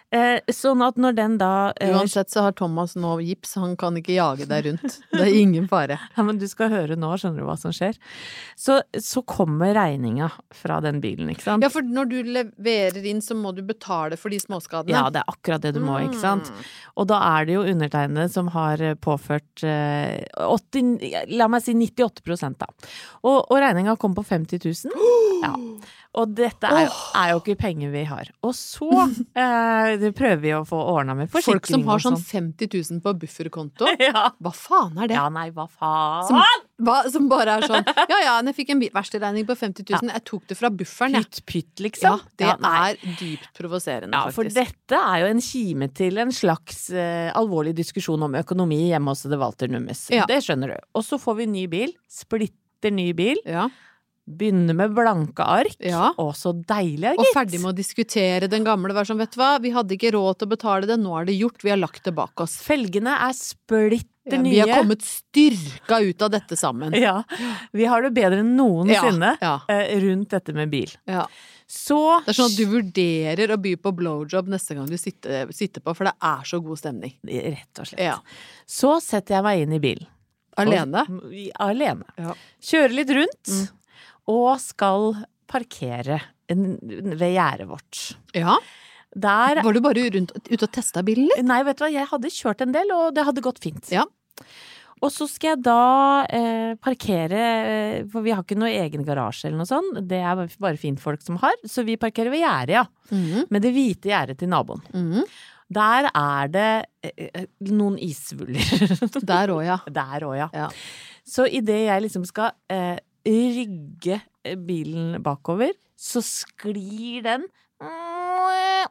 Eh, 0.07 0.39
sånn 0.55 0.79
at 0.85 0.95
når 0.95 1.15
den 1.17 1.33
da 1.35 1.73
eh, 1.83 1.91
Uansett 1.91 2.31
så 2.31 2.45
har 2.45 2.53
Thomas 2.55 2.93
nå 2.95 3.17
gips, 3.25 3.57
han 3.59 3.73
kan 3.79 3.97
ikke 3.99 4.13
jage 4.15 4.45
deg 4.47 4.69
rundt. 4.69 5.01
Det 5.11 5.19
er 5.19 5.33
ingen 5.35 5.67
fare. 5.67 5.99
Ja, 6.17 6.23
men 6.25 6.39
du 6.39 6.45
skal 6.49 6.71
høre 6.71 6.95
nå, 6.97 7.09
skjønner 7.19 7.43
du 7.43 7.45
hva 7.45 7.57
som 7.59 7.73
skjer. 7.75 7.97
Så, 8.57 8.79
så 9.03 9.21
kommer 9.27 9.73
regninga 9.75 10.29
fra 10.55 10.79
den 10.81 11.01
bilen, 11.03 11.27
ikke 11.33 11.43
sant? 11.43 11.65
Ja, 11.65 11.69
for 11.73 11.85
når 11.85 12.09
du 12.09 12.15
leverer 12.37 13.03
inn, 13.05 13.19
så 13.21 13.35
må 13.37 13.51
du 13.53 13.61
betale 13.67 14.17
for 14.17 14.33
de 14.33 14.39
småskadene. 14.41 14.95
Ja, 14.95 15.11
det 15.13 15.21
er 15.21 15.35
akkurat 15.35 15.65
det 15.65 15.75
du 15.75 15.81
må, 15.83 15.99
ikke 16.07 16.21
sant? 16.21 16.49
Mm. 16.49 16.63
Og 17.03 17.09
da 17.11 17.19
er 17.35 17.49
det 17.49 17.57
jo 17.57 17.67
undertegnede 17.67 18.31
som 18.33 18.49
har 18.55 18.81
eh, 18.81 18.95
påført 18.95 19.67
eh, 19.67 20.23
80, 20.47 20.95
la 21.35 21.51
meg 21.51 21.67
si 21.67 21.75
98 21.75 22.55
da. 22.57 22.71
Og, 23.27 23.43
og 23.43 23.59
regninga 23.59 23.97
kom 23.99 24.15
på 24.17 24.25
50 24.31 24.63
000. 24.87 24.95
Ja. 25.37 25.51
Og 26.17 26.31
dette 26.37 26.69
er, 26.71 26.87
er 27.19 27.31
jo 27.33 27.41
ikke 27.41 27.57
penger 27.59 27.91
vi 27.93 28.03
har. 28.09 28.29
Og 28.47 28.53
så 28.57 28.87
eh, 29.37 30.05
prøver 30.15 30.39
vi 30.41 30.53
å 30.55 30.63
få 30.67 30.79
ordna 30.93 31.13
med 31.17 31.29
forsikring. 31.31 31.59
Folk 31.59 31.69
som 31.69 31.83
har 31.89 32.03
sånn 32.03 32.17
sånn. 32.17 32.53
50 32.57 32.71
000 32.97 33.03
på 33.05 33.13
bufferkonto. 33.23 33.89
Ja. 34.07 34.29
Hva 34.39 34.51
faen 34.55 34.97
er 35.01 35.09
det? 35.09 35.15
ja, 35.17 35.25
nei, 35.33 35.47
hva 35.51 35.65
faen? 35.67 36.27
Som, 36.29 36.67
hva, 36.85 36.97
som 37.11 37.25
bare 37.27 37.57
er 37.57 37.65
sånn 37.67 37.87
Ja 38.13 38.19
ja, 38.21 38.35
jeg 38.45 38.55
fikk 38.55 38.69
en 38.75 38.83
verkstedregning 38.83 39.47
på 39.49 39.55
50 39.57 39.87
000, 39.89 40.11
jeg 40.13 40.23
tok 40.29 40.45
det 40.51 40.57
fra 40.59 40.69
bufferen. 40.71 41.17
Pytt, 41.17 41.41
pytt, 41.49 41.71
Ja, 41.75 41.83
liksom. 41.87 42.21
det 42.39 42.47
Ja, 42.47 42.55
det 42.61 42.71
er 42.77 43.17
dypt 43.19 43.49
provoserende, 43.57 44.21
Ja, 44.21 44.31
for 44.33 44.47
dette 44.47 45.01
er 45.01 45.25
jo 45.25 45.31
en 45.33 45.41
kime 45.43 45.89
til 45.97 46.21
en 46.23 46.31
slags 46.35 46.85
eh, 46.93 47.33
alvorlig 47.35 47.73
diskusjon 47.77 48.23
om 48.29 48.37
økonomi 48.39 48.79
hjemme 48.91 49.11
hos 49.11 49.25
The 49.25 49.39
Walter 49.41 49.71
Nummes. 49.71 50.05
Ja. 50.13 50.27
Det 50.29 50.39
skjønner 50.45 50.75
du. 50.75 50.87
Og 50.95 51.05
så 51.07 51.19
får 51.21 51.41
vi 51.41 51.49
ny 51.51 51.65
bil. 51.71 51.93
Splitter 52.11 52.93
ny 52.93 53.09
bil. 53.17 53.41
Ja. 53.49 53.67
Begynner 54.27 54.75
med 54.75 54.91
blanke 54.91 55.39
ark. 55.47 55.77
Ja. 55.79 56.09
Å, 56.19 56.25
så 56.35 56.51
deilig, 56.67 57.13
Og 57.15 57.23
gitt. 57.23 57.33
ferdig 57.37 57.61
med 57.63 57.71
å 57.71 57.77
diskutere 57.77 58.49
den 58.51 58.65
gamle. 58.67 58.91
Vær 58.93 59.07
sånn, 59.07 59.21
vet 59.21 59.31
du 59.31 59.39
hva, 59.39 59.53
vi 59.63 59.71
hadde 59.71 59.95
ikke 59.95 60.11
råd 60.17 60.39
til 60.41 60.49
å 60.49 60.51
betale 60.51 60.89
det, 60.89 60.97
nå 60.99 61.13
er 61.21 61.29
det 61.29 61.37
gjort, 61.39 61.63
vi 61.63 61.71
har 61.71 61.79
lagt 61.79 62.03
det 62.03 62.11
bak 62.17 62.43
oss. 62.43 62.57
Felgene 62.59 63.13
er 63.23 63.31
splitter 63.37 64.03
Ja, 64.27 64.41
vi 64.43 64.59
har 64.59 64.81
kommet 64.81 65.05
styrka 65.07 66.01
ut 66.03 66.21
av 66.27 66.33
dette 66.33 66.57
sammen. 66.59 66.91
Ja. 66.99 67.21
Vi 67.71 67.85
har 67.87 68.01
det 68.03 68.11
bedre 68.17 68.41
enn 68.43 68.57
noensinne 68.57 69.37
Ja, 69.39 69.53
eh, 69.71 69.93
rundt 70.03 70.29
dette 70.35 70.51
med 70.53 70.69
bil. 70.75 70.91
Ja. 71.07 71.23
Så 71.67 71.97
Det 72.25 72.33
er 72.33 72.37
sånn 72.41 72.51
at 72.51 72.57
du 72.59 72.65
vurderer 72.71 73.51
å 73.55 73.57
by 73.63 73.75
på 73.79 73.91
blowjob 73.95 74.47
neste 74.51 74.75
gang 74.75 74.85
du 74.91 74.97
sitter, 74.99 75.47
sitter 75.55 75.79
på, 75.83 75.95
for 75.95 76.03
det 76.07 76.13
er 76.23 76.43
så 76.47 76.59
god 76.63 76.79
stemning. 76.79 77.15
Rett 77.23 77.79
og 77.79 77.87
slett. 77.87 78.03
Ja. 78.03 78.19
Så 78.67 78.97
setter 79.03 79.35
jeg 79.39 79.43
meg 79.47 79.63
inn 79.65 79.73
i 79.75 79.79
bilen. 79.83 80.07
Alene? 80.57 81.03
Og, 81.07 81.33
alene. 81.61 82.07
Ja. 82.17 82.33
Kjører 82.63 82.95
litt 82.99 83.11
rundt, 83.13 83.43
Mm. 83.47 83.67
Og 84.31 84.57
skal 84.61 85.13
parkere 85.47 86.21
ved 86.47 87.31
gjerdet 87.33 87.67
vårt. 87.69 88.01
Ja. 88.35 88.57
Der 89.17 89.61
Var 89.63 89.73
du 89.73 89.81
bare 89.81 90.07
rundt 90.13 90.33
ute 90.35 90.63
og 90.67 90.71
testa 90.75 91.01
bilen 91.05 91.29
litt? 91.29 91.45
Nei, 91.47 91.61
vet 91.65 91.79
du 91.79 91.85
hva, 91.85 91.91
jeg 91.93 92.09
hadde 92.09 92.33
kjørt 92.33 92.63
en 92.65 92.75
del, 92.75 92.91
og 92.93 93.13
det 93.15 93.25
hadde 93.27 93.43
gått 93.43 93.61
fint. 93.63 93.87
Ja. 93.91 94.03
Og 94.97 95.11
så 95.13 95.27
skal 95.29 95.53
jeg 95.53 95.63
da 95.67 96.25
eh, 96.33 96.71
parkere, 96.81 97.41
eh, 97.71 97.97
for 98.11 98.25
vi 98.25 98.33
har 98.33 98.41
ikke 98.43 98.57
noe 98.57 98.71
egen 98.73 99.05
garasje 99.05 99.47
eller 99.47 99.61
noe 99.61 99.69
sånt, 99.69 99.99
det 100.09 100.19
er 100.25 100.39
bare 100.57 100.79
finfolk 100.81 101.21
som 101.25 101.37
har, 101.41 101.53
så 101.69 101.85
vi 101.85 101.99
parkerer 102.01 102.33
ved 102.33 102.41
gjerdet, 102.41 102.79
ja. 102.79 102.85
Mm. 103.13 103.45
Med 103.53 103.63
det 103.63 103.73
hvite 103.75 104.09
gjerdet 104.11 104.39
til 104.41 104.49
naboen. 104.51 104.81
Mm. 104.93 105.21
Der 105.77 106.07
er 106.13 106.51
det 106.51 106.69
eh, 107.03 107.27
eh, 107.27 107.45
noen 107.69 107.97
isvuller. 107.99 108.63
Der 109.21 109.53
òg, 109.53 109.63
ja. 109.67 109.77
Der 109.99 110.25
òg, 110.27 110.37
ja. 110.39 110.49
Ja. 110.55 110.69
Så 111.27 111.45
idet 111.45 111.83
jeg 111.85 112.05
liksom 112.07 112.25
skal 112.27 112.55
eh, 112.71 112.97
rygge 113.27 114.21
bilen 114.67 115.17
bakover, 115.23 115.73
så 115.97 116.21
sklir 116.23 117.25
den 117.25 117.47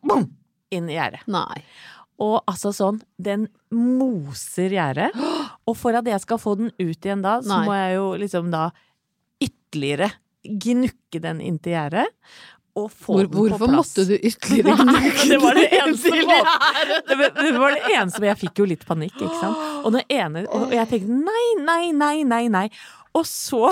boom, 0.07 0.28
inn 0.74 0.91
i 0.91 0.97
gjerdet. 0.99 1.22
Nei. 1.30 1.62
Og 2.22 2.39
altså 2.49 2.72
sånn, 2.72 3.01
den 3.20 3.47
moser 3.74 4.72
gjerdet. 4.72 5.11
Og 5.68 5.76
for 5.76 5.97
at 5.99 6.07
jeg 6.09 6.22
skal 6.24 6.41
få 6.41 6.57
den 6.61 6.72
ut 6.78 6.97
igjen 6.97 7.24
da, 7.24 7.39
så 7.45 7.59
Nei. 7.59 7.64
må 7.68 7.76
jeg 7.76 7.97
jo 7.99 8.07
liksom 8.22 8.53
da 8.55 8.68
ytterligere 9.43 10.11
gnukke 10.47 11.20
den 11.22 11.43
inntil 11.45 11.74
gjerdet. 11.74 12.07
Og 12.77 12.91
få 12.93 13.14
Hvor, 13.14 13.22
den 13.24 13.31
på 13.33 13.45
hvorfor 13.47 13.70
plass. 13.72 13.93
måtte 13.97 14.05
du 14.09 14.14
ytterligere 14.18 14.74
gnukke 14.83 15.29
det 15.31 15.39
var 15.41 15.55
det 15.57 15.66
eneste 15.81 16.11
Det 17.09 17.16
var- 17.20 17.37
det 17.43 17.53
var 17.62 17.70
det 17.79 17.95
eneste, 17.95 18.20
men 18.20 18.29
jeg 18.35 18.41
fikk 18.43 18.61
jo 18.61 18.66
litt 18.72 18.85
panikk, 18.89 19.14
ikke 19.16 19.41
sant. 19.41 19.62
Og, 19.87 19.97
ene, 20.12 20.43
og 20.53 20.74
jeg 20.77 20.89
tenkte 20.93 21.20
nei, 21.22 21.47
nei, 21.64 21.85
nei, 21.97 22.16
nei, 22.29 22.43
nei. 22.53 22.66
Og 23.16 23.24
så 23.24 23.70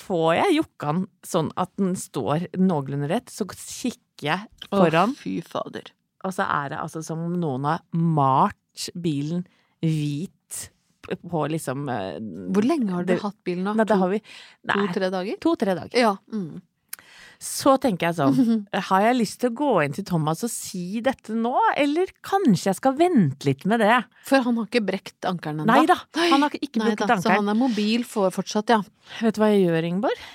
får 0.00 0.28
jeg 0.38 0.56
jokka 0.56 0.92
den 0.94 1.02
sånn 1.26 1.50
at 1.60 1.72
den 1.80 1.94
står 1.98 2.46
noenlunde 2.58 3.08
rett, 3.10 3.28
så 3.32 3.44
kikker 3.50 4.30
jeg 4.30 4.70
foran. 4.70 5.12
Å, 5.12 5.20
fy 5.20 5.34
fader. 5.44 5.90
Og 6.24 6.32
så 6.34 6.46
er 6.48 6.72
det 6.72 6.78
altså 6.80 7.02
som 7.04 7.20
om 7.26 7.34
noen 7.38 7.66
har 7.68 7.82
malt 7.92 8.88
bilen 8.98 9.44
hvit 9.84 10.32
på 11.06 11.42
liksom 11.52 11.84
eh, 11.92 12.16
Hvor 12.50 12.64
lenge 12.66 12.90
har 12.90 13.04
du 13.06 13.12
det- 13.12 13.20
hatt 13.22 13.36
bilen 13.46 13.62
nå? 13.68 13.74
Nei, 13.78 13.84
det 13.86 13.98
har 14.00 14.08
vi 14.10 14.18
Nei, 14.66 14.78
To-tre 14.88 15.10
dager? 15.14 15.36
to-tre 15.44 15.74
dager. 15.78 15.98
Ja. 16.00 16.16
Mm. 16.32 16.62
Så 17.42 17.76
tenker 17.82 18.08
jeg 18.08 18.16
sånn, 18.18 18.64
har 18.88 19.04
jeg 19.08 19.18
lyst 19.18 19.40
til 19.42 19.52
å 19.52 19.56
gå 19.58 19.72
inn 19.84 19.96
til 19.96 20.06
Thomas 20.08 20.44
og 20.46 20.52
si 20.52 21.02
dette 21.04 21.36
nå, 21.36 21.54
eller 21.76 22.10
kanskje 22.26 22.70
jeg 22.70 22.78
skal 22.80 22.96
vente 22.98 23.48
litt 23.48 23.66
med 23.68 23.82
det? 23.84 24.00
For 24.28 24.44
han 24.46 24.56
har 24.60 24.70
ikke 24.70 24.84
brekt 24.88 25.28
ankelen 25.28 25.62
ennå? 25.64 25.68
Nei 25.70 25.84
da, 25.90 25.98
han 26.16 26.46
har 26.46 26.56
ikke 26.56 26.80
brukt 26.80 26.96
brukket 26.96 27.12
da, 27.12 27.20
Så 27.22 27.36
han 27.36 27.52
er 27.52 27.58
mobil 27.58 28.06
for, 28.08 28.32
fortsatt, 28.34 28.72
ja. 28.72 28.80
Vet 29.20 29.36
du 29.36 29.42
hva 29.42 29.52
jeg 29.52 29.66
gjør, 29.66 29.88
Ingeborg? 29.90 30.26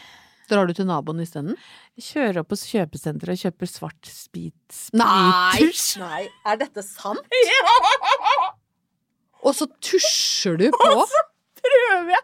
Drar 0.52 0.68
du 0.68 0.76
til 0.76 0.88
naboen 0.90 1.22
isteden? 1.24 1.56
Kjører 2.02 2.42
opp 2.42 2.50
på 2.52 2.58
kjøpesenteret 2.60 3.38
og 3.38 3.44
kjøper 3.46 3.70
svart 3.72 4.10
sprit, 4.12 4.80
Nei! 5.00 5.70
Nei, 6.02 6.26
er 6.48 6.60
dette 6.60 6.84
sant? 6.84 7.24
Og 9.42 9.56
så 9.58 9.66
tusjer 9.82 10.60
du 10.60 10.68
på? 10.76 10.90
Prøver 11.66 12.14
jeg! 12.16 12.24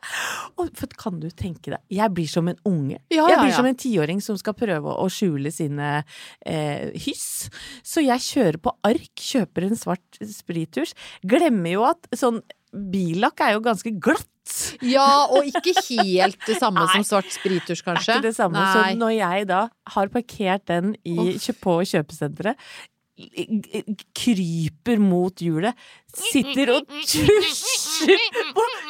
Og 0.58 0.72
for 0.78 0.98
kan 1.00 1.20
du 1.22 1.28
tenke 1.32 1.74
deg, 1.74 1.82
jeg 1.94 2.14
blir 2.18 2.30
som 2.32 2.50
en 2.52 2.60
unge. 2.68 3.00
Ja, 3.14 3.28
jeg 3.30 3.40
blir 3.42 3.54
ja. 3.54 3.58
som 3.60 3.70
en 3.70 3.80
tiåring 3.80 4.22
som 4.24 4.40
skal 4.40 4.56
prøve 4.58 4.94
å 4.94 5.08
skjule 5.14 5.52
sine 5.54 5.92
eh, 6.46 6.90
hyss. 7.06 7.48
Så 7.86 8.04
jeg 8.06 8.24
kjører 8.26 8.62
på 8.64 8.74
ark, 8.88 9.12
kjøper 9.22 9.70
en 9.70 9.80
svart 9.80 10.22
sprittusj. 10.22 10.96
Glemmer 11.28 11.76
jo 11.78 11.86
at 11.90 12.10
sånn 12.18 12.42
billakk 12.74 13.46
er 13.46 13.56
jo 13.56 13.64
ganske 13.66 13.94
glatt. 14.02 14.28
Ja, 14.86 15.28
og 15.28 15.48
ikke 15.48 15.74
helt 15.90 16.40
det 16.48 16.58
samme 16.60 16.84
Nei. 16.86 16.92
som 16.98 17.08
svart 17.08 17.32
sprittusj, 17.36 17.82
Er 17.84 17.90
kanskje? 17.90 18.18
ikke 18.18 18.28
det 18.30 18.36
samme. 18.38 18.60
Nei. 18.60 18.92
Så 18.94 19.00
når 19.00 19.16
jeg 19.18 19.50
da 19.50 19.64
har 19.96 20.14
parkert 20.14 20.68
den 20.72 20.94
i, 21.04 21.36
på 21.62 21.80
kjøpesenteret, 21.94 22.70
kryper 24.14 25.00
mot 25.02 25.42
hjulet, 25.42 25.74
sitter 26.14 26.70
og 26.76 26.92
tusjer 27.02 27.48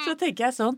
Så 0.06 0.16
tenker 0.20 0.48
jeg 0.50 0.58
sånn 0.58 0.78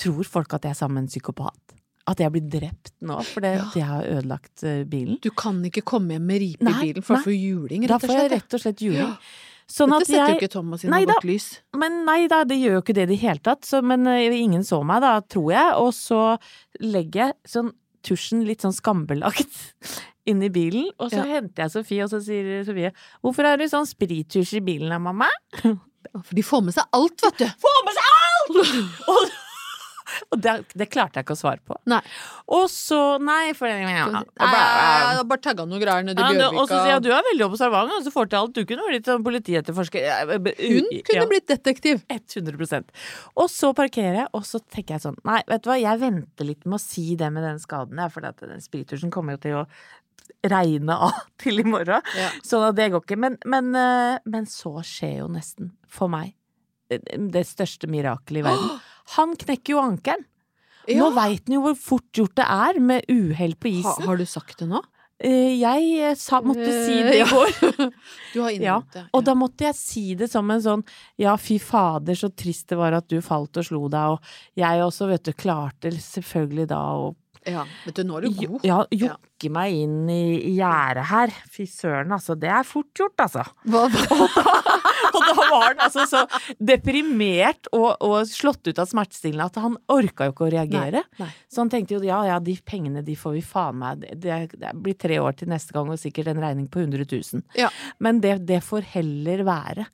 Tror 0.00 0.24
folk 0.28 0.54
at 0.54 0.64
jeg 0.68 0.70
er 0.74 0.78
sammen 0.78 1.00
med 1.00 1.08
en 1.08 1.12
psykopat? 1.12 1.76
At 2.10 2.20
jeg 2.22 2.32
blir 2.34 2.46
drept 2.50 2.92
nå 3.06 3.18
fordi 3.26 3.50
Ja. 3.58 3.64
jeg 3.76 3.86
har 3.86 4.06
ødelagt 4.16 4.62
eh, 4.66 4.84
bilen? 4.88 5.18
Du 5.22 5.30
kan 5.36 5.58
ikke 5.66 5.82
komme 5.86 6.14
hjem 6.16 6.26
med 6.30 6.40
ripe 6.42 6.66
i 6.70 6.74
bilen 6.80 7.02
for 7.06 7.18
nei. 7.18 7.22
å 7.22 7.26
få 7.26 7.34
juling, 7.36 7.84
rett 7.90 7.96
og 8.04 8.10
får 8.10 8.20
jeg 8.22 8.30
rett 8.32 8.54
og 8.56 8.62
slett 8.64 8.84
juling. 8.86 9.12
Sånn 9.70 9.92
Dette 9.94 10.06
setter 10.08 10.32
jo 10.32 10.38
ikke 10.40 10.50
Thomas 10.50 10.82
i 10.82 10.88
Nei 10.90 11.04
noe 11.04 11.12
godt 11.14 11.26
lys. 11.28 11.44
Men 11.78 12.00
nei 12.08 12.24
da, 12.30 12.40
det 12.48 12.56
gjør 12.58 12.78
jo 12.78 12.82
ikke 12.82 12.96
det 12.96 13.04
i 13.06 13.10
det 13.12 13.18
hele 13.22 13.38
tatt. 13.46 13.62
Så, 13.68 13.82
men 13.86 14.06
eh, 14.10 14.32
ingen 14.40 14.64
så 14.66 14.80
meg 14.86 15.02
da, 15.04 15.12
tror 15.22 15.52
jeg. 15.54 15.74
Og 15.78 15.92
så 15.94 16.22
legger 16.82 17.28
jeg 17.28 17.36
sånn 17.52 17.70
tusjen 18.02 18.42
litt 18.48 18.64
sånn 18.64 18.74
skambelagt 18.74 19.60
inn 20.30 20.42
i 20.42 20.50
bilen. 20.50 20.88
Og 20.98 21.12
så 21.12 21.20
Ja. 21.22 21.28
henter 21.36 21.66
jeg 21.68 21.74
Sofie, 21.76 22.02
og 22.02 22.10
så 22.10 22.18
sier 22.24 22.64
Sofie 22.66 22.90
'Hvorfor 23.22 23.46
har 23.46 23.58
du 23.58 23.66
sånn 23.70 23.86
sprittusj 23.86 24.56
i 24.58 24.64
bilen 24.64 24.88
da, 24.90 24.98
mamma?' 24.98 25.30
For 26.16 26.34
de 26.38 26.46
får 26.46 26.66
med 26.66 26.76
seg 26.76 26.96
alt, 26.96 27.22
vet 27.26 27.44
du. 27.44 27.46
Får 27.66 27.78
med 27.86 28.00
seg 28.00 28.10
alt! 28.16 28.60
og 29.14 29.38
og 30.30 30.40
det, 30.42 30.54
det 30.78 30.88
klarte 30.90 31.18
jeg 31.20 31.26
ikke 31.26 31.36
å 31.36 31.38
svare 31.38 31.62
på. 31.66 31.76
Nei. 31.90 32.00
Og 32.50 32.66
så 32.72 32.98
Nei, 33.22 33.52
for 33.56 33.70
ja, 33.70 34.06
Nei, 34.10 34.24
jeg 34.40 35.26
bare 35.30 35.42
tagga 35.44 35.66
noe 35.68 35.80
greier 35.82 36.06
Ja, 36.10 36.48
Og 36.50 36.64
så 36.66 36.80
sier 36.80 36.94
jeg 36.94 37.04
du 37.06 37.10
er 37.14 37.26
veldig 37.30 37.46
observant, 37.46 37.94
og 37.94 38.06
så 38.06 38.12
får 38.14 38.30
til 38.30 38.40
alt. 38.40 38.56
Du 38.56 38.66
kunne 38.68 38.88
blitt 38.88 39.08
sånn 39.10 39.24
politietterforsker. 39.26 40.08
Hun 40.30 40.90
kunne 41.06 41.28
blitt 41.30 41.48
detektiv. 41.50 42.02
100% 42.10 42.90
Og 43.40 43.48
så 43.52 43.72
parkerer 43.76 44.22
jeg, 44.22 44.28
og 44.36 44.44
så 44.46 44.60
tenker 44.62 44.96
jeg 44.96 45.04
sånn 45.06 45.18
Nei, 45.28 45.40
vet 45.48 45.64
du 45.64 45.70
hva, 45.70 45.78
jeg 45.80 46.02
venter 46.02 46.48
litt 46.48 46.66
med 46.66 46.78
å 46.78 46.82
si 46.82 47.14
det 47.18 47.30
med 47.32 47.46
den 47.46 47.60
skaden, 47.62 48.00
for 48.12 48.24
den 48.24 48.62
spiritusen 48.64 49.12
kommer 49.14 49.36
jo 49.36 49.42
til 49.44 49.58
å 49.62 49.64
regne 50.46 50.96
av 51.08 51.16
til 51.42 51.60
i 51.62 51.66
morgen. 51.66 52.02
Ja. 52.16 52.28
Sånn 52.46 52.68
at 52.70 52.76
det 52.78 52.90
går 52.94 53.04
ikke. 53.04 53.18
Men, 53.20 53.38
men, 53.46 53.72
eh, 53.78 54.18
men 54.30 54.46
så 54.50 54.76
skjer 54.86 55.18
jo 55.22 55.28
nesten, 55.32 55.72
for 55.88 56.08
meg, 56.12 56.34
eh, 56.90 57.00
det 57.32 57.46
største 57.48 57.90
mirakelet 57.90 58.42
i 58.44 58.46
verden. 58.48 58.78
Han 59.16 59.34
knekker 59.36 59.74
jo 59.76 59.82
ankelen. 59.82 60.26
Nå 60.90 60.94
Ja. 60.96 61.10
veit 61.14 61.44
han 61.46 61.54
jo 61.54 61.60
hvor 61.62 61.74
fort 61.78 62.08
gjort 62.16 62.34
det 62.40 62.46
er 62.50 62.78
med 62.82 63.04
uhell 63.12 63.52
på 63.60 63.68
Ha, 63.70 63.92
isen. 63.92 64.06
har 64.08 64.16
du 64.16 64.24
sagt 64.26 64.58
det 64.58 64.66
nå? 64.70 64.80
Eh, 65.20 65.58
Jeg 65.60 65.90
eh, 66.00 66.14
sa, 66.16 66.38
måtte 66.40 66.64
si 66.72 66.94
det 67.04 67.18
Eh, 67.18 67.20
i 67.20 67.26
går. 67.28 67.90
Du 68.32 68.38
har 68.40 68.50
Ja, 68.56 68.78
det. 68.94 69.02
Og 69.12 69.22
da 69.26 69.34
måtte 69.36 69.66
jeg 69.68 69.76
si 69.76 70.04
det 70.16 70.30
som 70.32 70.48
en 70.50 70.62
sånn 70.64 70.82
ja, 71.20 71.34
fy 71.36 71.58
fader, 71.60 72.16
så 72.16 72.30
trist 72.32 72.70
det 72.72 72.78
var 72.80 72.96
at 72.96 73.06
du 73.12 73.20
falt 73.20 73.60
og 73.60 73.66
slo 73.68 73.82
deg, 73.92 74.16
og 74.16 74.32
jeg 74.56 74.80
også, 74.86 75.10
vet 75.12 75.28
du, 75.28 75.32
klarte 75.36 75.92
selvfølgelig 75.92 76.66
da 76.72 76.80
å 76.96 77.10
ja. 77.48 77.64
Vet 77.86 77.96
du, 77.96 78.04
nå 78.04 78.18
er 78.18 78.26
du 78.26 78.36
god. 78.36 78.66
ja, 78.66 78.80
jokke 78.92 79.50
meg 79.52 79.76
inn 79.84 80.10
i 80.12 80.22
gjerdet 80.58 81.06
her. 81.10 81.32
Fy 81.52 81.66
søren, 81.70 82.12
altså. 82.12 82.36
Det 82.38 82.50
er 82.52 82.66
fort 82.68 82.90
gjort, 82.96 83.16
altså. 83.24 83.46
Hva, 83.70 83.86
Og 85.10 85.24
da 85.24 85.34
var 85.36 85.64
han 85.64 85.82
altså 85.86 86.04
så 86.08 86.20
deprimert 86.62 87.70
og, 87.74 87.88
og 88.04 88.28
slått 88.30 88.68
ut 88.68 88.78
av 88.80 88.88
smertestillende 88.90 89.48
at 89.50 89.58
han 89.62 89.76
orka 89.90 90.28
jo 90.28 90.34
ikke 90.34 90.46
å 90.46 90.52
reagere. 90.54 91.02
Nei, 91.02 91.24
nei. 91.24 91.30
Så 91.50 91.62
han 91.64 91.72
tenkte 91.72 91.96
jo 91.96 92.02
ja 92.06 92.20
ja, 92.28 92.38
de 92.42 92.54
pengene 92.66 93.02
de 93.06 93.16
får 93.18 93.36
vi 93.38 93.42
faen 93.44 93.78
meg 93.80 94.04
Det, 94.04 94.38
det, 94.54 94.74
blir 94.80 94.96
tre 94.98 95.18
år 95.22 95.36
til 95.38 95.50
neste 95.50 95.74
gang 95.74 95.90
og 95.90 96.00
sikkert 96.00 96.30
en 96.32 96.42
regning 96.42 96.68
på 96.70 96.82
100 96.84 97.06
000. 97.10 97.44
Ja. 97.58 97.70
Men 97.98 98.22
det, 98.24 98.36
det 98.48 98.60
får 98.66 98.86
heller 98.94 99.44
være. 99.48 99.88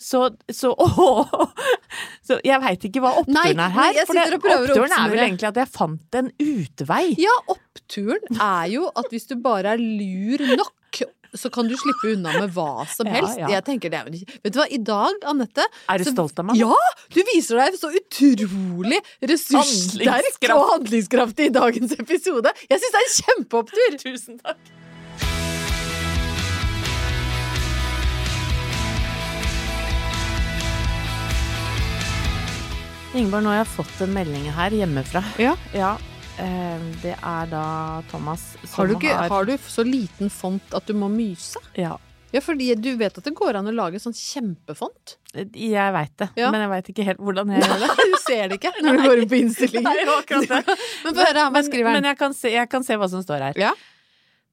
Så, 0.00 0.28
så, 0.52 0.74
åh, 0.86 1.34
Så 2.26 2.40
jeg 2.46 2.60
veit 2.62 2.84
ikke 2.90 3.00
hva 3.04 3.14
oppturen 3.20 3.34
Nei, 3.38 3.50
er 3.50 3.58
nei, 3.58 3.70
her. 3.76 4.00
for 4.06 4.14
det, 4.18 4.26
oppturen 4.40 4.92
er 4.98 5.08
vel 5.14 5.22
egentlig 5.26 5.48
at 5.50 5.56
jeg 5.62 5.68
fant 5.74 6.18
en 6.20 6.28
utvei. 6.40 7.04
Ja, 7.20 7.36
oppturen 7.52 8.40
er 8.40 8.68
jo 8.74 8.90
at 8.94 9.08
hvis 9.10 9.26
du 9.30 9.36
bare 9.42 9.74
er 9.76 9.80
lur 9.82 10.44
nok, 10.56 10.76
så 11.30 11.46
kan 11.54 11.68
du 11.70 11.76
slippe 11.78 12.08
unna 12.16 12.32
med 12.42 12.50
hva 12.56 12.82
som 12.90 13.06
helst. 13.06 13.38
ja. 13.38 13.46
Jeg 13.52 13.62
tenker 13.68 13.92
det 13.92 14.00
er 14.00 14.06
vel 14.08 14.16
ikke 14.18 14.40
Vet 14.42 14.52
du 14.56 14.58
hva, 14.58 14.64
i 14.66 14.80
dag, 14.82 15.14
Anette 15.30 15.62
Er 15.86 15.98
du 16.02 16.04
så- 16.08 16.10
stolt 16.16 16.40
av 16.42 16.48
meg? 16.48 16.56
Ja! 16.58 16.74
Du 17.14 17.20
viser 17.28 17.60
deg 17.60 17.76
så 17.78 17.86
utrolig 17.94 18.98
ressurssterk 19.22 20.50
og 20.56 20.64
handlingskraftig 20.74 21.46
i 21.50 21.54
dagens 21.54 21.94
episode. 22.02 22.50
Jeg 22.68 22.82
syns 22.82 22.94
det 22.96 23.00
er 23.00 23.06
en 23.06 23.16
kjempeopptur! 23.20 23.96
Tusen 24.02 24.40
takk. 24.42 24.58
Ingeborg, 33.10 33.42
nå 33.42 33.50
har 33.50 33.64
jeg 33.64 33.70
fått 33.72 34.02
en 34.04 34.12
melding 34.14 34.44
her 34.54 34.74
hjemmefra. 34.74 35.22
Ja. 35.42 35.56
Ja, 35.74 35.94
eh, 36.38 36.84
det 37.02 37.16
er 37.16 37.48
da 37.50 37.64
Thomas 38.12 38.52
som 38.62 38.76
Har 38.76 38.86
du, 38.90 38.94
ikke, 38.94 39.16
har 39.32 39.48
du 39.48 39.56
så 39.66 39.82
liten 39.86 40.30
font 40.30 40.76
at 40.78 40.86
du 40.86 40.94
må 40.94 41.10
myse? 41.10 41.58
Ja, 41.78 41.96
Ja, 42.30 42.38
fordi 42.38 42.68
du 42.78 42.92
vet 42.94 43.16
at 43.18 43.24
det 43.26 43.32
går 43.34 43.56
an 43.58 43.66
å 43.66 43.72
lage 43.74 43.98
sånn 43.98 44.14
kjempefont. 44.14 45.16
jeg 45.34 45.92
veit 45.92 46.12
det, 46.22 46.28
Ja. 46.38 46.52
men 46.54 46.60
jeg 46.62 46.70
veit 46.70 46.90
ikke 46.92 47.04
helt 47.08 47.18
hvordan 47.18 47.50
jeg 47.50 47.64
gjør 47.66 47.80
det. 47.82 47.88
Du 48.12 48.16
ser 48.22 48.48
det 48.48 48.60
ikke 48.60 48.72
når 48.84 48.96
du 48.96 49.02
går 49.08 49.22
inn 49.24 49.28
på 49.32 49.38
innstillingen. 49.40 49.90
Nei, 49.90 50.04
akkurat 50.06 50.46
det. 50.48 50.76
Men 51.04 51.14
få 51.18 51.26
høre, 51.26 51.50
hva 51.50 51.62
skriver 51.66 51.92
Men 51.98 52.04
jeg 52.12 52.18
kan, 52.22 52.32
se, 52.38 52.52
jeg 52.54 52.70
kan 52.70 52.86
se 52.86 52.94
hva 53.02 53.08
som 53.10 53.24
står 53.26 53.42
her. 53.48 53.58
Ja. 53.58 53.72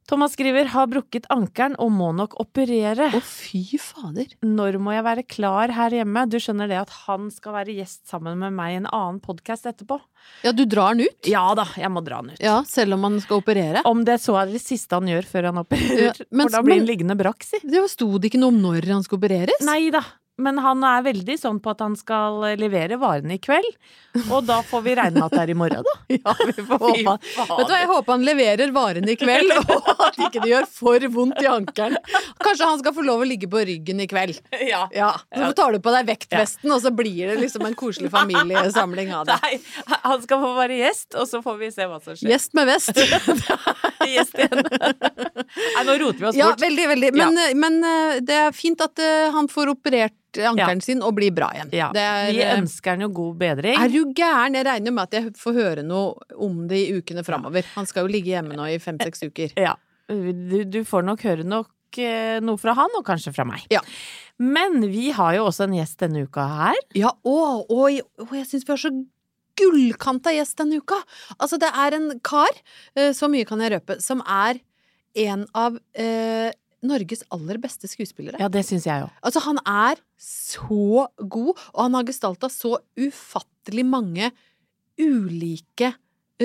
Thomas 0.08 0.32
skriver 0.38 0.66
'har 0.72 0.88
brukket 0.88 1.26
ankelen 1.30 1.76
og 1.84 1.92
må 1.92 2.14
nok 2.16 2.38
operere'. 2.40 3.10
Å, 3.12 3.20
fy 3.22 3.78
fader. 3.78 4.28
Når 4.42 4.78
må 4.80 4.94
jeg 4.96 5.04
være 5.04 5.24
klar 5.28 5.68
her 5.76 5.90
hjemme? 5.92 6.24
Du 6.32 6.38
skjønner 6.40 6.68
det 6.72 6.78
at 6.80 6.90
han 7.08 7.30
skal 7.30 7.52
være 7.58 7.76
gjest 7.76 8.08
sammen 8.08 8.38
med 8.40 8.54
meg 8.56 8.72
i 8.72 8.78
en 8.78 8.88
annen 8.88 9.20
podkast 9.20 9.66
etterpå? 9.68 10.00
Ja, 10.44 10.54
du 10.54 10.64
drar 10.66 10.96
den 10.96 11.08
ut? 11.08 11.28
Ja 11.28 11.54
da, 11.56 11.66
jeg 11.76 11.92
må 11.92 12.04
dra 12.06 12.22
han 12.22 12.30
ut. 12.32 12.40
Ja, 12.40 12.62
selv 12.64 12.94
om 12.96 13.04
han 13.04 13.20
skal 13.20 13.42
operere? 13.42 13.82
Om 13.84 14.06
det 14.06 14.20
så 14.24 14.40
er 14.42 14.46
det 14.52 14.62
siste 14.64 14.96
han 14.96 15.08
gjør 15.12 15.28
før 15.28 15.44
han 15.52 15.58
opererer. 15.66 16.16
Ja, 16.18 16.26
men- 16.32 16.48
for 16.48 16.56
da 16.56 16.62
blir 16.64 16.80
han 16.80 16.88
liggende 16.88 17.18
brakk, 17.20 17.44
si. 17.44 17.60
Det 17.64 17.90
sto 17.92 18.18
det 18.18 18.32
ikke 18.32 18.40
noe 18.40 18.48
om 18.56 18.62
når 18.62 18.88
han 18.88 19.04
skal 19.04 19.20
opereres? 19.20 19.60
Nei 19.62 19.90
da. 19.92 20.02
Men 20.38 20.60
han 20.62 20.84
er 20.86 21.02
veldig 21.06 21.36
sånn 21.42 21.58
på 21.64 21.72
at 21.74 21.80
han 21.82 21.96
skal 21.98 22.44
levere 22.60 23.00
varene 23.02 23.38
i 23.38 23.42
kveld. 23.42 23.70
Og 24.32 24.46
da 24.46 24.60
får 24.66 24.84
vi 24.86 24.94
regne 24.98 25.20
med 25.20 25.26
at 25.28 25.34
det 25.34 25.42
er 25.44 25.52
i 25.54 25.56
morgen, 25.58 25.86
da. 25.86 25.96
Ja, 26.18 26.34
vi 26.46 26.66
får 26.66 26.82
håpe. 26.84 27.16
Vet 27.18 27.68
du 27.68 27.72
hva, 27.74 27.80
jeg 27.82 27.90
håper 27.92 28.14
han 28.14 28.26
leverer 28.26 28.74
varene 28.76 29.14
i 29.14 29.18
kveld, 29.20 29.54
og 29.58 29.90
at 30.08 30.20
ikke 30.28 30.44
det 30.44 30.52
gjør 30.52 30.68
for 30.72 31.08
vondt 31.14 31.42
i 31.42 31.50
ankelen. 31.50 31.98
Kanskje 32.44 32.70
han 32.70 32.82
skal 32.82 32.96
få 32.98 33.06
lov 33.06 33.24
å 33.26 33.28
ligge 33.30 33.50
på 33.52 33.62
ryggen 33.70 34.02
i 34.04 34.08
kveld. 34.10 34.38
Ja. 34.62 34.84
Ja, 34.94 35.12
Så 35.34 35.52
tar 35.58 35.74
du 35.74 35.82
på 35.84 35.94
deg 35.94 36.10
vektvesten, 36.10 36.72
og 36.74 36.82
så 36.86 36.94
blir 36.94 37.34
det 37.34 37.40
liksom 37.42 37.66
en 37.68 37.78
koselig 37.78 38.12
familiesamling 38.14 39.14
av 39.18 39.26
det. 39.30 39.38
Nei, 39.48 39.98
han 40.06 40.22
skal 40.26 40.42
få 40.44 40.54
være 40.58 40.80
gjest, 40.84 41.18
og 41.18 41.30
så 41.30 41.42
får 41.46 41.60
vi 41.62 41.72
se 41.74 41.90
hva 41.90 42.00
som 42.04 42.18
skjer. 42.18 42.30
Gjest 42.34 42.54
med 42.58 42.70
vest. 42.70 43.02
Gjest 44.08 44.38
igjen. 44.38 44.62
Nei, 44.62 45.84
nå 45.88 45.98
roter 46.04 46.22
vi 46.22 46.30
oss 46.32 46.38
Ja, 46.38 46.54
veldig, 46.60 46.88
veldig. 46.94 47.12
Men, 47.18 47.42
men 47.60 47.82
eh, 47.86 48.22
det 48.26 48.40
er 48.48 48.56
fint 48.56 48.82
at 48.86 49.02
eh, 49.02 49.28
han 49.34 49.50
får 49.52 49.74
operert 49.76 50.16
ankelen 50.46 50.82
sin 50.84 51.02
og 51.06 51.16
blir 51.18 51.34
bra 51.36 51.50
igjen. 51.56 51.72
Ja, 51.76 51.88
er, 51.96 52.30
vi 52.32 52.44
eh, 52.44 52.54
ønsker 52.60 52.96
han 52.96 53.06
jo 53.08 53.10
god 53.16 53.40
bedring. 53.42 53.80
Er 53.82 53.92
du 53.94 54.14
gæren? 54.16 54.58
Jeg 54.60 54.68
regner 54.68 54.96
med 54.96 55.08
at 55.08 55.18
jeg 55.18 55.34
får 55.40 55.58
høre 55.58 55.88
noe 55.88 56.38
om 56.38 56.66
det 56.70 56.84
i 56.84 57.00
ukene 57.00 57.26
framover. 57.28 57.66
Han 57.76 57.90
skal 57.90 58.06
jo 58.06 58.14
ligge 58.14 58.36
hjemme 58.36 58.58
nå 58.60 58.70
i 58.74 58.78
fem-seks 58.84 59.26
uker. 59.30 59.58
Ja. 59.58 59.76
Du, 60.08 60.62
du 60.64 60.80
får 60.88 61.04
nok 61.08 61.26
høre 61.28 61.44
nok 61.48 62.00
eh, 62.00 62.38
noe 62.44 62.62
fra 62.62 62.78
han, 62.78 62.94
og 63.00 63.06
kanskje 63.08 63.34
fra 63.36 63.48
meg. 63.48 63.66
Ja. 63.74 63.82
Men 64.38 64.84
vi 64.92 65.10
har 65.16 65.36
jo 65.40 65.48
også 65.50 65.66
en 65.66 65.76
gjest 65.80 66.00
denne 66.04 66.28
uka 66.28 66.46
her. 66.62 66.82
Ja, 66.98 67.12
og, 67.26 67.72
og, 67.74 68.02
og 68.28 68.36
jeg 68.38 68.48
syns 68.50 68.68
vi 68.68 68.76
har 68.76 68.84
så 68.86 68.94
gullkanta 69.58 70.34
gjest 70.36 70.60
denne 70.62 70.80
uka. 70.82 71.00
Altså, 71.40 71.60
det 71.62 71.72
er 71.74 71.98
en 71.98 72.12
kar, 72.26 72.62
eh, 72.96 73.12
så 73.18 73.30
mye 73.32 73.48
kan 73.50 73.64
jeg 73.64 73.74
røpe, 73.78 74.00
som 74.04 74.22
er 74.24 74.62
en 75.18 75.48
av 75.58 75.80
eh, 75.98 76.54
Norges 76.86 77.24
aller 77.34 77.58
beste 77.62 77.90
skuespillere. 77.90 78.38
Ja, 78.42 78.50
det 78.52 78.64
syns 78.68 78.86
jeg 78.86 79.06
òg. 79.06 79.14
Altså, 79.26 79.42
han 79.48 79.62
er 79.64 80.02
så 80.22 81.08
god, 81.18 81.54
og 81.74 81.80
han 81.82 81.98
har 81.98 82.08
gestalta 82.10 82.50
så 82.54 82.78
ufattelig 83.00 83.86
mange 83.88 84.32
ulike 85.02 85.94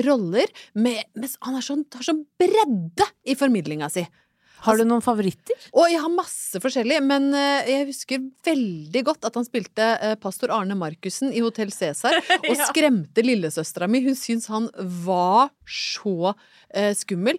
roller. 0.07 0.49
Med, 0.73 1.03
med, 1.13 1.37
han 1.45 1.57
har 1.57 1.65
sånn, 1.65 1.85
har 1.93 2.07
sånn 2.07 2.23
bredde 2.41 3.07
i 3.29 3.37
formidlinga 3.37 3.91
si. 3.93 4.05
Har 4.63 4.77
du 4.79 4.85
noen 4.87 5.03
favoritter? 5.03 5.55
Å, 5.73 5.85
jeg 5.91 5.99
har 6.03 6.11
masse 6.13 6.59
forskjellig, 6.63 6.99
men 7.03 7.29
eh, 7.35 7.69
jeg 7.69 7.87
husker 7.91 8.23
veldig 8.47 9.03
godt 9.09 9.27
at 9.29 9.35
han 9.39 9.45
spilte 9.47 9.87
eh, 9.99 10.15
pastor 10.21 10.53
Arne 10.55 10.75
Markussen 10.79 11.33
i 11.35 11.41
Hotell 11.43 11.71
Cæsar, 11.73 12.15
og 12.39 12.49
Ja. 12.53 12.67
skremte 12.69 13.23
lillesøstera 13.25 13.89
mi. 13.91 14.03
Hun 14.05 14.15
syns 14.19 14.47
han 14.51 14.69
var 15.05 15.49
så 15.67 16.33
eh, 16.75 16.91
skummel. 16.97 17.37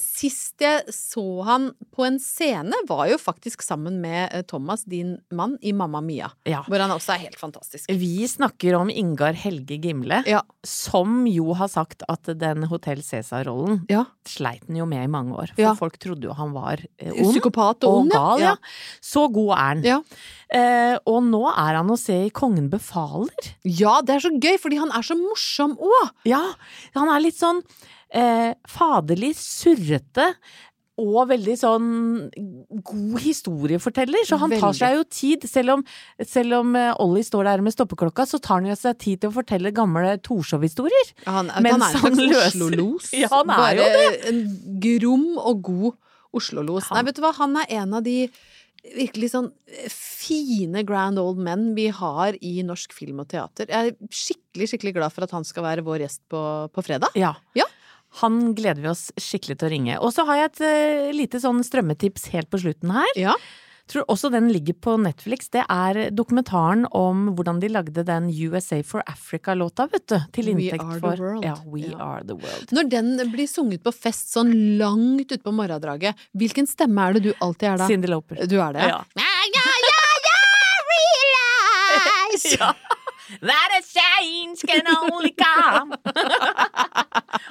Sist 0.00 0.60
jeg 0.64 0.84
så 0.94 1.24
han 1.46 1.70
på 1.94 2.04
en 2.06 2.18
scene, 2.22 2.76
var 2.88 3.06
jo 3.10 3.18
faktisk 3.20 3.62
sammen 3.64 3.98
med 4.02 4.32
Thomas, 4.50 4.84
din 4.88 5.16
mann, 5.32 5.56
i 5.64 5.72
Mamma 5.76 6.00
Mia. 6.04 6.30
Ja. 6.48 6.62
Hvor 6.68 6.82
han 6.82 6.92
også 6.94 7.14
er 7.16 7.24
helt 7.26 7.38
fantastisk. 7.40 7.88
Vi 7.92 8.26
snakker 8.28 8.76
om 8.78 8.90
Ingar 8.92 9.36
Helge 9.38 9.78
Gimle, 9.82 10.22
Ja. 10.28 10.42
som 10.66 11.24
jo 11.30 11.52
har 11.56 11.68
sagt 11.72 12.02
at 12.08 12.28
den 12.40 12.64
Hotell 12.70 13.00
Cæsar-rollen 13.06 13.84
Ja. 13.92 14.04
sleit 14.26 14.66
han 14.66 14.76
jo 14.80 14.86
med 14.88 15.04
i 15.04 15.10
mange 15.12 15.32
år. 15.36 15.54
For 15.56 15.76
folk 15.86 15.98
trodde 16.02 16.28
jo 16.28 16.36
han 16.36 16.52
var 16.56 16.65
eh, 16.74 17.12
ond. 17.12 17.32
Psykopat 17.32 17.86
og 17.88 18.00
og 18.02 18.10
gal, 18.12 18.42
ja. 18.42 18.54
ja. 18.54 19.00
Så 19.04 19.26
god 19.32 19.52
er 19.56 19.62
han. 19.62 19.84
Ja. 19.86 20.00
Eh, 20.46 20.94
og 21.10 21.22
nå 21.26 21.42
er 21.50 21.80
han 21.80 21.90
å 21.90 21.98
se 21.98 22.20
i 22.26 22.34
Kongen 22.34 22.68
befaler. 22.70 23.50
ja, 23.64 24.00
det 24.06 24.14
er 24.16 24.26
så 24.28 24.34
gøy, 24.34 24.54
fordi 24.62 24.78
han 24.82 24.92
er 24.94 25.02
så 25.06 25.16
morsom 25.18 25.74
òg! 25.78 26.12
Ja, 26.28 26.42
han 26.94 27.10
er 27.10 27.24
litt 27.24 27.38
sånn 27.38 27.62
eh, 28.14 28.52
faderlig 28.70 29.34
surrete. 29.40 30.32
Og 30.96 31.26
veldig 31.28 31.54
sånn 31.60 31.88
god 32.88 33.16
historieforteller, 33.20 34.22
så 34.24 34.38
han 34.40 34.54
tar 34.56 34.72
seg 34.72 34.94
jo 34.96 35.02
tid. 35.12 35.42
Selv 35.44 35.74
om, 35.74 35.82
selv 36.24 36.56
om 36.62 36.70
eh, 36.80 36.94
Ollie 37.04 37.26
står 37.26 37.44
der 37.50 37.60
med 37.66 37.74
stoppeklokka, 37.74 38.24
så 38.24 38.40
tar 38.40 38.62
han 38.62 38.70
jo 38.70 38.76
seg 38.80 38.96
tid 39.04 39.20
til 39.20 39.28
å 39.28 39.34
fortelle 39.34 39.74
gamle 39.76 40.14
Torshov-historier. 40.24 41.12
Han, 41.26 41.50
han 41.52 41.68
er 41.68 41.76
en 41.76 41.84
slags 41.98 42.24
Oslo-los. 42.46 43.10
Ja, 43.20 43.28
han 43.34 43.52
er 43.52 43.60
Bare 43.60 43.76
jo 43.76 44.08
en 44.30 44.40
grom 44.80 45.28
og 45.36 45.60
god 45.68 46.00
Oslo-los. 46.36 46.90
Nei, 46.92 47.04
vet 47.08 47.18
du 47.18 47.24
hva, 47.24 47.32
han 47.38 47.56
er 47.62 47.74
en 47.82 47.96
av 47.98 48.04
de 48.06 48.18
virkelig 48.94 49.32
sånn 49.32 49.48
fine 49.90 50.82
grand 50.86 51.18
old 51.18 51.40
men 51.42 51.72
vi 51.74 51.88
har 51.94 52.36
i 52.44 52.60
norsk 52.66 52.92
film 52.94 53.24
og 53.24 53.30
teater. 53.32 53.70
Jeg 53.72 53.92
er 53.92 54.14
skikkelig, 54.14 54.70
skikkelig 54.70 54.94
glad 54.98 55.14
for 55.14 55.26
at 55.26 55.34
han 55.34 55.46
skal 55.48 55.66
være 55.66 55.84
vår 55.86 56.04
gjest 56.04 56.22
på, 56.30 56.42
på 56.70 56.86
fredag. 56.86 57.16
Ja. 57.18 57.34
Ja. 57.58 57.66
Han 58.22 58.54
gleder 58.56 58.84
vi 58.84 58.92
oss 58.92 59.08
skikkelig 59.20 59.58
til 59.58 59.68
å 59.68 59.72
ringe. 59.72 59.98
Og 60.00 60.14
så 60.14 60.24
har 60.28 60.40
jeg 60.40 60.52
et 60.52 60.64
uh, 60.64 61.14
lite 61.16 61.40
sånn 61.42 61.60
strømmetips 61.66 62.30
helt 62.32 62.48
på 62.52 62.62
slutten 62.62 62.94
her. 62.94 63.10
Ja. 63.18 63.34
Tror 63.86 64.02
også 64.10 64.30
den 64.34 64.48
ligger 64.50 64.74
på 64.82 64.96
Netflix. 64.98 65.48
Det 65.54 65.62
er 65.70 66.10
dokumentaren 66.10 66.86
om 66.90 67.28
hvordan 67.38 67.60
de 67.62 67.68
lagde 67.70 68.02
den 68.06 68.28
USA 68.50 68.80
for 68.82 69.04
Africa-låta, 69.06 69.86
vet 69.92 70.06
du. 70.10 70.16
Til 70.34 70.50
inntekt 70.54 70.98
for. 71.02 71.22
Ja, 71.44 71.54
We 71.70 71.84
Ja. 71.86 71.94
Are 72.02 72.24
The 72.26 72.34
World. 72.34 72.72
Når 72.74 72.90
den 72.90 73.12
blir 73.30 73.46
sunget 73.46 73.84
på 73.86 73.92
fest 73.94 74.32
sånn 74.34 74.50
langt 74.80 75.30
ute 75.30 75.38
på 75.44 75.54
morgendraget, 75.54 76.18
hvilken 76.34 76.66
stemme 76.66 76.98
er 77.08 77.14
det 77.14 77.22
du 77.28 77.32
alltid 77.40 77.68
er 77.70 77.76
da? 77.78 77.86
Cindy 77.86 78.10
Lauper. 78.10 78.42
Du 78.46 78.58
er 78.58 78.72
det? 78.74 78.88
Ja. 78.90 79.04
Ja, 79.22 79.32
ja, 79.54 79.66
ja, 79.86 80.00
ja, 80.26 80.38
realize! 80.90 82.56
Ja. 82.60 82.74
That 83.42 83.70
a 83.78 83.82
change 83.82 84.62
can 84.66 84.86
only 84.96 85.32
come. 85.36 85.96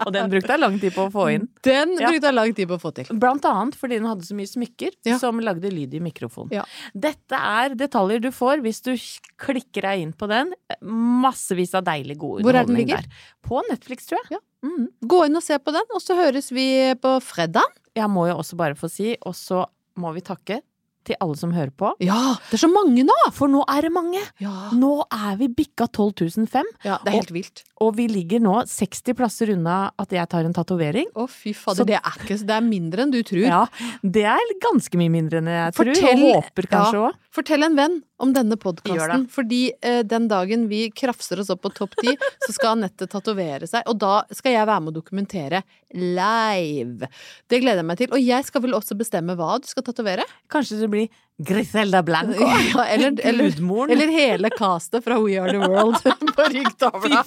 og 0.06 0.12
den 0.16 0.30
brukte 0.32 0.54
jeg 0.56 0.62
lang 0.62 0.78
tid 0.82 0.94
på 0.96 1.06
å 1.08 1.12
få 1.14 1.26
inn. 1.34 1.48
Den 1.66 1.96
Ja. 2.00 2.10
brukte 2.10 2.30
jeg 2.30 2.34
lang 2.38 2.54
tid 2.56 2.68
på 2.70 2.78
å 2.78 2.82
få 2.82 2.92
til. 2.96 3.06
Blant 3.20 3.46
annet 3.50 3.76
fordi 3.80 3.98
den 4.00 4.08
hadde 4.10 4.24
så 4.28 4.36
mye 4.38 4.50
smykker 4.50 4.92
Ja. 5.06 5.18
som 5.22 5.40
lagde 5.40 5.72
lyd 5.72 5.94
i 5.94 6.00
mikrofonen. 6.00 6.52
Ja. 6.52 6.64
Dette 6.94 7.34
er 7.40 7.76
detaljer 7.76 8.22
du 8.22 8.30
får 8.32 8.62
hvis 8.66 8.82
du 8.86 8.94
klikker 9.38 9.82
deg 9.88 10.02
inn 10.06 10.14
på 10.14 10.28
den. 10.32 10.54
Massevis 10.82 11.74
av 11.76 11.84
deilig 11.86 12.18
god 12.18 12.42
Hvor 12.44 12.50
er 12.56 12.64
den 12.66 12.76
underholdning 12.76 12.88
ligger? 12.88 13.02
der. 13.02 13.08
På 13.46 13.62
Netflix, 13.70 14.06
tror 14.08 14.20
jeg. 14.24 14.38
Ja. 14.40 14.70
Mhm. 14.70 14.88
Gå 15.06 15.26
inn 15.28 15.36
og 15.36 15.44
se 15.44 15.58
på 15.60 15.72
den, 15.72 15.84
og 15.94 16.02
så 16.02 16.16
høres 16.16 16.52
vi 16.52 16.94
på 16.96 17.18
fredag. 17.22 17.64
Jeg 17.96 18.10
må 18.10 18.28
jo 18.28 18.36
også 18.40 18.58
bare 18.58 18.76
få 18.76 18.90
si, 18.90 19.16
og 19.26 19.34
så 19.34 19.66
må 19.98 20.14
vi 20.14 20.22
takke 20.22 20.62
til 21.06 21.16
alle 21.22 21.38
som 21.40 21.52
hører 21.56 21.72
på. 21.78 21.92
Ja, 22.04 22.36
det 22.50 22.58
er 22.58 22.64
så 22.66 22.70
mange 22.72 23.06
nå! 23.08 23.16
For 23.36 23.48
nå 23.52 23.64
er 23.70 23.88
det 23.88 23.92
mange! 23.96 24.22
Ja, 24.42 24.72
Nå 24.76 25.06
er 25.14 25.38
vi 25.40 25.48
bikka 25.48 25.88
12 25.88 26.30
005, 26.48 26.66
ja 26.86 26.98
det 27.04 27.12
er 27.14 27.18
helt 27.20 27.32
vilt. 27.36 27.64
og 27.82 27.96
vi 27.98 28.08
ligger 28.10 28.40
nå 28.44 28.56
60 28.68 29.14
plasser 29.20 29.52
unna 29.54 29.92
at 30.02 30.10
jeg 30.16 30.28
tar 30.32 30.46
en 30.48 30.54
tatovering. 30.56 31.10
Å, 31.16 31.28
fy 31.30 31.54
fader, 31.54 31.84
Så- 31.84 31.88
det 31.88 32.00
er 32.02 32.18
ikke 32.26 32.40
Det 32.46 32.56
er 32.56 32.62
mindre 32.66 33.02
enn 33.06 33.12
du 33.12 33.22
tror. 33.24 33.46
Ja, 33.46 33.66
det 34.04 34.26
er 34.26 34.54
ganske 34.62 34.98
mye 34.98 35.10
mindre 35.12 35.38
enn 35.42 35.48
jeg 35.52 35.74
tror, 35.78 35.94
Fortell- 35.94 36.26
og 36.36 36.44
håper 36.46 36.68
kanskje 36.72 37.02
ja. 37.06 37.12
Fortell 37.36 37.64
en 37.66 37.76
venn 37.76 38.02
om 38.18 38.32
denne 38.34 38.58
podkasten. 38.58 39.28
Fordi 39.32 39.72
eh, 39.82 40.02
den 40.08 40.28
dagen 40.32 40.68
vi 40.72 40.88
krafser 40.92 41.42
oss 41.42 41.52
opp 41.54 41.66
på 41.66 41.72
topp 41.76 41.98
ti, 42.02 42.16
så 42.46 42.56
skal 42.56 42.76
Anette 42.78 43.08
tatovere 43.12 43.68
seg. 43.70 43.86
Og 43.92 44.00
da 44.02 44.22
skal 44.36 44.56
jeg 44.56 44.70
være 44.70 44.86
med 44.86 44.94
å 44.94 45.00
dokumentere 45.00 45.64
live. 45.96 47.10
Det 47.52 47.62
gleder 47.64 47.84
jeg 47.84 47.90
meg 47.92 48.02
til. 48.02 48.14
Og 48.16 48.24
jeg 48.24 48.48
skal 48.48 48.66
vel 48.66 48.78
også 48.78 48.98
bestemme 49.00 49.38
hva 49.40 49.58
du 49.62 49.70
skal 49.70 49.86
tatovere? 49.88 50.28
Kanskje 50.52 50.82
det 50.84 50.92
blir 50.94 51.22
Griselda 51.46 52.04
Blanco? 52.06 52.40
Ja, 52.76 52.86
eller, 52.88 53.16
eller, 53.28 53.52
eller 53.92 54.16
hele 54.16 54.52
castet 54.56 55.04
fra 55.06 55.20
We 55.22 55.38
Are 55.42 55.52
The 55.52 55.68
World 55.68 56.02
på 56.36 56.50
ryggtavla. 56.56 57.24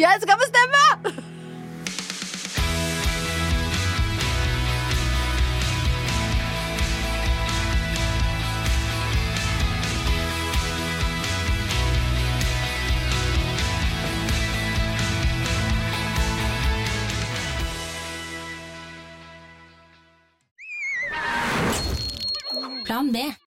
Jeg 0.00 0.24
skal 0.24 0.44
bestemme! 0.46 1.33
Plan 22.94 23.10
B. 23.10 23.43